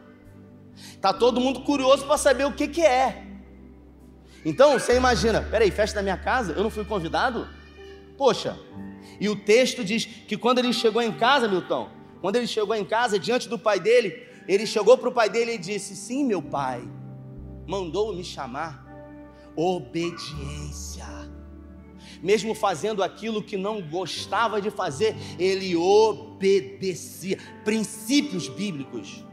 Está 0.76 1.12
todo 1.12 1.40
mundo 1.40 1.60
curioso 1.62 2.06
para 2.06 2.16
saber 2.16 2.44
o 2.44 2.52
que, 2.52 2.68
que 2.68 2.82
é. 2.82 3.26
Então, 4.44 4.72
você 4.72 4.96
imagina, 4.96 5.42
peraí, 5.42 5.70
festa 5.70 5.96
na 5.96 6.02
minha 6.02 6.16
casa? 6.16 6.52
Eu 6.52 6.62
não 6.62 6.70
fui 6.70 6.84
convidado? 6.84 7.48
Poxa, 8.16 8.58
e 9.20 9.28
o 9.28 9.36
texto 9.36 9.84
diz 9.84 10.04
que 10.04 10.36
quando 10.36 10.58
ele 10.58 10.72
chegou 10.72 11.00
em 11.00 11.12
casa, 11.12 11.48
Milton, 11.48 11.88
quando 12.20 12.36
ele 12.36 12.46
chegou 12.46 12.74
em 12.74 12.84
casa, 12.84 13.18
diante 13.18 13.48
do 13.48 13.58
pai 13.58 13.78
dele, 13.78 14.26
ele 14.48 14.66
chegou 14.66 14.98
para 14.98 15.08
o 15.08 15.12
pai 15.12 15.28
dele 15.28 15.54
e 15.54 15.58
disse: 15.58 15.94
Sim, 15.94 16.24
meu 16.24 16.42
pai, 16.42 16.82
mandou 17.66 18.14
me 18.14 18.24
chamar. 18.24 18.82
Obediência 19.54 21.04
mesmo 22.22 22.54
fazendo 22.54 23.02
aquilo 23.02 23.42
que 23.42 23.56
não 23.56 23.82
gostava 23.82 24.60
de 24.62 24.70
fazer, 24.70 25.16
ele 25.38 25.74
obedecia. 25.74 27.36
Princípios 27.64 28.48
bíblicos. 28.48 29.24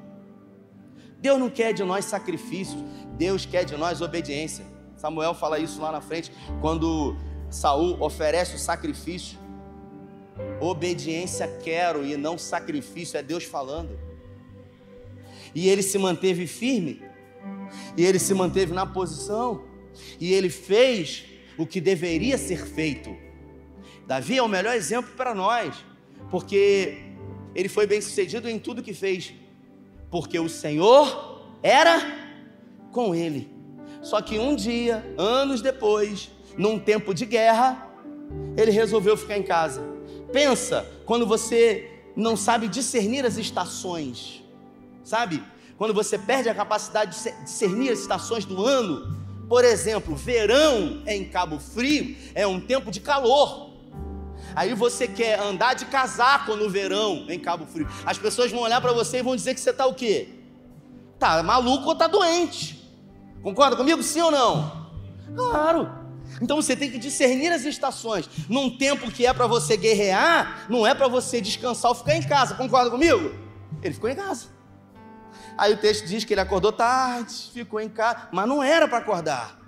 Deus 1.20 1.40
não 1.40 1.50
quer 1.50 1.74
de 1.74 1.84
nós 1.84 2.06
sacrifícios, 2.06 2.82
Deus 3.18 3.46
quer 3.46 3.64
de 3.64 3.78
nós 3.78 4.02
obediência. 4.02 4.66
Samuel 4.96 5.34
fala 5.34 5.60
isso 5.60 5.80
lá 5.80 5.92
na 5.92 6.02
frente, 6.02 6.32
quando 6.62 7.16
Saul 7.50 8.02
oferece 8.02 8.56
o 8.56 8.60
sacrifício. 8.60 9.38
Obediência 10.60 11.48
quero 11.62 12.06
e 12.06 12.18
não 12.18 12.38
sacrifício, 12.38 13.18
é 13.18 13.22
Deus 13.22 13.44
falando. 13.44 14.00
E 15.54 15.68
ele 15.70 15.84
se 15.84 15.98
manteve 15.98 16.48
firme, 16.48 17.02
e 17.98 18.06
ele 18.06 18.20
se 18.20 18.34
manteve 18.34 18.74
na 18.74 18.86
posição, 18.86 19.64
e 20.20 20.34
ele 20.34 20.50
fez 20.50 21.26
o 21.60 21.68
que 21.68 21.82
deveria 21.82 22.38
ser 22.38 22.66
feito. 22.66 23.16
Davi 24.07 24.38
é 24.38 24.41
o 24.41 24.47
melhor 24.47 24.74
exemplo 24.74 25.12
para 25.18 25.36
nós, 25.36 25.76
porque 26.32 26.97
ele 27.53 27.68
foi 27.68 27.86
bem 27.86 27.99
sucedido 27.99 28.49
em 28.49 28.57
tudo 28.57 28.82
que 28.82 28.93
fez, 28.93 29.34
porque 30.10 30.39
o 30.39 30.47
Senhor 30.47 31.51
era 31.62 32.01
com 32.93 33.14
ele. 33.14 33.53
Só 34.01 34.22
que 34.22 34.39
um 34.39 34.55
dia, 34.55 35.05
anos 35.18 35.62
depois, 35.62 36.32
num 36.57 36.80
tempo 36.80 37.14
de 37.14 37.26
guerra, 37.26 37.89
ele 38.55 38.72
resolveu 38.72 39.18
ficar 39.18 39.38
em 39.38 39.43
casa. 39.43 39.84
Pensa 40.32 40.89
quando 41.05 41.28
você 41.28 41.91
não 42.16 42.38
sabe 42.38 42.70
discernir 42.70 43.26
as 43.26 43.38
estações, 43.38 44.41
sabe? 45.03 45.43
Quando 45.78 45.93
você 45.93 46.18
perde 46.18 46.47
a 46.47 46.55
capacidade 46.55 47.22
de 47.22 47.43
discernir 47.43 47.91
as 47.91 47.99
estações 47.99 48.45
do 48.45 48.66
ano, 48.66 49.18
por 49.50 49.66
exemplo, 49.66 50.16
verão 50.16 51.02
em 51.08 51.26
Cabo 51.26 51.60
Frio 51.60 52.16
é 52.36 52.45
um 52.45 52.62
tempo 52.62 52.91
de 52.91 53.02
calor. 53.02 53.72
Aí 54.56 54.76
você 54.76 55.08
quer 55.08 55.39
andar 55.39 55.74
de 55.74 55.86
casaco 55.86 56.56
no 56.56 56.70
verão 56.70 57.26
em 57.28 57.39
Cabo 57.39 57.66
Frio. 57.66 57.88
As 58.06 58.18
pessoas 58.18 58.52
vão 58.52 58.62
olhar 58.62 58.80
para 58.80 58.93
você 58.93 59.18
e 59.18 59.24
vão 59.24 59.36
dizer 59.36 59.56
que 59.56 59.60
você 59.60 59.72
está 59.72 59.88
o 59.88 59.95
quê? 59.95 60.30
Tá 61.18 61.41
maluco 61.41 61.88
ou 61.88 61.95
tá 61.95 62.06
doente? 62.06 62.80
Concorda 63.41 63.76
comigo? 63.76 64.04
Sim 64.04 64.22
ou 64.22 64.32
não? 64.32 64.88
Claro. 65.36 65.89
Então 66.39 66.58
você 66.62 66.76
tem 66.76 66.91
que 66.91 67.00
discernir 67.00 67.52
as 67.52 67.66
estações. 67.66 68.30
Num 68.47 68.78
tempo 68.78 69.10
que 69.10 69.26
é 69.26 69.34
para 69.34 69.47
você 69.47 69.76
guerrear, 69.76 70.68
não 70.70 70.86
é 70.86 70.93
para 70.93 71.08
você 71.08 71.41
descansar 71.41 71.89
ou 71.89 71.95
ficar 71.95 72.16
em 72.16 72.22
casa. 72.22 72.54
Concorda 72.54 72.91
comigo? 72.91 73.34
Ele 73.82 73.93
ficou 73.95 74.10
em 74.10 74.16
casa. 74.16 74.59
Aí 75.60 75.74
o 75.74 75.78
texto 75.78 76.05
diz 76.05 76.24
que 76.24 76.34
ele 76.34 76.39
acordou 76.39 76.72
tarde, 76.72 77.34
ficou 77.53 77.82
em 77.82 77.89
casa, 77.89 78.30
mas 78.32 78.47
não 78.47 78.64
era 78.64 78.88
para 78.88 78.99
acordar. 78.99 79.60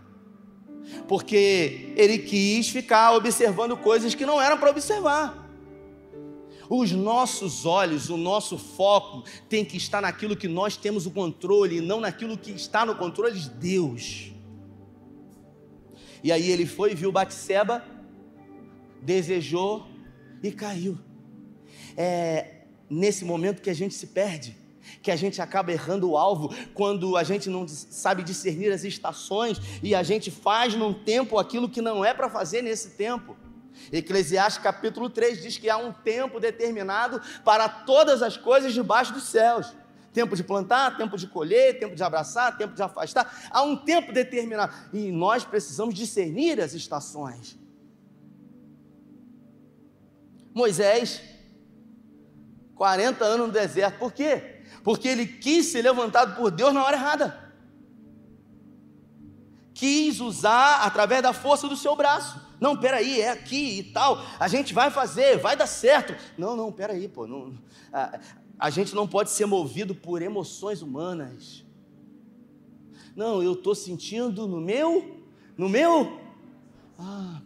Porque 1.06 1.92
ele 1.98 2.18
quis 2.20 2.70
ficar 2.70 3.14
observando 3.14 3.76
coisas 3.76 4.16
que 4.16 4.26
não 4.26 4.42
eram 4.42 4.58
para 4.58 4.72
observar. 4.72 5.50
Os 6.70 6.94
nossos 6.94 7.66
olhos, 7.66 8.10
o 8.10 8.16
nosso 8.16 8.58
foco 8.58 9.26
tem 9.50 9.66
que 9.66 9.76
estar 9.76 10.02
naquilo 10.02 10.38
que 10.38 10.48
nós 10.48 10.78
temos 10.78 11.06
o 11.06 11.12
controle 11.12 11.80
e 11.80 11.82
não 11.82 12.00
naquilo 12.00 12.38
que 12.38 12.52
está 12.52 12.86
no 12.86 12.96
controle 12.96 13.38
de 13.38 13.50
Deus. 13.50 14.32
E 16.24 16.32
aí 16.32 16.50
ele 16.50 16.66
foi, 16.66 16.96
viu 16.96 17.12
Batseba, 17.12 17.84
desejou 19.02 19.86
e 20.42 20.54
caiu. 20.54 20.98
É 21.98 22.60
nesse 22.90 23.26
momento 23.26 23.62
que 23.62 23.70
a 23.70 23.74
gente 23.74 23.94
se 23.94 24.08
perde 24.08 24.61
que 25.02 25.12
a 25.12 25.16
gente 25.16 25.42
acaba 25.42 25.72
errando 25.72 26.10
o 26.10 26.18
alvo 26.18 26.54
quando 26.74 27.16
a 27.18 27.24
gente 27.24 27.50
não 27.50 27.68
sabe 27.68 28.24
discernir 28.24 28.72
as 28.72 28.84
estações 28.84 29.60
e 29.82 29.94
a 29.94 30.04
gente 30.04 30.32
faz 30.32 30.74
num 30.76 30.94
tempo 30.94 31.38
aquilo 31.38 31.70
que 31.70 31.82
não 31.82 32.04
é 32.04 32.14
para 32.14 32.30
fazer 32.30 32.62
nesse 32.62 32.92
tempo. 32.92 33.36
Eclesiastes 33.92 34.62
capítulo 34.62 35.10
3 35.10 35.42
diz 35.42 35.58
que 35.58 35.70
há 35.70 35.78
um 35.78 35.92
tempo 35.92 36.40
determinado 36.40 37.22
para 37.44 37.68
todas 37.68 38.22
as 38.22 38.38
coisas 38.38 38.74
debaixo 38.74 39.14
dos 39.14 39.24
céus. 39.24 39.74
Tempo 40.14 40.36
de 40.36 40.44
plantar, 40.44 40.98
tempo 40.98 41.18
de 41.18 41.26
colher, 41.26 41.80
tempo 41.80 41.96
de 41.96 42.04
abraçar, 42.04 42.58
tempo 42.58 42.74
de 42.74 42.84
afastar. 42.84 43.50
Há 43.50 43.62
um 43.64 43.78
tempo 43.78 44.12
determinado. 44.12 44.74
E 44.92 45.10
nós 45.10 45.46
precisamos 45.46 45.96
discernir 45.96 46.60
as 46.60 46.74
estações. 46.74 47.58
Moisés, 50.54 51.22
40 52.76 53.24
anos 53.24 53.48
no 53.48 53.54
deserto, 53.54 54.00
por 54.00 54.12
quê? 54.12 54.51
Porque 54.84 55.08
ele 55.08 55.26
quis 55.26 55.68
ser 55.68 55.82
levantado 55.82 56.36
por 56.36 56.52
Deus 56.52 56.74
na 56.74 56.84
hora 56.84 56.98
errada. 56.98 57.52
Quis 59.74 60.20
usar 60.20 60.86
através 60.86 61.22
da 61.22 61.34
força 61.34 61.68
do 61.68 61.76
seu 61.76 61.96
braço. 61.96 62.40
Não, 62.60 62.78
peraí, 62.78 63.22
é 63.22 63.30
aqui 63.30 63.80
e 63.80 63.84
tal. 63.84 64.20
A 64.40 64.48
gente 64.48 64.74
vai 64.74 64.92
fazer, 64.92 65.38
vai 65.38 65.56
dar 65.56 65.68
certo. 65.68 66.16
Não, 66.38 66.56
não, 66.56 66.72
peraí, 66.72 67.08
pô. 67.08 67.26
Não, 67.26 67.58
a, 67.92 68.20
a 68.60 68.70
gente 68.70 68.94
não 68.94 69.08
pode 69.08 69.32
ser 69.32 69.46
movido 69.46 69.96
por 69.96 70.22
emoções 70.22 70.82
humanas. 70.82 71.66
Não, 73.16 73.42
eu 73.42 73.54
estou 73.54 73.74
sentindo 73.74 74.48
no 74.48 74.62
meu, 74.62 75.24
no 75.58 75.68
meu. 75.68 76.20
Ah, 76.98 77.42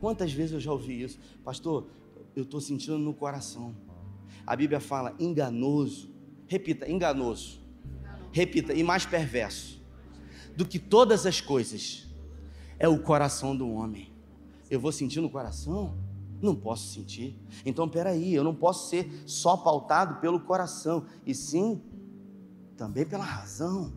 quantas 0.00 0.32
vezes 0.32 0.52
eu 0.52 0.60
já 0.60 0.72
ouvi 0.72 1.02
isso, 1.02 1.18
pastor? 1.44 1.86
Eu 2.34 2.42
estou 2.42 2.60
sentindo 2.60 2.98
no 2.98 3.14
coração. 3.14 3.74
A 4.44 4.56
Bíblia 4.56 4.80
fala 4.80 5.14
enganoso 5.18 6.11
Repita, 6.52 6.86
enganoso. 6.86 7.62
repita, 8.30 8.74
e 8.74 8.82
mais 8.82 9.06
perverso 9.06 9.80
do 10.54 10.66
que 10.66 10.78
todas 10.78 11.24
as 11.24 11.40
coisas 11.40 12.06
é 12.78 12.86
o 12.86 12.98
coração 12.98 13.56
do 13.56 13.70
homem. 13.70 14.12
Eu 14.70 14.78
vou 14.78 14.92
sentir 14.92 15.22
no 15.22 15.30
coração? 15.30 15.96
Não 16.42 16.54
posso 16.54 16.92
sentir. 16.92 17.38
Então, 17.64 17.88
peraí, 17.88 18.34
eu 18.34 18.44
não 18.44 18.54
posso 18.54 18.90
ser 18.90 19.10
só 19.24 19.56
pautado 19.56 20.20
pelo 20.20 20.40
coração, 20.40 21.06
e 21.24 21.34
sim 21.34 21.80
também 22.76 23.06
pela 23.06 23.24
razão. 23.24 23.90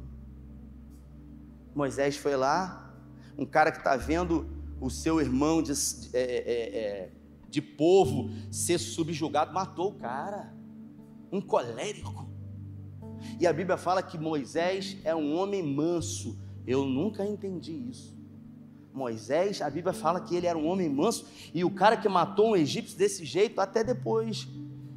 Moisés 1.76 2.16
foi 2.16 2.38
lá, 2.38 2.95
um 3.38 3.45
cara 3.45 3.70
que 3.70 3.80
está 3.80 3.97
vendo 3.97 4.47
o 4.80 4.89
seu 4.89 5.20
irmão 5.20 5.62
de, 5.62 5.74
é, 6.14 6.22
é, 6.22 6.78
é, 6.78 7.12
de 7.49 7.62
povo 7.62 8.30
ser 8.49 8.78
subjugado, 8.78 9.53
matou 9.53 9.89
o 9.89 9.95
cara, 9.95 10.56
um 11.30 11.41
colérico. 11.41 12.24
E 13.39 13.45
a 13.45 13.53
Bíblia 13.53 13.78
fala 13.78 14.01
que 14.01 14.17
Moisés 14.17 14.97
é 15.03 15.15
um 15.15 15.36
homem 15.36 15.61
manso. 15.63 16.38
Eu 16.65 16.86
nunca 16.86 17.26
entendi 17.26 17.73
isso. 17.89 18.15
Moisés, 18.93 19.61
a 19.61 19.69
Bíblia 19.69 19.93
fala 19.93 20.21
que 20.21 20.36
ele 20.36 20.47
era 20.47 20.57
um 20.57 20.67
homem 20.67 20.89
manso 20.89 21.28
e 21.53 21.63
o 21.65 21.69
cara 21.69 21.97
que 21.97 22.07
matou 22.07 22.51
um 22.51 22.55
egípcio 22.55 22.97
desse 22.97 23.26
jeito, 23.26 23.59
até 23.59 23.84
depois 23.84 24.47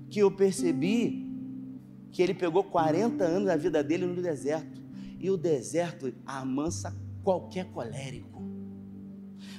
que 0.08 0.20
eu 0.20 0.30
percebi 0.30 1.26
que 2.12 2.22
ele 2.22 2.32
pegou 2.32 2.64
40 2.64 3.24
anos 3.24 3.48
da 3.48 3.56
vida 3.56 3.82
dele 3.82 4.06
no 4.06 4.22
deserto. 4.22 4.80
E 5.18 5.30
o 5.30 5.36
deserto 5.36 6.14
amansa 6.24 6.96
qualquer 7.24 7.66
colérico. 7.66 8.40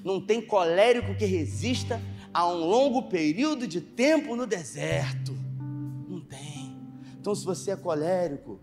Não 0.04 0.22
tem 0.22 0.42
colérico 0.42 1.16
que 1.16 1.26
resista 1.26 2.02
a 2.34 2.48
um 2.48 2.56
longo 2.56 3.04
período 3.04 3.68
de 3.68 3.82
tempo 3.82 4.36
no 4.36 4.48
deserto. 4.48 5.38
Então, 7.20 7.36
se 7.36 7.46
você 7.46 7.72
é 7.72 7.76
colérico, 7.76 8.60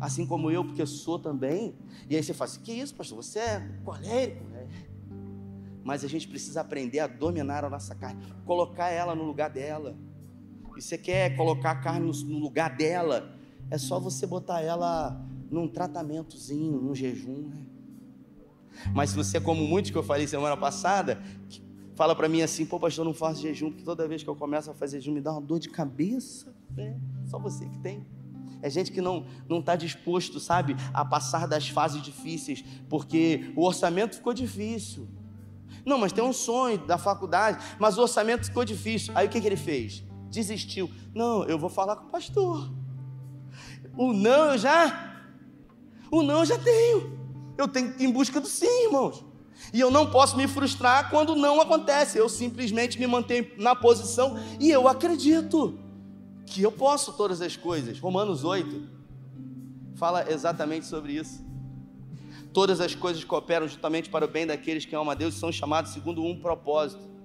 assim 0.00 0.26
como 0.26 0.50
eu, 0.50 0.64
porque 0.64 0.84
sou 0.86 1.18
também, 1.18 1.74
e 2.08 2.16
aí 2.16 2.22
você 2.22 2.32
fala 2.32 2.50
assim: 2.50 2.60
que 2.60 2.72
isso, 2.72 2.94
pastor? 2.94 3.22
Você 3.22 3.38
é 3.38 3.68
colérico? 3.84 4.44
Né? 4.44 4.68
Mas 5.82 6.04
a 6.04 6.08
gente 6.08 6.26
precisa 6.28 6.60
aprender 6.60 7.00
a 7.00 7.06
dominar 7.06 7.64
a 7.64 7.70
nossa 7.70 7.94
carne, 7.94 8.20
colocar 8.44 8.88
ela 8.88 9.14
no 9.14 9.24
lugar 9.24 9.50
dela. 9.50 9.96
E 10.76 10.82
você 10.82 10.98
quer 10.98 11.36
colocar 11.36 11.70
a 11.70 11.76
carne 11.76 12.10
no 12.24 12.38
lugar 12.38 12.76
dela, 12.76 13.34
é 13.70 13.78
só 13.78 13.98
você 13.98 14.26
botar 14.26 14.60
ela 14.60 15.24
num 15.50 15.66
tratamentozinho, 15.66 16.80
num 16.80 16.94
jejum. 16.94 17.48
Né? 17.48 17.66
Mas 18.94 19.10
se 19.10 19.16
você 19.16 19.38
é 19.38 19.40
como 19.40 19.66
muitos 19.66 19.90
que 19.90 19.96
eu 19.96 20.02
falei 20.02 20.26
semana 20.26 20.56
passada, 20.56 21.22
fala 21.96 22.14
para 22.14 22.28
mim 22.28 22.42
assim, 22.42 22.64
pô 22.64 22.78
pastor, 22.78 23.04
não 23.04 23.14
faço 23.14 23.40
jejum, 23.40 23.70
porque 23.70 23.82
toda 23.82 24.06
vez 24.06 24.22
que 24.22 24.28
eu 24.28 24.36
começo 24.36 24.70
a 24.70 24.74
fazer 24.74 25.00
jejum 25.00 25.14
me 25.14 25.20
dá 25.20 25.32
uma 25.32 25.40
dor 25.40 25.58
de 25.58 25.68
cabeça. 25.68 26.54
É, 26.76 26.94
só 27.24 27.38
você 27.38 27.66
que 27.66 27.78
tem. 27.78 28.06
É 28.62 28.70
gente 28.70 28.92
que 28.92 29.00
não 29.00 29.26
não 29.48 29.60
está 29.60 29.74
disposto, 29.74 30.38
sabe, 30.38 30.76
a 30.92 31.04
passar 31.04 31.48
das 31.48 31.68
fases 31.68 32.02
difíceis, 32.02 32.62
porque 32.88 33.52
o 33.56 33.64
orçamento 33.64 34.16
ficou 34.16 34.34
difícil. 34.34 35.08
Não, 35.84 35.98
mas 35.98 36.12
tem 36.12 36.22
um 36.22 36.32
sonho 36.32 36.78
da 36.78 36.98
faculdade, 36.98 37.64
mas 37.78 37.96
o 37.96 38.02
orçamento 38.02 38.46
ficou 38.46 38.64
difícil. 38.64 39.12
Aí 39.16 39.26
o 39.26 39.30
que, 39.30 39.40
que 39.40 39.46
ele 39.46 39.56
fez? 39.56 40.04
Desistiu. 40.30 40.90
Não, 41.14 41.44
eu 41.44 41.58
vou 41.58 41.70
falar 41.70 41.96
com 41.96 42.06
o 42.06 42.10
pastor. 42.10 42.70
O 43.96 44.12
não 44.12 44.52
eu 44.52 44.58
já. 44.58 45.24
O 46.10 46.22
não 46.22 46.40
eu 46.40 46.44
já 46.44 46.58
tenho. 46.58 47.16
Eu 47.56 47.66
tenho 47.66 47.94
que 47.94 48.02
ir 48.02 48.06
em 48.06 48.12
busca 48.12 48.40
do 48.40 48.46
sim, 48.46 48.84
irmãos. 48.84 49.24
E 49.72 49.80
eu 49.80 49.90
não 49.90 50.10
posso 50.10 50.36
me 50.36 50.46
frustrar 50.46 51.10
quando 51.10 51.34
não 51.34 51.60
acontece. 51.60 52.18
Eu 52.18 52.28
simplesmente 52.28 52.98
me 52.98 53.06
mantenho 53.06 53.50
na 53.56 53.74
posição 53.74 54.38
e 54.60 54.70
eu 54.70 54.88
acredito 54.88 55.78
que 56.46 56.62
eu 56.62 56.72
posso 56.72 57.12
todas 57.12 57.40
as 57.40 57.56
coisas. 57.56 57.98
Romanos 57.98 58.44
8 58.44 58.88
fala 59.96 60.30
exatamente 60.30 60.86
sobre 60.86 61.14
isso. 61.14 61.44
Todas 62.52 62.80
as 62.80 62.94
coisas 62.94 63.22
cooperam 63.24 63.66
justamente 63.66 64.08
para 64.08 64.24
o 64.24 64.28
bem 64.28 64.46
daqueles 64.46 64.84
que 64.84 64.94
amam 64.94 65.10
a 65.10 65.14
Deus 65.14 65.34
e 65.34 65.38
são 65.38 65.52
chamados 65.52 65.92
segundo 65.92 66.22
um 66.22 66.38
propósito. 66.38 67.16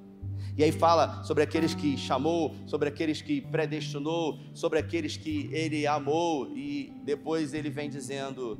E 0.57 0.63
aí 0.63 0.71
fala 0.71 1.23
sobre 1.23 1.43
aqueles 1.43 1.73
que 1.73 1.97
chamou, 1.97 2.53
sobre 2.65 2.89
aqueles 2.89 3.21
que 3.21 3.39
predestinou, 3.39 4.37
sobre 4.53 4.79
aqueles 4.79 5.15
que 5.15 5.49
ele 5.53 5.87
amou, 5.87 6.51
e 6.55 6.91
depois 7.05 7.53
ele 7.53 7.69
vem 7.69 7.89
dizendo: 7.89 8.59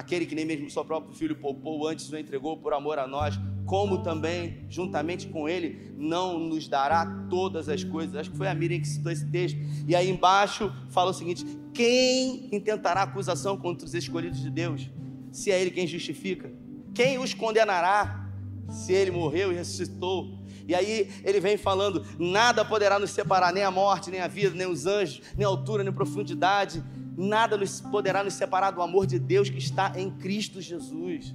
aquele 0.00 0.24
que 0.24 0.34
nem 0.34 0.44
mesmo 0.44 0.68
seu 0.70 0.84
próprio 0.84 1.14
filho 1.14 1.36
poupou, 1.36 1.86
antes 1.86 2.10
o 2.10 2.16
entregou 2.16 2.56
por 2.56 2.72
amor 2.72 2.98
a 2.98 3.06
nós, 3.06 3.38
como 3.66 4.02
também, 4.02 4.64
juntamente 4.68 5.28
com 5.28 5.48
ele, 5.48 5.92
não 5.96 6.38
nos 6.38 6.66
dará 6.66 7.06
todas 7.28 7.68
as 7.68 7.84
coisas. 7.84 8.16
Acho 8.16 8.30
que 8.30 8.36
foi 8.36 8.48
a 8.48 8.54
Miriam 8.54 8.80
que 8.80 8.88
citou 8.88 9.12
esse 9.12 9.26
texto. 9.26 9.58
E 9.86 9.94
aí 9.94 10.10
embaixo 10.10 10.72
fala 10.88 11.10
o 11.10 11.14
seguinte: 11.14 11.44
quem 11.72 12.48
intentará 12.50 13.02
acusação 13.02 13.56
contra 13.56 13.86
os 13.86 13.94
escolhidos 13.94 14.40
de 14.40 14.50
Deus? 14.50 14.90
Se 15.30 15.52
é 15.52 15.60
ele 15.60 15.70
quem 15.70 15.86
justifica? 15.86 16.50
Quem 16.94 17.18
os 17.18 17.34
condenará? 17.34 18.26
Se 18.68 18.92
ele 18.92 19.10
morreu 19.10 19.52
e 19.52 19.56
ressuscitou? 19.56 20.40
E 20.66 20.74
aí 20.74 21.10
ele 21.22 21.40
vem 21.40 21.56
falando: 21.56 22.04
nada 22.18 22.64
poderá 22.64 22.98
nos 22.98 23.10
separar, 23.10 23.52
nem 23.52 23.62
a 23.62 23.70
morte, 23.70 24.10
nem 24.10 24.20
a 24.20 24.28
vida, 24.28 24.54
nem 24.54 24.66
os 24.66 24.86
anjos, 24.86 25.20
nem 25.36 25.44
a 25.44 25.48
altura, 25.48 25.84
nem 25.84 25.92
a 25.92 25.94
profundidade, 25.94 26.82
nada 27.16 27.56
nos 27.56 27.80
poderá 27.80 28.22
nos 28.22 28.34
separar 28.34 28.70
do 28.70 28.82
amor 28.82 29.06
de 29.06 29.18
Deus 29.18 29.48
que 29.50 29.58
está 29.58 29.92
em 29.96 30.10
Cristo 30.10 30.60
Jesus. 30.60 31.34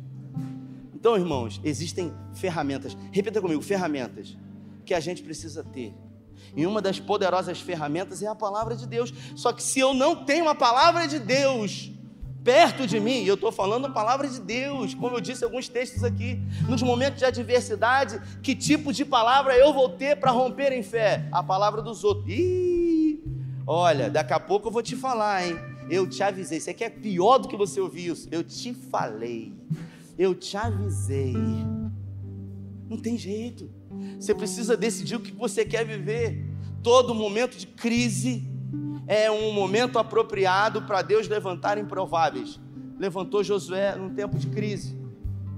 Então, 0.93 1.15
irmãos, 1.15 1.61
existem 1.63 2.13
ferramentas, 2.33 2.97
repita 3.11 3.41
comigo: 3.41 3.61
ferramentas 3.61 4.37
que 4.85 4.93
a 4.93 4.99
gente 4.99 5.21
precisa 5.21 5.63
ter. 5.63 5.93
E 6.55 6.65
uma 6.65 6.81
das 6.81 6.99
poderosas 6.99 7.59
ferramentas 7.59 8.21
é 8.21 8.27
a 8.27 8.35
palavra 8.35 8.75
de 8.75 8.87
Deus. 8.87 9.13
Só 9.35 9.51
que 9.51 9.61
se 9.61 9.79
eu 9.79 9.93
não 9.93 10.23
tenho 10.25 10.47
a 10.47 10.55
palavra 10.55 11.07
de 11.07 11.19
Deus, 11.19 11.91
perto 12.43 12.85
de 12.85 12.99
mim, 12.99 13.23
e 13.23 13.27
eu 13.27 13.33
estou 13.35 13.51
falando 13.51 13.87
a 13.87 13.89
palavra 13.89 14.27
de 14.27 14.39
Deus, 14.39 14.93
como 14.93 15.15
eu 15.15 15.21
disse 15.21 15.43
alguns 15.43 15.67
textos 15.67 16.03
aqui, 16.03 16.39
nos 16.69 16.81
momentos 16.83 17.19
de 17.19 17.25
adversidade, 17.25 18.21
que 18.41 18.55
tipo 18.55 18.93
de 18.93 19.03
palavra 19.03 19.57
eu 19.57 19.73
vou 19.73 19.89
ter 19.89 20.15
para 20.17 20.31
romper 20.31 20.71
em 20.71 20.83
fé? 20.83 21.27
A 21.31 21.41
palavra 21.41 21.81
dos 21.81 22.03
outros. 22.03 22.29
Ih, 22.29 22.64
olha, 23.65 24.09
daqui 24.09 24.33
a 24.33 24.39
pouco 24.39 24.67
eu 24.67 24.71
vou 24.71 24.81
te 24.81 24.95
falar, 24.95 25.47
hein? 25.47 25.55
Eu 25.89 26.07
te 26.07 26.23
avisei. 26.23 26.57
Isso 26.57 26.69
aqui 26.69 26.83
é 26.83 26.89
pior 26.89 27.37
do 27.37 27.47
que 27.47 27.57
você 27.57 27.79
ouviu 27.79 28.13
isso. 28.13 28.27
Eu 28.31 28.43
te 28.43 28.73
falei. 28.73 29.53
Eu 30.17 30.33
te 30.33 30.57
avisei. 30.57 31.35
Não 32.89 32.97
tem 32.97 33.17
jeito. 33.17 33.69
Você 34.19 34.33
precisa 34.33 34.75
decidir 34.75 35.15
o 35.15 35.19
que 35.19 35.31
você 35.31 35.65
quer 35.65 35.85
viver. 35.85 36.43
Todo 36.81 37.13
momento 37.15 37.57
de 37.57 37.67
crise 37.67 38.47
é 39.07 39.29
um 39.29 39.51
momento 39.53 39.99
apropriado 39.99 40.81
para 40.83 41.01
Deus 41.01 41.27
levantar 41.27 41.77
improváveis. 41.77 42.59
Levantou 42.97 43.43
Josué 43.43 43.95
num 43.95 44.13
tempo 44.13 44.37
de 44.37 44.47
crise. 44.47 44.97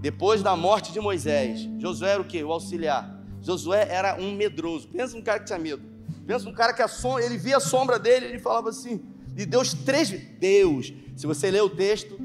Depois 0.01 0.43
da 0.43 0.55
morte 0.55 0.91
de 0.91 0.99
Moisés, 0.99 1.67
Josué 1.79 2.11
era 2.11 2.21
o 2.21 2.25
que? 2.25 2.43
O 2.43 2.51
auxiliar. 2.51 3.19
Josué 3.41 3.87
era 3.89 4.19
um 4.19 4.33
medroso. 4.35 4.87
Pensa 4.87 5.17
um 5.17 5.21
cara 5.21 5.39
que 5.39 5.45
tinha 5.45 5.59
medo. 5.59 5.96
Pensa 6.28 6.49
um 6.49 6.53
cara 6.53 6.73
que 6.73 6.82
a 6.82 6.89
sombra, 6.89 7.23
ele 7.23 7.38
via 7.38 7.55
a 7.55 7.61
sombra 7.61 7.97
dele, 7.97 8.25
ele 8.25 8.39
falava 8.39 8.69
assim. 8.69 9.01
E 9.36 9.45
Deus 9.45 9.73
três 9.73 10.09
Deus. 10.11 10.93
Se 11.15 11.25
você 11.25 11.49
ler 11.49 11.63
o 11.63 11.69
texto, 11.69 12.19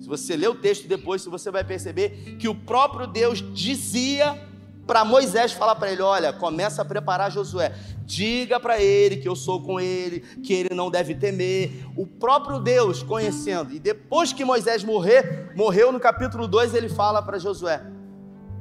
se 0.00 0.06
você 0.06 0.36
ler 0.36 0.48
o 0.48 0.54
texto 0.54 0.86
depois, 0.86 1.24
você 1.24 1.50
vai 1.50 1.64
perceber 1.64 2.36
que 2.38 2.46
o 2.48 2.54
próprio 2.54 3.08
Deus 3.08 3.42
dizia 3.52 4.38
para 4.86 5.04
Moisés 5.04 5.52
falar 5.52 5.74
para 5.74 5.90
ele: 5.90 6.02
olha, 6.02 6.32
começa 6.32 6.82
a 6.82 6.84
preparar 6.84 7.32
Josué, 7.32 7.74
diga 8.06 8.60
para 8.60 8.80
ele 8.80 9.16
que 9.16 9.28
eu 9.28 9.34
sou 9.34 9.60
com 9.60 9.80
ele, 9.80 10.20
que 10.42 10.52
ele 10.52 10.72
não 10.72 10.88
deve 10.88 11.16
temer. 11.16 11.84
O 11.96 12.06
próprio 12.06 12.60
Deus 12.60 13.02
conhecendo, 13.02 13.74
e 13.74 13.80
depois 13.80 14.32
que 14.32 14.44
Moisés 14.44 14.84
morrer, 14.84 15.52
morreu 15.56 15.90
no 15.90 15.98
capítulo 15.98 16.46
2, 16.46 16.74
ele 16.74 16.88
fala 16.88 17.20
para 17.20 17.38
Josué: 17.38 17.82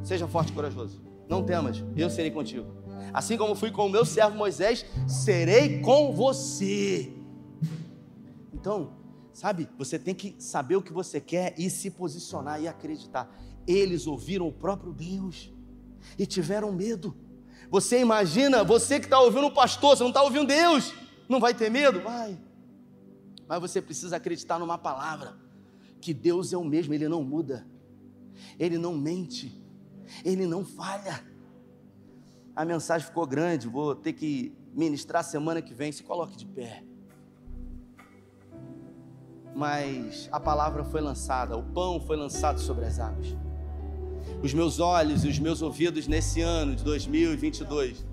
seja 0.02 0.28
forte 0.28 0.50
e 0.50 0.54
corajoso, 0.54 1.02
não 1.30 1.44
temas, 1.44 1.84
eu 1.96 2.10
serei 2.10 2.32
contigo. 2.32 2.87
Assim 3.14 3.38
como 3.38 3.56
fui 3.56 3.72
com 3.72 3.86
o 3.86 3.90
meu 3.90 4.06
servo 4.06 4.38
Moisés, 4.38 4.86
serei 5.08 5.82
com 5.82 6.14
você. 6.14 7.14
Então, 8.54 8.94
sabe, 9.34 9.70
você 9.78 9.98
tem 10.00 10.16
que 10.16 10.36
saber 10.40 10.76
o 10.76 10.82
que 10.82 10.92
você 10.92 11.22
quer 11.22 11.54
e 11.58 11.70
se 11.70 11.92
posicionar 11.92 12.62
e 12.62 12.68
acreditar. 12.68 13.30
Eles 13.66 14.08
ouviram 14.08 14.48
o 14.48 14.52
próprio 14.52 14.94
Deus 14.94 15.52
e 16.18 16.26
tiveram 16.26 16.72
medo. 16.72 17.16
Você 17.70 18.00
imagina, 18.00 18.64
você 18.64 19.00
que 19.00 19.06
está 19.06 19.20
ouvindo 19.20 19.48
o 19.48 19.54
pastor, 19.54 19.96
você 19.96 20.04
não 20.04 20.10
está 20.10 20.24
ouvindo 20.24 20.48
Deus, 20.48 20.94
não 21.28 21.40
vai 21.40 21.54
ter 21.54 21.70
medo? 21.70 22.02
Vai. 22.02 22.40
Mas 23.48 23.62
você 23.62 23.82
precisa 23.82 24.16
acreditar 24.16 24.60
numa 24.60 24.78
palavra: 24.78 25.38
que 26.00 26.14
Deus 26.14 26.54
é 26.54 26.58
o 26.58 26.64
mesmo, 26.64 26.94
Ele 26.94 27.08
não 27.08 27.24
muda, 27.24 27.68
Ele 28.60 28.78
não 28.78 28.96
mente, 28.96 29.62
Ele 30.24 30.46
não 30.46 30.66
falha. 30.66 31.24
A 32.58 32.66
mensagem 32.66 33.08
ficou 33.08 33.26
grande, 33.26 33.68
vou 33.68 33.96
ter 33.96 34.14
que 34.14 34.52
ministrar 34.74 35.24
semana 35.24 35.62
que 35.62 35.74
vem. 35.74 35.92
Se 35.92 36.04
coloque 36.04 36.36
de 36.36 36.46
pé. 36.46 36.84
Mas 39.56 40.28
a 40.32 40.40
palavra 40.40 40.84
foi 40.84 41.00
lançada, 41.00 41.56
o 41.56 41.64
pão 41.64 42.02
foi 42.02 42.18
lançado 42.18 42.60
sobre 42.60 42.86
as 42.86 43.00
águas 43.00 43.38
os 44.42 44.54
meus 44.54 44.80
olhos 44.80 45.24
e 45.24 45.28
os 45.28 45.40
meus 45.40 45.62
ouvidos 45.62 46.08
nesse 46.08 46.42
ano 46.42 46.76
de 46.76 46.84
2022 46.84 48.06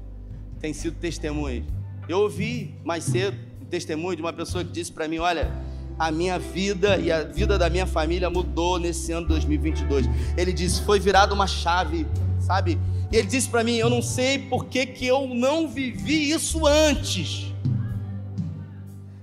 têm 0.59 0.72
sido 0.72 0.97
testemunhos. 0.99 1.66
Eu 2.09 2.20
ouvi 2.20 2.74
mais 2.84 3.05
cedo 3.05 3.36
um 3.61 3.66
testemunho 3.66 4.16
de 4.16 4.22
uma 4.22 4.32
pessoa 4.32 4.64
que 4.64 4.70
disse 4.70 4.92
para 4.92 5.07
mim: 5.07 5.18
Olha, 5.18 5.51
a 5.99 6.11
minha 6.11 6.38
vida 6.38 6.97
e 6.97 7.12
a 7.12 7.24
vida 7.24 7.59
da 7.59 7.68
minha 7.68 7.86
família 7.86 8.30
mudou 8.30 8.78
nesse 8.78 9.12
ano 9.12 9.26
2022. 9.28 10.07
Ele 10.36 10.53
disse: 10.53 10.82
foi 10.82 10.99
virada 10.99 11.34
uma 11.34 11.47
chave, 11.47 12.07
sabe? 12.45 12.78
E 13.11 13.16
ele 13.16 13.26
disse 13.26 13.49
para 13.49 13.64
mim: 13.64 13.76
eu 13.76 13.90
não 13.90 14.03
sei 14.03 14.38
por 14.38 14.66
que, 14.66 14.95
eu 15.01 15.26
não 15.26 15.68
vivi 15.68 16.30
isso 16.30 16.66
antes. 16.66 17.53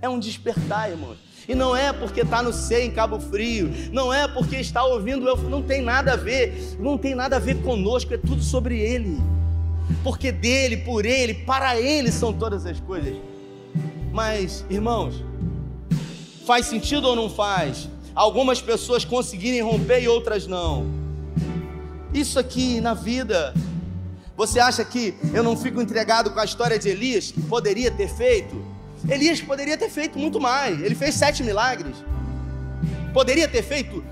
É 0.01 0.09
um 0.09 0.19
despertar, 0.19 0.89
irmãos. 0.89 1.17
E 1.47 1.55
não 1.55 1.75
é 1.75 1.91
porque 1.91 2.21
está 2.21 2.41
no 2.41 2.53
C 2.53 2.83
em 2.85 2.91
Cabo 2.91 3.19
Frio, 3.19 3.71
não 3.91 4.13
é 4.13 4.27
porque 4.27 4.57
está 4.57 4.83
ouvindo 4.83 5.27
eu, 5.27 5.35
não 5.37 5.61
tem 5.61 5.81
nada 5.81 6.13
a 6.13 6.15
ver, 6.15 6.77
não 6.79 6.97
tem 6.97 7.15
nada 7.15 7.35
a 7.35 7.39
ver 7.39 7.61
conosco, 7.61 8.13
é 8.13 8.17
tudo 8.17 8.41
sobre 8.41 8.79
Ele. 8.79 9.17
Porque 10.03 10.31
dele, 10.31 10.77
por 10.77 11.05
Ele, 11.05 11.33
para 11.33 11.79
Ele 11.79 12.11
são 12.11 12.31
todas 12.31 12.65
as 12.65 12.79
coisas. 12.79 13.15
Mas, 14.11 14.65
irmãos, 14.69 15.15
faz 16.45 16.67
sentido 16.67 17.07
ou 17.07 17.15
não 17.15 17.29
faz? 17.29 17.89
Algumas 18.13 18.61
pessoas 18.61 19.03
conseguirem 19.03 19.61
romper 19.61 20.03
e 20.03 20.07
outras 20.07 20.47
não. 20.47 21.00
Isso 22.13 22.37
aqui 22.37 22.81
na 22.81 22.93
vida, 22.93 23.53
você 24.35 24.59
acha 24.59 24.83
que 24.83 25.15
eu 25.33 25.41
não 25.41 25.55
fico 25.55 25.81
entregado 25.81 26.31
com 26.31 26.39
a 26.39 26.45
história 26.45 26.77
de 26.77 26.89
Elias, 26.89 27.31
que 27.31 27.41
poderia 27.41 27.89
ter 27.89 28.09
feito? 28.09 28.63
Elias 29.07 29.41
poderia 29.41 29.77
ter 29.77 29.89
feito 29.89 30.19
muito 30.19 30.39
mais. 30.39 30.81
Ele 30.81 30.93
fez 30.93 31.15
sete 31.15 31.41
milagres. 31.43 31.95
Poderia 33.13 33.47
ter 33.47 33.63
feito 33.63 34.03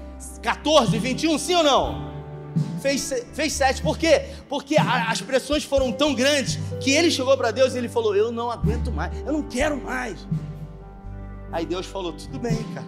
14, 0.42 0.98
21, 0.98 1.38
sim 1.38 1.56
ou 1.56 1.64
não? 1.64 2.10
Fez, 2.82 3.14
fez 3.34 3.54
sete. 3.54 3.82
Por 3.82 3.98
quê? 3.98 4.26
Porque 4.48 4.78
a, 4.78 5.12
as 5.12 5.22
pressões 5.22 5.64
foram 5.64 5.92
tão 5.92 6.16
grandes 6.16 6.58
que 6.80 6.92
ele 6.92 7.12
chegou 7.12 7.36
para 7.38 7.52
Deus 7.52 7.74
e 7.74 7.78
ele 7.78 7.90
falou: 7.90 8.16
Eu 8.16 8.32
não 8.32 8.50
aguento 8.50 8.92
mais, 8.92 9.12
eu 9.26 9.34
não 9.34 9.44
quero 9.44 9.78
mais. 9.78 10.26
Aí 11.52 11.66
Deus 11.66 11.86
falou: 11.86 12.14
Tudo 12.14 12.40
bem, 12.40 12.64
cara. 12.74 12.88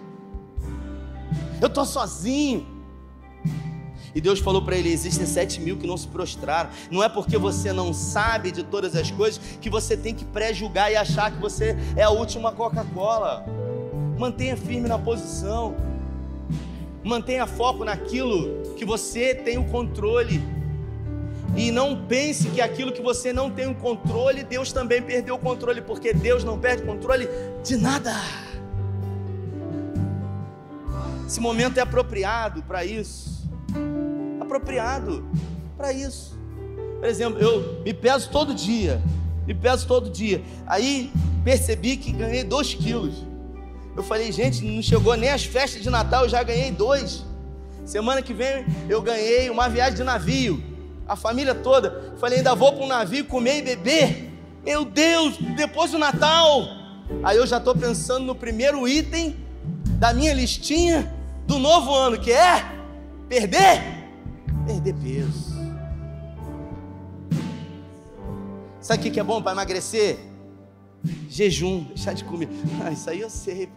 Eu 1.60 1.68
estou 1.68 1.84
sozinho. 1.84 2.81
E 4.14 4.20
Deus 4.20 4.40
falou 4.40 4.62
para 4.62 4.76
ele: 4.76 4.90
existem 4.90 5.26
sete 5.26 5.60
mil 5.60 5.76
que 5.76 5.86
não 5.86 5.96
se 5.96 6.06
prostraram. 6.08 6.70
Não 6.90 7.02
é 7.02 7.08
porque 7.08 7.36
você 7.38 7.72
não 7.72 7.92
sabe 7.92 8.50
de 8.50 8.62
todas 8.62 8.94
as 8.94 9.10
coisas 9.10 9.40
que 9.60 9.70
você 9.70 9.96
tem 9.96 10.14
que 10.14 10.24
pré-julgar 10.24 10.92
e 10.92 10.96
achar 10.96 11.30
que 11.30 11.38
você 11.38 11.76
é 11.96 12.02
a 12.02 12.10
última 12.10 12.52
Coca-Cola. 12.52 13.44
Mantenha 14.18 14.56
firme 14.56 14.88
na 14.88 14.98
posição. 14.98 15.74
Mantenha 17.02 17.46
foco 17.46 17.84
naquilo 17.84 18.62
que 18.76 18.84
você 18.84 19.34
tem 19.34 19.58
o 19.58 19.64
controle. 19.64 20.42
E 21.56 21.70
não 21.70 22.06
pense 22.06 22.48
que 22.48 22.60
aquilo 22.60 22.92
que 22.92 23.02
você 23.02 23.32
não 23.32 23.50
tem 23.50 23.68
o 23.68 23.74
controle, 23.74 24.42
Deus 24.42 24.72
também 24.72 25.02
perdeu 25.02 25.34
o 25.34 25.38
controle, 25.38 25.82
porque 25.82 26.14
Deus 26.14 26.44
não 26.44 26.58
perde 26.58 26.82
controle 26.82 27.28
de 27.62 27.76
nada. 27.76 28.14
Esse 31.26 31.40
momento 31.40 31.78
é 31.78 31.80
apropriado 31.80 32.62
para 32.62 32.84
isso. 32.84 33.31
Apropriado 34.52 35.26
para 35.78 35.94
isso. 35.94 36.38
Por 37.00 37.08
exemplo, 37.08 37.40
eu 37.40 37.82
me 37.82 37.94
peso 37.94 38.28
todo 38.28 38.54
dia. 38.54 39.00
Me 39.46 39.54
peso 39.54 39.86
todo 39.86 40.10
dia. 40.10 40.42
Aí 40.66 41.10
percebi 41.42 41.96
que 41.96 42.12
ganhei 42.12 42.44
dois 42.44 42.74
quilos. 42.74 43.14
Eu 43.96 44.02
falei, 44.02 44.30
gente, 44.30 44.62
não 44.62 44.82
chegou 44.82 45.16
nem 45.16 45.30
as 45.30 45.42
festas 45.42 45.82
de 45.82 45.88
Natal, 45.88 46.24
eu 46.24 46.28
já 46.28 46.42
ganhei 46.42 46.70
dois. 46.70 47.24
Semana 47.86 48.20
que 48.20 48.34
vem 48.34 48.66
eu 48.90 49.00
ganhei 49.00 49.48
uma 49.48 49.70
viagem 49.70 49.94
de 49.94 50.04
navio. 50.04 50.62
A 51.08 51.16
família 51.16 51.54
toda. 51.54 52.12
Falei, 52.20 52.38
ainda 52.38 52.54
vou 52.54 52.74
para 52.74 52.84
um 52.84 52.88
navio 52.88 53.24
comer 53.24 53.60
e 53.60 53.62
beber. 53.62 54.30
Meu 54.62 54.84
Deus, 54.84 55.38
depois 55.56 55.92
do 55.92 55.98
Natal. 55.98 56.68
Aí 57.22 57.38
eu 57.38 57.46
já 57.46 57.56
estou 57.56 57.74
pensando 57.74 58.26
no 58.26 58.34
primeiro 58.34 58.86
item 58.86 59.34
da 59.98 60.12
minha 60.12 60.34
listinha 60.34 61.10
do 61.46 61.58
novo 61.58 61.94
ano, 61.94 62.18
que 62.18 62.30
é 62.30 62.66
perder, 63.30 64.01
perder 64.66 64.94
peso. 64.94 65.52
Sabe 68.80 69.08
o 69.08 69.12
que 69.12 69.20
é 69.20 69.22
bom 69.22 69.40
para 69.40 69.52
emagrecer? 69.52 70.18
Jejum, 71.28 71.84
deixar 71.84 72.12
de 72.12 72.24
comer. 72.24 72.48
Ah, 72.84 72.90
isso 72.90 73.08
aí 73.08 73.20
eu 73.20 73.30
sei. 73.30 73.68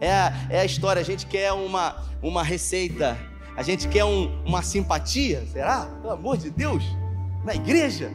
É 0.00 0.32
é 0.50 0.60
a 0.60 0.64
história, 0.64 1.00
a 1.00 1.04
gente 1.04 1.26
quer 1.26 1.52
uma, 1.52 1.96
uma 2.20 2.42
receita, 2.42 3.16
a 3.56 3.62
gente 3.62 3.86
quer 3.86 4.04
um, 4.04 4.42
uma 4.44 4.62
simpatia, 4.62 5.46
será? 5.52 5.86
Pelo 6.00 6.12
amor 6.12 6.36
de 6.36 6.50
Deus, 6.50 6.82
na 7.44 7.54
igreja. 7.54 8.12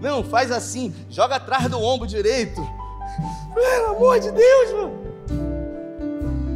Não, 0.00 0.22
faz 0.22 0.52
assim, 0.52 0.94
joga 1.10 1.36
atrás 1.36 1.68
do 1.68 1.80
ombro 1.80 2.06
direito. 2.06 2.60
Pelo 3.52 3.96
amor 3.96 4.20
de 4.20 4.30
Deus, 4.30 4.72
mano. 4.72 5.04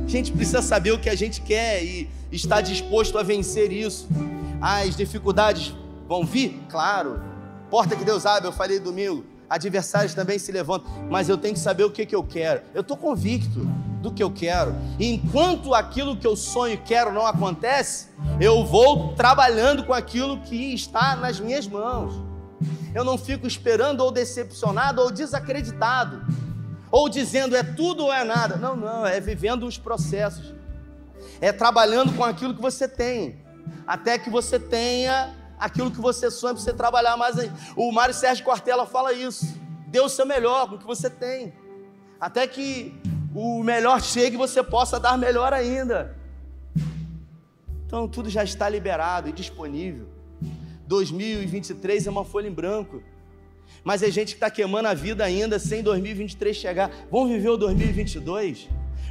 A 0.05 0.09
gente 0.09 0.33
precisa 0.33 0.62
saber 0.62 0.93
o 0.93 0.99
que 0.99 1.11
a 1.11 1.14
gente 1.14 1.41
quer 1.41 1.83
e 1.85 2.09
estar 2.31 2.61
disposto 2.61 3.18
a 3.18 3.22
vencer 3.22 3.72
isso. 3.72 4.09
As 4.61 4.97
dificuldades 4.97 5.74
vão 6.07 6.24
vir? 6.24 6.61
Claro. 6.68 7.20
Porta 7.70 7.97
que 7.97 8.05
Deus 8.05 8.26
abre, 8.26 8.49
eu 8.49 8.53
falei 8.53 8.79
domingo. 8.79 9.24
Adversários 9.49 10.14
também 10.14 10.39
se 10.39 10.53
levantam, 10.53 10.91
mas 11.11 11.29
eu 11.29 11.39
tenho 11.39 11.55
que 11.55 11.61
saber 11.61 11.85
o 11.85 11.91
que, 11.91 12.05
que 12.05 12.14
eu 12.14 12.22
quero. 12.22 12.62
Eu 12.74 12.83
estou 12.83 12.97
convicto 12.97 13.61
do 14.03 14.12
que 14.12 14.22
eu 14.22 14.31
quero. 14.31 14.74
E 14.99 15.07
enquanto 15.07 15.74
aquilo 15.74 16.16
que 16.16 16.26
eu 16.26 16.37
sonho 16.37 16.74
e 16.74 16.76
quero 16.76 17.12
não 17.12 17.26
acontece, 17.26 18.09
eu 18.41 18.64
vou 18.64 19.14
trabalhando 19.14 19.85
com 19.85 19.93
aquilo 19.93 20.41
que 20.43 20.74
está 20.74 21.16
nas 21.16 21.41
minhas 21.41 21.66
mãos. 21.66 22.14
Eu 22.95 23.05
não 23.05 23.16
fico 23.16 23.47
esperando 23.47 24.01
ou 24.01 24.11
decepcionado 24.11 25.01
ou 25.01 25.11
desacreditado 25.11 26.26
ou 26.91 27.09
dizendo 27.09 27.55
é 27.57 27.62
tudo 27.62 28.05
ou 28.05 28.12
é 28.12 28.24
nada. 28.24 28.57
Não, 28.57 28.76
não, 28.76 29.07
é 29.07 29.20
vivendo 29.20 29.66
os 29.66 29.79
processos, 29.79 30.55
é 31.41 31.53
trabalhando 31.53 32.14
com 32.16 32.24
aquilo 32.24 32.55
que 32.55 32.61
você 32.61 32.89
tem, 32.89 33.41
até 33.86 34.18
que 34.18 34.30
você 34.30 34.59
tenha 34.59 35.34
aquilo 35.59 35.91
que 35.91 36.01
você 36.01 36.30
sonha 36.30 36.55
para 36.55 36.62
você 36.62 36.72
trabalhar 36.72 37.16
mais. 37.16 37.36
O 37.76 37.91
Mário 37.93 38.14
Sérgio 38.14 38.45
Cortella 38.45 38.86
fala 38.86 39.12
isso. 39.12 39.59
Dê 39.89 40.01
o 40.01 40.09
seu 40.09 40.26
melhor 40.26 40.68
com 40.68 40.74
o 40.74 40.78
que 40.78 40.86
você 40.86 41.09
tem, 41.09 41.53
até 42.20 42.47
que 42.47 42.95
o 43.34 43.62
melhor 43.62 44.03
chegue 44.03 44.36
e 44.36 44.39
você 44.39 44.62
possa 44.62 45.01
dar 45.01 45.16
melhor 45.16 45.53
ainda. 45.53 46.16
Então 47.86 48.07
tudo 48.07 48.28
já 48.28 48.45
está 48.45 48.68
liberado 48.68 49.28
e 49.28 49.32
disponível. 49.32 50.09
2023 50.86 52.07
é 52.07 52.11
uma 52.11 52.24
folha 52.24 52.49
em 52.49 52.53
branco 52.53 53.03
mas 53.84 54.03
é 54.03 54.11
gente 54.11 54.28
que 54.28 54.36
está 54.36 54.51
queimando 54.51 54.89
a 54.89 54.95
vida 54.95 55.24
ainda 55.24 55.59
sem 55.59 55.82
2023 55.82 56.57
chegar. 56.57 56.91
Vamos 57.11 57.30
viver 57.30 57.49
o 57.49 57.57
2022? 57.57 58.68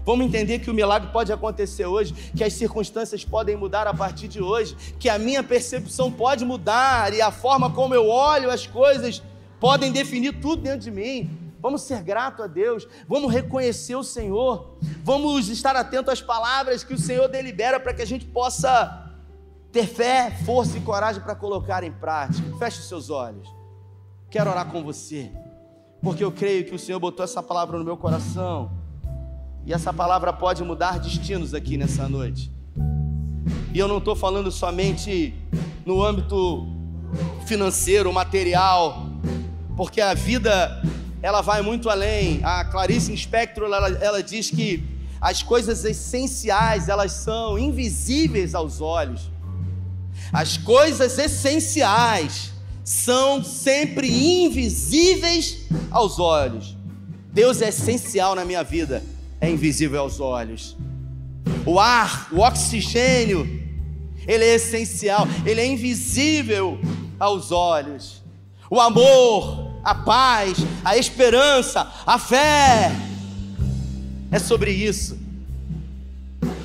Vamos 0.08 0.26
entender 0.26 0.60
que 0.60 0.72
o 0.72 0.74
milagre 0.74 1.10
pode 1.12 1.34
acontecer 1.34 1.86
hoje, 1.86 2.14
que 2.34 2.42
as 2.42 2.54
circunstâncias 2.54 3.26
podem 3.26 3.58
mudar 3.58 3.88
a 3.88 3.94
partir 3.94 4.30
de 4.30 4.42
hoje, 4.42 4.74
que 4.98 5.10
a 5.10 5.20
minha 5.20 5.44
percepção 5.44 6.10
pode 6.10 6.46
mudar 6.46 7.14
e 7.14 7.22
a 7.22 7.30
forma 7.30 7.70
como 7.74 7.94
eu 7.94 8.08
olho 8.08 8.50
as 8.50 8.66
coisas 8.66 9.22
podem 9.60 9.92
definir 9.92 10.40
tudo 10.40 10.62
dentro 10.62 10.80
de 10.80 10.92
mim. 10.92 11.30
Vamos 11.60 11.82
ser 11.82 12.02
grato 12.04 12.42
a 12.42 12.48
Deus, 12.48 12.88
vamos 13.06 13.34
reconhecer 13.34 13.98
o 13.98 14.04
Senhor, 14.04 14.78
vamos 15.04 15.50
estar 15.50 15.76
atentos 15.76 16.14
às 16.14 16.22
palavras 16.22 16.86
que 16.86 16.94
o 16.94 16.98
Senhor 16.98 17.28
delibera 17.28 17.78
para 17.78 17.94
que 17.94 18.02
a 18.02 18.08
gente 18.08 18.24
possa 18.28 19.12
ter 19.74 19.86
fé, 19.86 20.32
força 20.46 20.78
e 20.78 20.80
coragem 20.80 21.22
para 21.22 21.36
colocar 21.36 21.84
em 21.84 21.92
prática. 21.92 22.58
Feche 22.58 22.80
os 22.80 22.88
seus 22.88 23.10
olhos. 23.10 23.46
Quero 24.30 24.50
orar 24.50 24.72
com 24.72 24.82
você, 24.82 25.30
porque 26.02 26.24
eu 26.24 26.32
creio 26.32 26.64
que 26.64 26.74
o 26.74 26.80
Senhor 26.80 26.98
botou 26.98 27.26
essa 27.26 27.44
palavra 27.44 27.78
no 27.78 27.84
meu 27.84 27.98
coração, 27.98 28.87
e 29.68 29.74
essa 29.74 29.92
palavra 29.92 30.32
pode 30.32 30.64
mudar 30.64 30.98
destinos 30.98 31.54
aqui 31.54 31.76
nessa 31.76 32.08
noite. 32.08 32.50
E 33.74 33.78
eu 33.78 33.86
não 33.86 33.98
estou 33.98 34.16
falando 34.16 34.50
somente 34.50 35.36
no 35.86 36.02
âmbito 36.02 36.66
financeiro, 37.46 38.14
material, 38.14 39.10
porque 39.76 40.00
a 40.00 40.14
vida 40.14 40.82
ela 41.22 41.42
vai 41.42 41.62
muito 41.62 41.90
além. 41.90 42.40
A 42.46 42.64
Clarice 42.64 43.12
Inspector 43.12 43.66
ela, 43.66 43.90
ela 44.02 44.24
diz 44.24 44.50
que 44.50 44.82
as 45.20 45.44
coisas 45.44 45.84
essenciais 45.84 46.88
elas 46.88 47.12
são 47.12 47.60
invisíveis 47.60 48.56
aos 48.56 48.80
olhos. 48.80 49.30
As 50.32 50.56
coisas 50.56 51.18
essenciais 51.20 52.54
são 52.86 53.44
sempre 53.44 54.08
invisíveis 54.46 55.68
aos 55.92 56.20
olhos. 56.20 56.78
Deus 57.34 57.62
é 57.62 57.68
essencial 57.68 58.34
na 58.34 58.46
minha 58.46 58.64
vida, 58.64 59.04
é 59.40 59.50
invisível 59.50 60.02
aos 60.02 60.20
olhos. 60.20 60.78
O 61.66 61.80
ar, 61.80 62.30
o 62.32 62.40
oxigênio, 62.40 63.46
ele 64.28 64.44
é 64.44 64.56
essencial, 64.56 65.28
ele 65.46 65.62
é 65.62 65.66
invisível 65.66 66.80
aos 67.20 67.52
olhos. 67.52 68.24
O 68.70 68.80
amor, 68.80 69.80
a 69.84 69.96
paz, 69.96 70.58
a 70.84 70.98
esperança, 70.98 71.92
a 72.06 72.20
fé, 72.20 72.92
é 74.32 74.40
sobre 74.40 74.72
isso. 74.72 75.18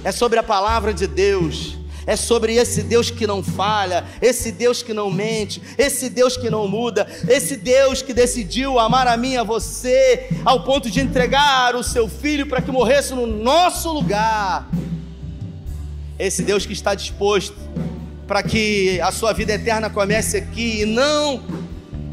É 0.05 0.11
sobre 0.11 0.39
a 0.39 0.43
palavra 0.43 0.93
de 0.93 1.07
Deus 1.07 1.82
É 2.07 2.17
sobre 2.17 2.55
esse 2.55 2.83
Deus 2.83 3.11
que 3.11 3.27
não 3.27 3.43
falha, 3.43 4.05
esse 4.21 4.51
Deus 4.51 4.83
que 4.83 4.93
não 4.93 5.11
mente, 5.11 5.63
esse 5.79 6.09
Deus 6.09 6.37
que 6.37 6.51
não 6.51 6.67
muda, 6.67 7.07
esse 7.29 7.57
Deus 7.57 8.03
que 8.03 8.13
decidiu 8.13 8.79
amar 8.79 9.07
a 9.07 9.17
mim 9.17 9.37
a 9.37 9.43
você, 9.43 10.29
ao 10.45 10.65
ponto 10.65 10.91
de 10.91 11.01
entregar 11.01 11.77
o 11.77 11.83
seu 11.83 12.09
filho 12.09 12.47
para 12.47 12.61
que 12.61 12.71
morresse 12.71 13.15
no 13.15 13.27
nosso 13.27 13.93
lugar. 13.93 14.69
Esse 16.19 16.43
Deus 16.43 16.67
que 16.67 16.73
está 16.73 16.95
disposto 16.95 17.57
para 18.27 18.43
que 18.43 19.01
a 19.01 19.13
sua 19.13 19.33
vida 19.33 19.53
eterna 19.53 19.91
comece 19.91 20.37
aqui 20.37 20.83
e 20.83 20.87
não 20.87 21.43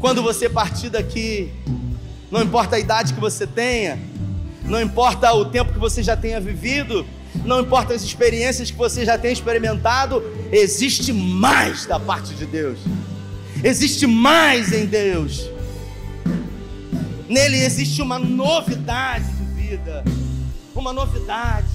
quando 0.00 0.22
você 0.22 0.48
partir 0.48 0.88
daqui. 0.88 1.50
Não 2.30 2.42
importa 2.42 2.76
a 2.76 2.78
idade 2.78 3.12
que 3.12 3.20
você 3.20 3.46
tenha, 3.46 3.98
não 4.64 4.80
importa 4.80 5.32
o 5.32 5.44
tempo 5.46 5.72
que 5.72 5.78
você 5.78 6.02
já 6.02 6.16
tenha 6.16 6.40
vivido, 6.40 7.04
não 7.44 7.60
importa 7.60 7.94
as 7.94 8.02
experiências 8.02 8.70
que 8.70 8.76
você 8.76 9.04
já 9.04 9.16
tenha 9.16 9.32
experimentado, 9.32 10.22
existe 10.52 11.12
mais 11.12 11.86
da 11.86 11.98
parte 11.98 12.34
de 12.34 12.46
Deus. 12.46 12.78
Existe 13.62 14.06
mais 14.06 14.72
em 14.72 14.86
Deus. 14.86 15.48
Nele 17.28 17.58
existe 17.58 18.02
uma 18.02 18.18
novidade 18.18 19.30
de 19.32 19.44
vida, 19.60 20.02
uma 20.74 20.92
novidade. 20.92 21.68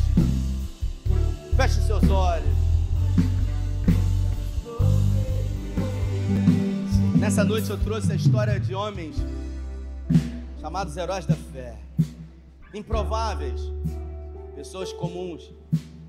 Feche 1.55 1.81
seus 1.87 2.09
olhos. 2.09 2.55
Nessa 7.17 7.43
noite 7.43 7.69
eu 7.69 7.77
trouxe 7.77 8.11
a 8.11 8.15
história 8.15 8.59
de 8.59 8.75
homens 8.75 9.15
chamados 10.59 10.97
heróis 10.97 11.25
da 11.25 11.35
fé, 11.35 11.75
improváveis, 12.73 13.61
pessoas 14.65 14.91
comuns, 14.91 15.53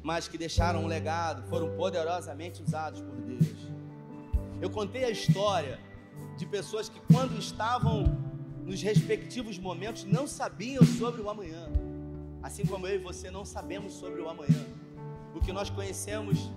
mas 0.03 0.29
que 0.29 0.39
deixaram 0.39 0.83
um 0.83 0.87
legado, 0.87 1.47
foram 1.51 1.77
poderosamente 1.77 2.63
usados 2.63 3.03
por 3.03 3.15
Deus. 3.17 3.59
Eu 4.63 4.71
contei 4.71 5.05
a 5.05 5.11
história 5.11 5.79
de 6.39 6.47
pessoas 6.47 6.89
que, 6.89 6.99
quando 7.13 7.39
estavam 7.39 8.17
nos 8.65 8.81
respectivos 8.81 9.59
momentos, 9.59 10.05
não 10.05 10.27
sabiam 10.27 10.83
sobre 10.85 11.21
o 11.21 11.29
amanhã, 11.29 11.69
assim 12.43 12.65
como 12.65 12.87
eu 12.87 12.95
e 12.95 12.99
você 12.99 13.31
não 13.31 13.45
sabemos 13.45 13.93
sobre 13.93 14.23
o 14.23 14.29
amanhã. 14.29 14.65
O 15.35 15.41
que 15.41 15.53
nós 15.53 15.69
conhecemos 15.69 16.51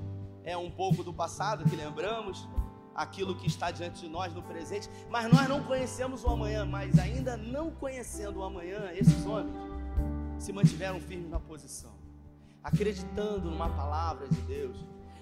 é 0.45 0.55
um 0.55 0.71
pouco 0.71 1.03
do 1.03 1.13
passado 1.13 1.69
que 1.69 1.75
lembramos, 1.75 2.47
aquilo 2.95 3.35
que 3.35 3.45
está 3.45 3.71
diante 3.71 3.99
de 3.99 4.07
nós 4.07 4.33
no 4.33 4.41
presente, 4.41 4.89
mas 5.09 5.29
nós 5.29 5.49
não 5.49 5.65
conhecemos 5.65 6.23
o 6.23 6.29
amanhã, 6.29 6.63
mas 6.65 6.97
ainda 6.97 7.35
não 7.35 7.69
conhecendo 7.71 8.39
o 8.39 8.43
amanhã, 8.43 8.89
esses 8.93 9.25
homens 9.25 9.78
se 10.39 10.51
mantiveram 10.51 10.99
firmes 10.99 11.29
na 11.29 11.39
posição, 11.39 11.93
acreditando 12.63 13.49
numa 13.49 13.69
palavra 13.69 14.27
de 14.27 14.41
Deus, 14.41 14.77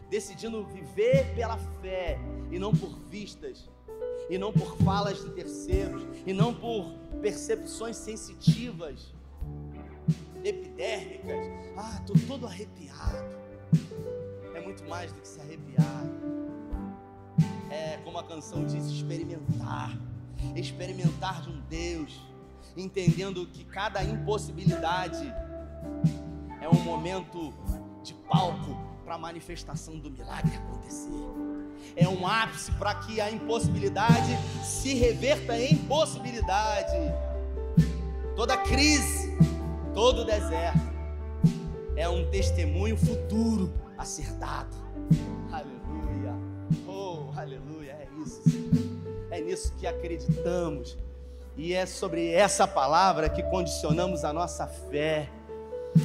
decidindo 0.10 0.66
viver 0.66 1.34
pela 1.36 1.58
fé 1.82 2.20
e 2.52 2.58
não 2.58 2.72
por 2.72 2.98
vistas, 3.10 3.70
e 4.30 4.38
não 4.38 4.54
por 4.54 4.78
falas 4.78 5.22
de 5.24 5.30
terceiros, 5.32 6.04
e 6.26 6.34
não 6.34 6.54
por 6.54 6.94
percepções 7.22 7.98
sensitivas, 7.98 9.14
epidérmicas. 10.44 11.48
Ah, 11.76 12.00
estou 12.00 12.16
todo 12.28 12.46
arrepiado. 12.46 13.36
É 14.54 14.62
muito 14.62 14.88
mais 14.88 15.12
do 15.12 15.22
que 15.22 15.28
se 15.28 15.40
arrepiar 15.42 16.06
é, 17.70 17.98
como 18.04 18.18
a 18.18 18.24
canção 18.24 18.66
diz, 18.66 18.86
experimentar. 18.86 19.98
Experimentar 20.56 21.42
de 21.42 21.50
um 21.50 21.60
Deus, 21.70 22.20
entendendo 22.78 23.46
que 23.48 23.64
cada 23.64 24.04
impossibilidade 24.04 25.34
é 26.62 26.70
um 26.70 26.80
momento 26.80 27.54
de 28.04 28.14
palco 28.14 28.78
para 29.04 29.16
a 29.16 29.18
manifestação 29.18 29.98
do 29.98 30.12
milagre 30.12 30.56
acontecer. 30.56 31.12
É 31.96 32.08
um 32.08 32.28
ápice 32.28 32.72
para 32.74 32.96
que 32.96 33.20
a 33.20 33.32
impossibilidade 33.32 34.38
se 34.64 34.94
reverta 34.94 35.58
em 35.58 35.78
possibilidade. 35.78 36.98
Toda 38.36 38.58
crise, 38.58 39.36
todo 39.94 40.26
deserto 40.26 40.88
é 41.96 42.08
um 42.08 42.30
testemunho 42.30 42.96
futuro 42.96 43.74
acertado. 43.98 44.76
Aleluia. 45.52 45.78
Aleluia, 47.36 47.92
é 47.92 48.08
isso. 48.24 48.42
É 49.30 49.40
nisso 49.40 49.74
que 49.78 49.86
acreditamos. 49.86 50.98
E 51.58 51.74
é 51.74 51.88
sobre 51.88 52.32
essa 52.32 52.68
palavra 52.68 53.30
que 53.30 53.42
condicionamos 53.42 54.24
a 54.24 54.32
nossa 54.32 54.68
fé. 54.68 55.28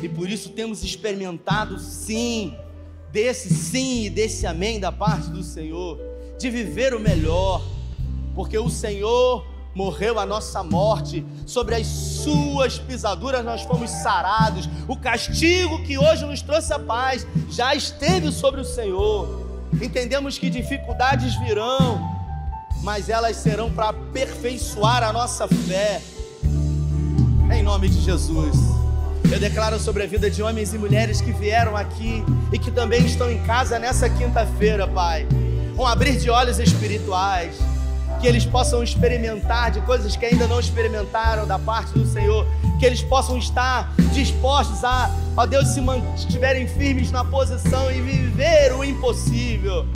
E 0.03 0.09
por 0.09 0.26
isso 0.30 0.48
temos 0.48 0.82
experimentado 0.82 1.78
sim, 1.78 2.57
desse 3.11 3.53
sim 3.53 4.05
e 4.05 4.11
desse 4.11 4.46
amém 4.46 4.80
da 4.80 4.90
parte 4.90 5.28
do 5.28 5.42
Senhor, 5.42 6.00
de 6.38 6.48
viver 6.48 6.94
o 6.94 7.00
melhor, 7.00 7.62
porque 8.34 8.59
o 8.59 8.70
Senhor 8.70 9.46
morreu 9.74 10.18
a 10.18 10.24
nossa 10.24 10.62
morte, 10.62 11.22
sobre 11.46 11.74
as 11.74 11.86
suas 11.86 12.78
pisaduras 12.78 13.44
nós 13.44 13.61
fomos 13.61 13.90
sarados. 13.90 14.66
O 14.88 14.96
castigo 14.96 15.82
que 15.82 15.98
hoje 15.98 16.24
nos 16.24 16.40
trouxe 16.40 16.72
a 16.72 16.78
paz 16.78 17.26
já 17.50 17.74
esteve 17.74 18.32
sobre 18.32 18.62
o 18.62 18.64
Senhor. 18.64 19.68
Entendemos 19.82 20.38
que 20.38 20.48
dificuldades 20.48 21.34
virão, 21.36 22.12
mas 22.83 23.09
elas 23.09 23.37
serão 23.37 23.70
para 23.70 23.91
aperfeiçoar 23.91 25.03
a 25.03 25.12
nossa 25.12 25.47
fé. 25.47 26.01
Em 27.53 27.62
nome 27.62 27.89
de 27.89 28.01
Jesus. 28.01 28.57
Eu 29.30 29.39
declaro 29.39 29.78
sobre 29.78 30.03
a 30.03 30.07
vida 30.07 30.30
de 30.30 30.43
homens 30.43 30.74
e 30.74 30.78
mulheres 30.78 31.20
que 31.20 31.33
vieram 31.33 31.76
aqui 31.76 32.24
e 32.53 32.59
que 32.59 32.70
também 32.70 33.07
estão 33.07 33.30
em 33.30 33.43
casa 33.45 33.78
nessa 33.78 34.11
quinta-feira, 34.11 34.87
Pai. 34.87 35.26
Um 35.78 35.87
abrir 35.87 36.18
de 36.18 36.28
olhos 36.28 36.59
espirituais, 36.59 37.57
que 38.20 38.26
eles 38.26 38.45
possam 38.45 38.83
experimentar 38.83 39.70
de 39.70 39.80
coisas 39.83 40.16
que 40.16 40.26
ainda 40.26 40.47
não 40.47 40.61
experimentaram 40.61 41.47
da 41.47 41.59
parte 41.59 41.93
do 41.93 42.07
Senhor, 42.07 42.47
que 42.78 42.85
eles 42.85 43.01
possam 43.03 43.39
estar 43.39 43.95
dispostos 44.12 44.85
a, 44.85 45.11
ó 45.37 45.47
Deus, 45.47 45.68
se 45.68 45.80
mantiverem 45.80 46.66
firmes 46.66 47.11
na 47.11 47.24
posição 47.24 47.91
e 47.91 48.01
viver 48.01 48.74
o 48.74 48.85
impossível. 48.85 49.87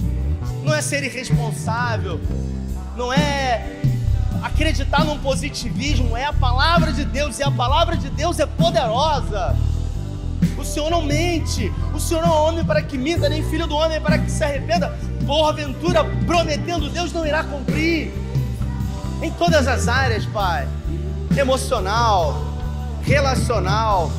Não 0.62 0.74
é 0.74 0.80
ser 0.80 1.04
irresponsável, 1.04 2.18
não 2.96 3.12
é 3.12 3.82
acreditar 4.42 5.04
num 5.04 5.18
positivismo, 5.18 6.16
é 6.16 6.24
a 6.24 6.32
palavra 6.32 6.92
de 6.92 7.04
Deus 7.04 7.38
e 7.38 7.42
a 7.42 7.50
palavra 7.50 7.96
de 7.96 8.08
Deus 8.08 8.38
é 8.38 8.46
poderosa. 8.46 9.54
O 10.56 10.64
Senhor 10.64 10.90
não 10.90 11.02
mente, 11.02 11.72
o 11.94 12.00
Senhor 12.00 12.22
não 12.26 12.32
é 12.32 12.40
homem 12.40 12.64
para 12.64 12.80
que 12.80 12.96
minta, 12.96 13.28
nem 13.28 13.42
filho 13.42 13.66
do 13.66 13.76
homem 13.76 14.00
para 14.00 14.18
que 14.18 14.30
se 14.30 14.42
arrependa. 14.42 14.96
Porventura, 15.26 16.04
prometendo 16.26 16.88
Deus 16.88 17.12
não 17.12 17.26
irá 17.26 17.44
cumprir. 17.44 18.12
Em 19.22 19.30
todas 19.32 19.66
as 19.66 19.88
áreas, 19.88 20.24
Pai, 20.26 20.66
emocional, 21.36 22.42
relacional, 23.02 24.10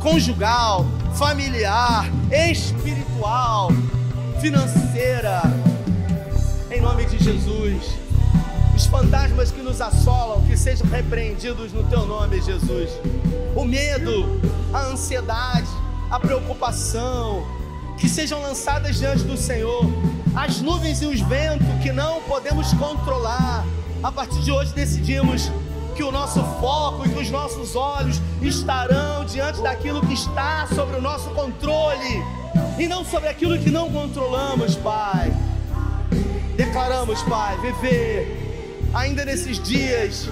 conjugal, 0.00 0.86
familiar, 1.14 2.06
espiritual, 2.30 3.70
financeira. 4.40 5.42
Em 6.70 6.80
nome 6.80 7.04
de 7.06 7.22
Jesus. 7.22 8.03
Os 8.74 8.86
fantasmas 8.86 9.52
que 9.52 9.62
nos 9.62 9.80
assolam, 9.80 10.42
que 10.42 10.56
sejam 10.56 10.86
repreendidos 10.88 11.72
no 11.72 11.84
teu 11.84 12.04
nome, 12.04 12.42
Jesus. 12.42 12.90
O 13.54 13.64
medo, 13.64 14.40
a 14.72 14.86
ansiedade, 14.86 15.68
a 16.10 16.18
preocupação, 16.18 17.46
que 17.96 18.08
sejam 18.08 18.42
lançadas 18.42 18.96
diante 18.98 19.22
do 19.22 19.36
Senhor. 19.36 19.84
As 20.34 20.60
nuvens 20.60 21.00
e 21.02 21.06
os 21.06 21.20
ventos 21.20 21.66
que 21.82 21.92
não 21.92 22.20
podemos 22.22 22.72
controlar. 22.74 23.64
A 24.02 24.10
partir 24.10 24.40
de 24.40 24.50
hoje 24.50 24.72
decidimos 24.74 25.50
que 25.94 26.02
o 26.02 26.10
nosso 26.10 26.42
foco 26.60 27.06
e 27.06 27.10
que 27.10 27.20
os 27.20 27.30
nossos 27.30 27.76
olhos 27.76 28.20
estarão 28.42 29.24
diante 29.24 29.62
daquilo 29.62 30.04
que 30.04 30.14
está 30.14 30.66
sobre 30.74 30.96
o 30.96 31.00
nosso 31.00 31.30
controle 31.30 32.22
e 32.76 32.88
não 32.88 33.04
sobre 33.04 33.28
aquilo 33.28 33.56
que 33.56 33.70
não 33.70 33.88
controlamos, 33.90 34.74
Pai. 34.74 35.32
Declaramos, 36.56 37.22
Pai, 37.22 37.56
viver 37.58 38.43
ainda 38.94 39.24
nesses 39.24 39.60
dias 39.62 40.28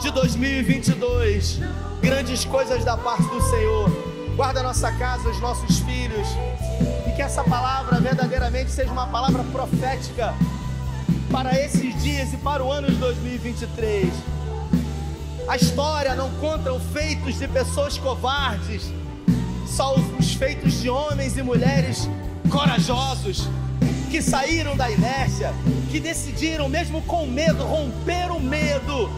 de 0.00 0.10
2022 0.10 1.60
grandes 2.00 2.44
coisas 2.44 2.84
da 2.84 2.96
parte 2.96 3.24
do 3.28 3.40
Senhor. 3.40 3.90
Guarda 4.36 4.62
nossa 4.62 4.90
casa, 4.92 5.28
os 5.28 5.40
nossos 5.40 5.78
filhos. 5.80 6.26
E 7.06 7.12
que 7.14 7.22
essa 7.22 7.44
palavra 7.44 8.00
verdadeiramente 8.00 8.70
seja 8.70 8.90
uma 8.90 9.06
palavra 9.06 9.44
profética 9.44 10.34
para 11.30 11.58
esses 11.58 12.02
dias 12.02 12.32
e 12.32 12.36
para 12.38 12.64
o 12.64 12.72
ano 12.72 12.88
de 12.88 12.96
2023 12.96 14.12
a 15.48 15.56
história 15.56 16.14
não 16.14 16.30
conta 16.34 16.72
os 16.72 16.82
feitos 16.92 17.38
de 17.38 17.48
pessoas 17.48 17.98
covardes, 17.98 18.92
só 19.66 19.94
os 19.96 20.34
feitos 20.34 20.80
de 20.80 20.88
homens 20.88 21.36
e 21.36 21.42
mulheres 21.42 22.08
corajosos 22.50 23.48
que 24.12 24.20
saíram 24.20 24.76
da 24.76 24.90
inércia, 24.90 25.54
que 25.90 25.98
decidiram, 25.98 26.68
mesmo 26.68 27.00
com 27.00 27.26
medo, 27.26 27.64
romper 27.64 28.30
o 28.30 28.38
medo 28.38 29.10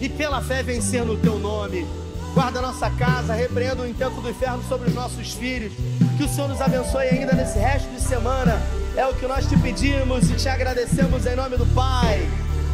e 0.00 0.08
pela 0.08 0.40
fé 0.40 0.62
vencer 0.62 1.04
no 1.04 1.14
teu 1.14 1.38
nome. 1.38 1.86
Guarda 2.32 2.62
nossa 2.62 2.88
casa, 2.88 3.34
repreenda 3.34 3.82
o 3.82 3.86
intento 3.86 4.22
do 4.22 4.30
inferno 4.30 4.64
sobre 4.66 4.88
os 4.88 4.94
nossos 4.94 5.34
filhos 5.34 5.72
Que 6.16 6.24
o 6.24 6.28
Senhor 6.28 6.48
nos 6.48 6.60
abençoe 6.60 7.06
ainda 7.06 7.34
nesse 7.34 7.58
resto 7.58 7.90
de 7.90 8.00
semana. 8.00 8.58
É 8.96 9.06
o 9.06 9.12
que 9.12 9.26
nós 9.26 9.46
te 9.46 9.58
pedimos 9.58 10.30
e 10.30 10.34
te 10.36 10.48
agradecemos 10.48 11.26
em 11.26 11.36
nome 11.36 11.58
do 11.58 11.66
Pai, 11.74 12.26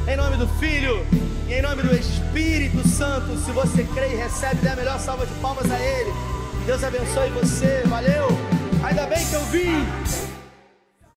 em 0.06 0.16
nome 0.16 0.36
do 0.36 0.46
Filho 0.60 1.04
e 1.48 1.54
em 1.54 1.62
nome 1.62 1.82
do 1.82 1.92
Espírito 1.92 2.86
Santo. 2.86 3.36
Se 3.44 3.50
você 3.50 3.82
crê 3.92 4.12
e 4.12 4.16
recebe, 4.16 4.62
dê 4.62 4.68
a 4.68 4.76
melhor 4.76 5.00
salva 5.00 5.26
de 5.26 5.34
palmas 5.40 5.68
a 5.68 5.80
Ele. 5.80 6.12
Deus 6.64 6.84
abençoe 6.84 7.28
você. 7.30 7.82
Valeu. 7.86 8.28
Ainda 8.84 9.04
bem 9.08 9.26
que 9.26 9.34
eu 9.34 9.44
vim. 9.46 10.39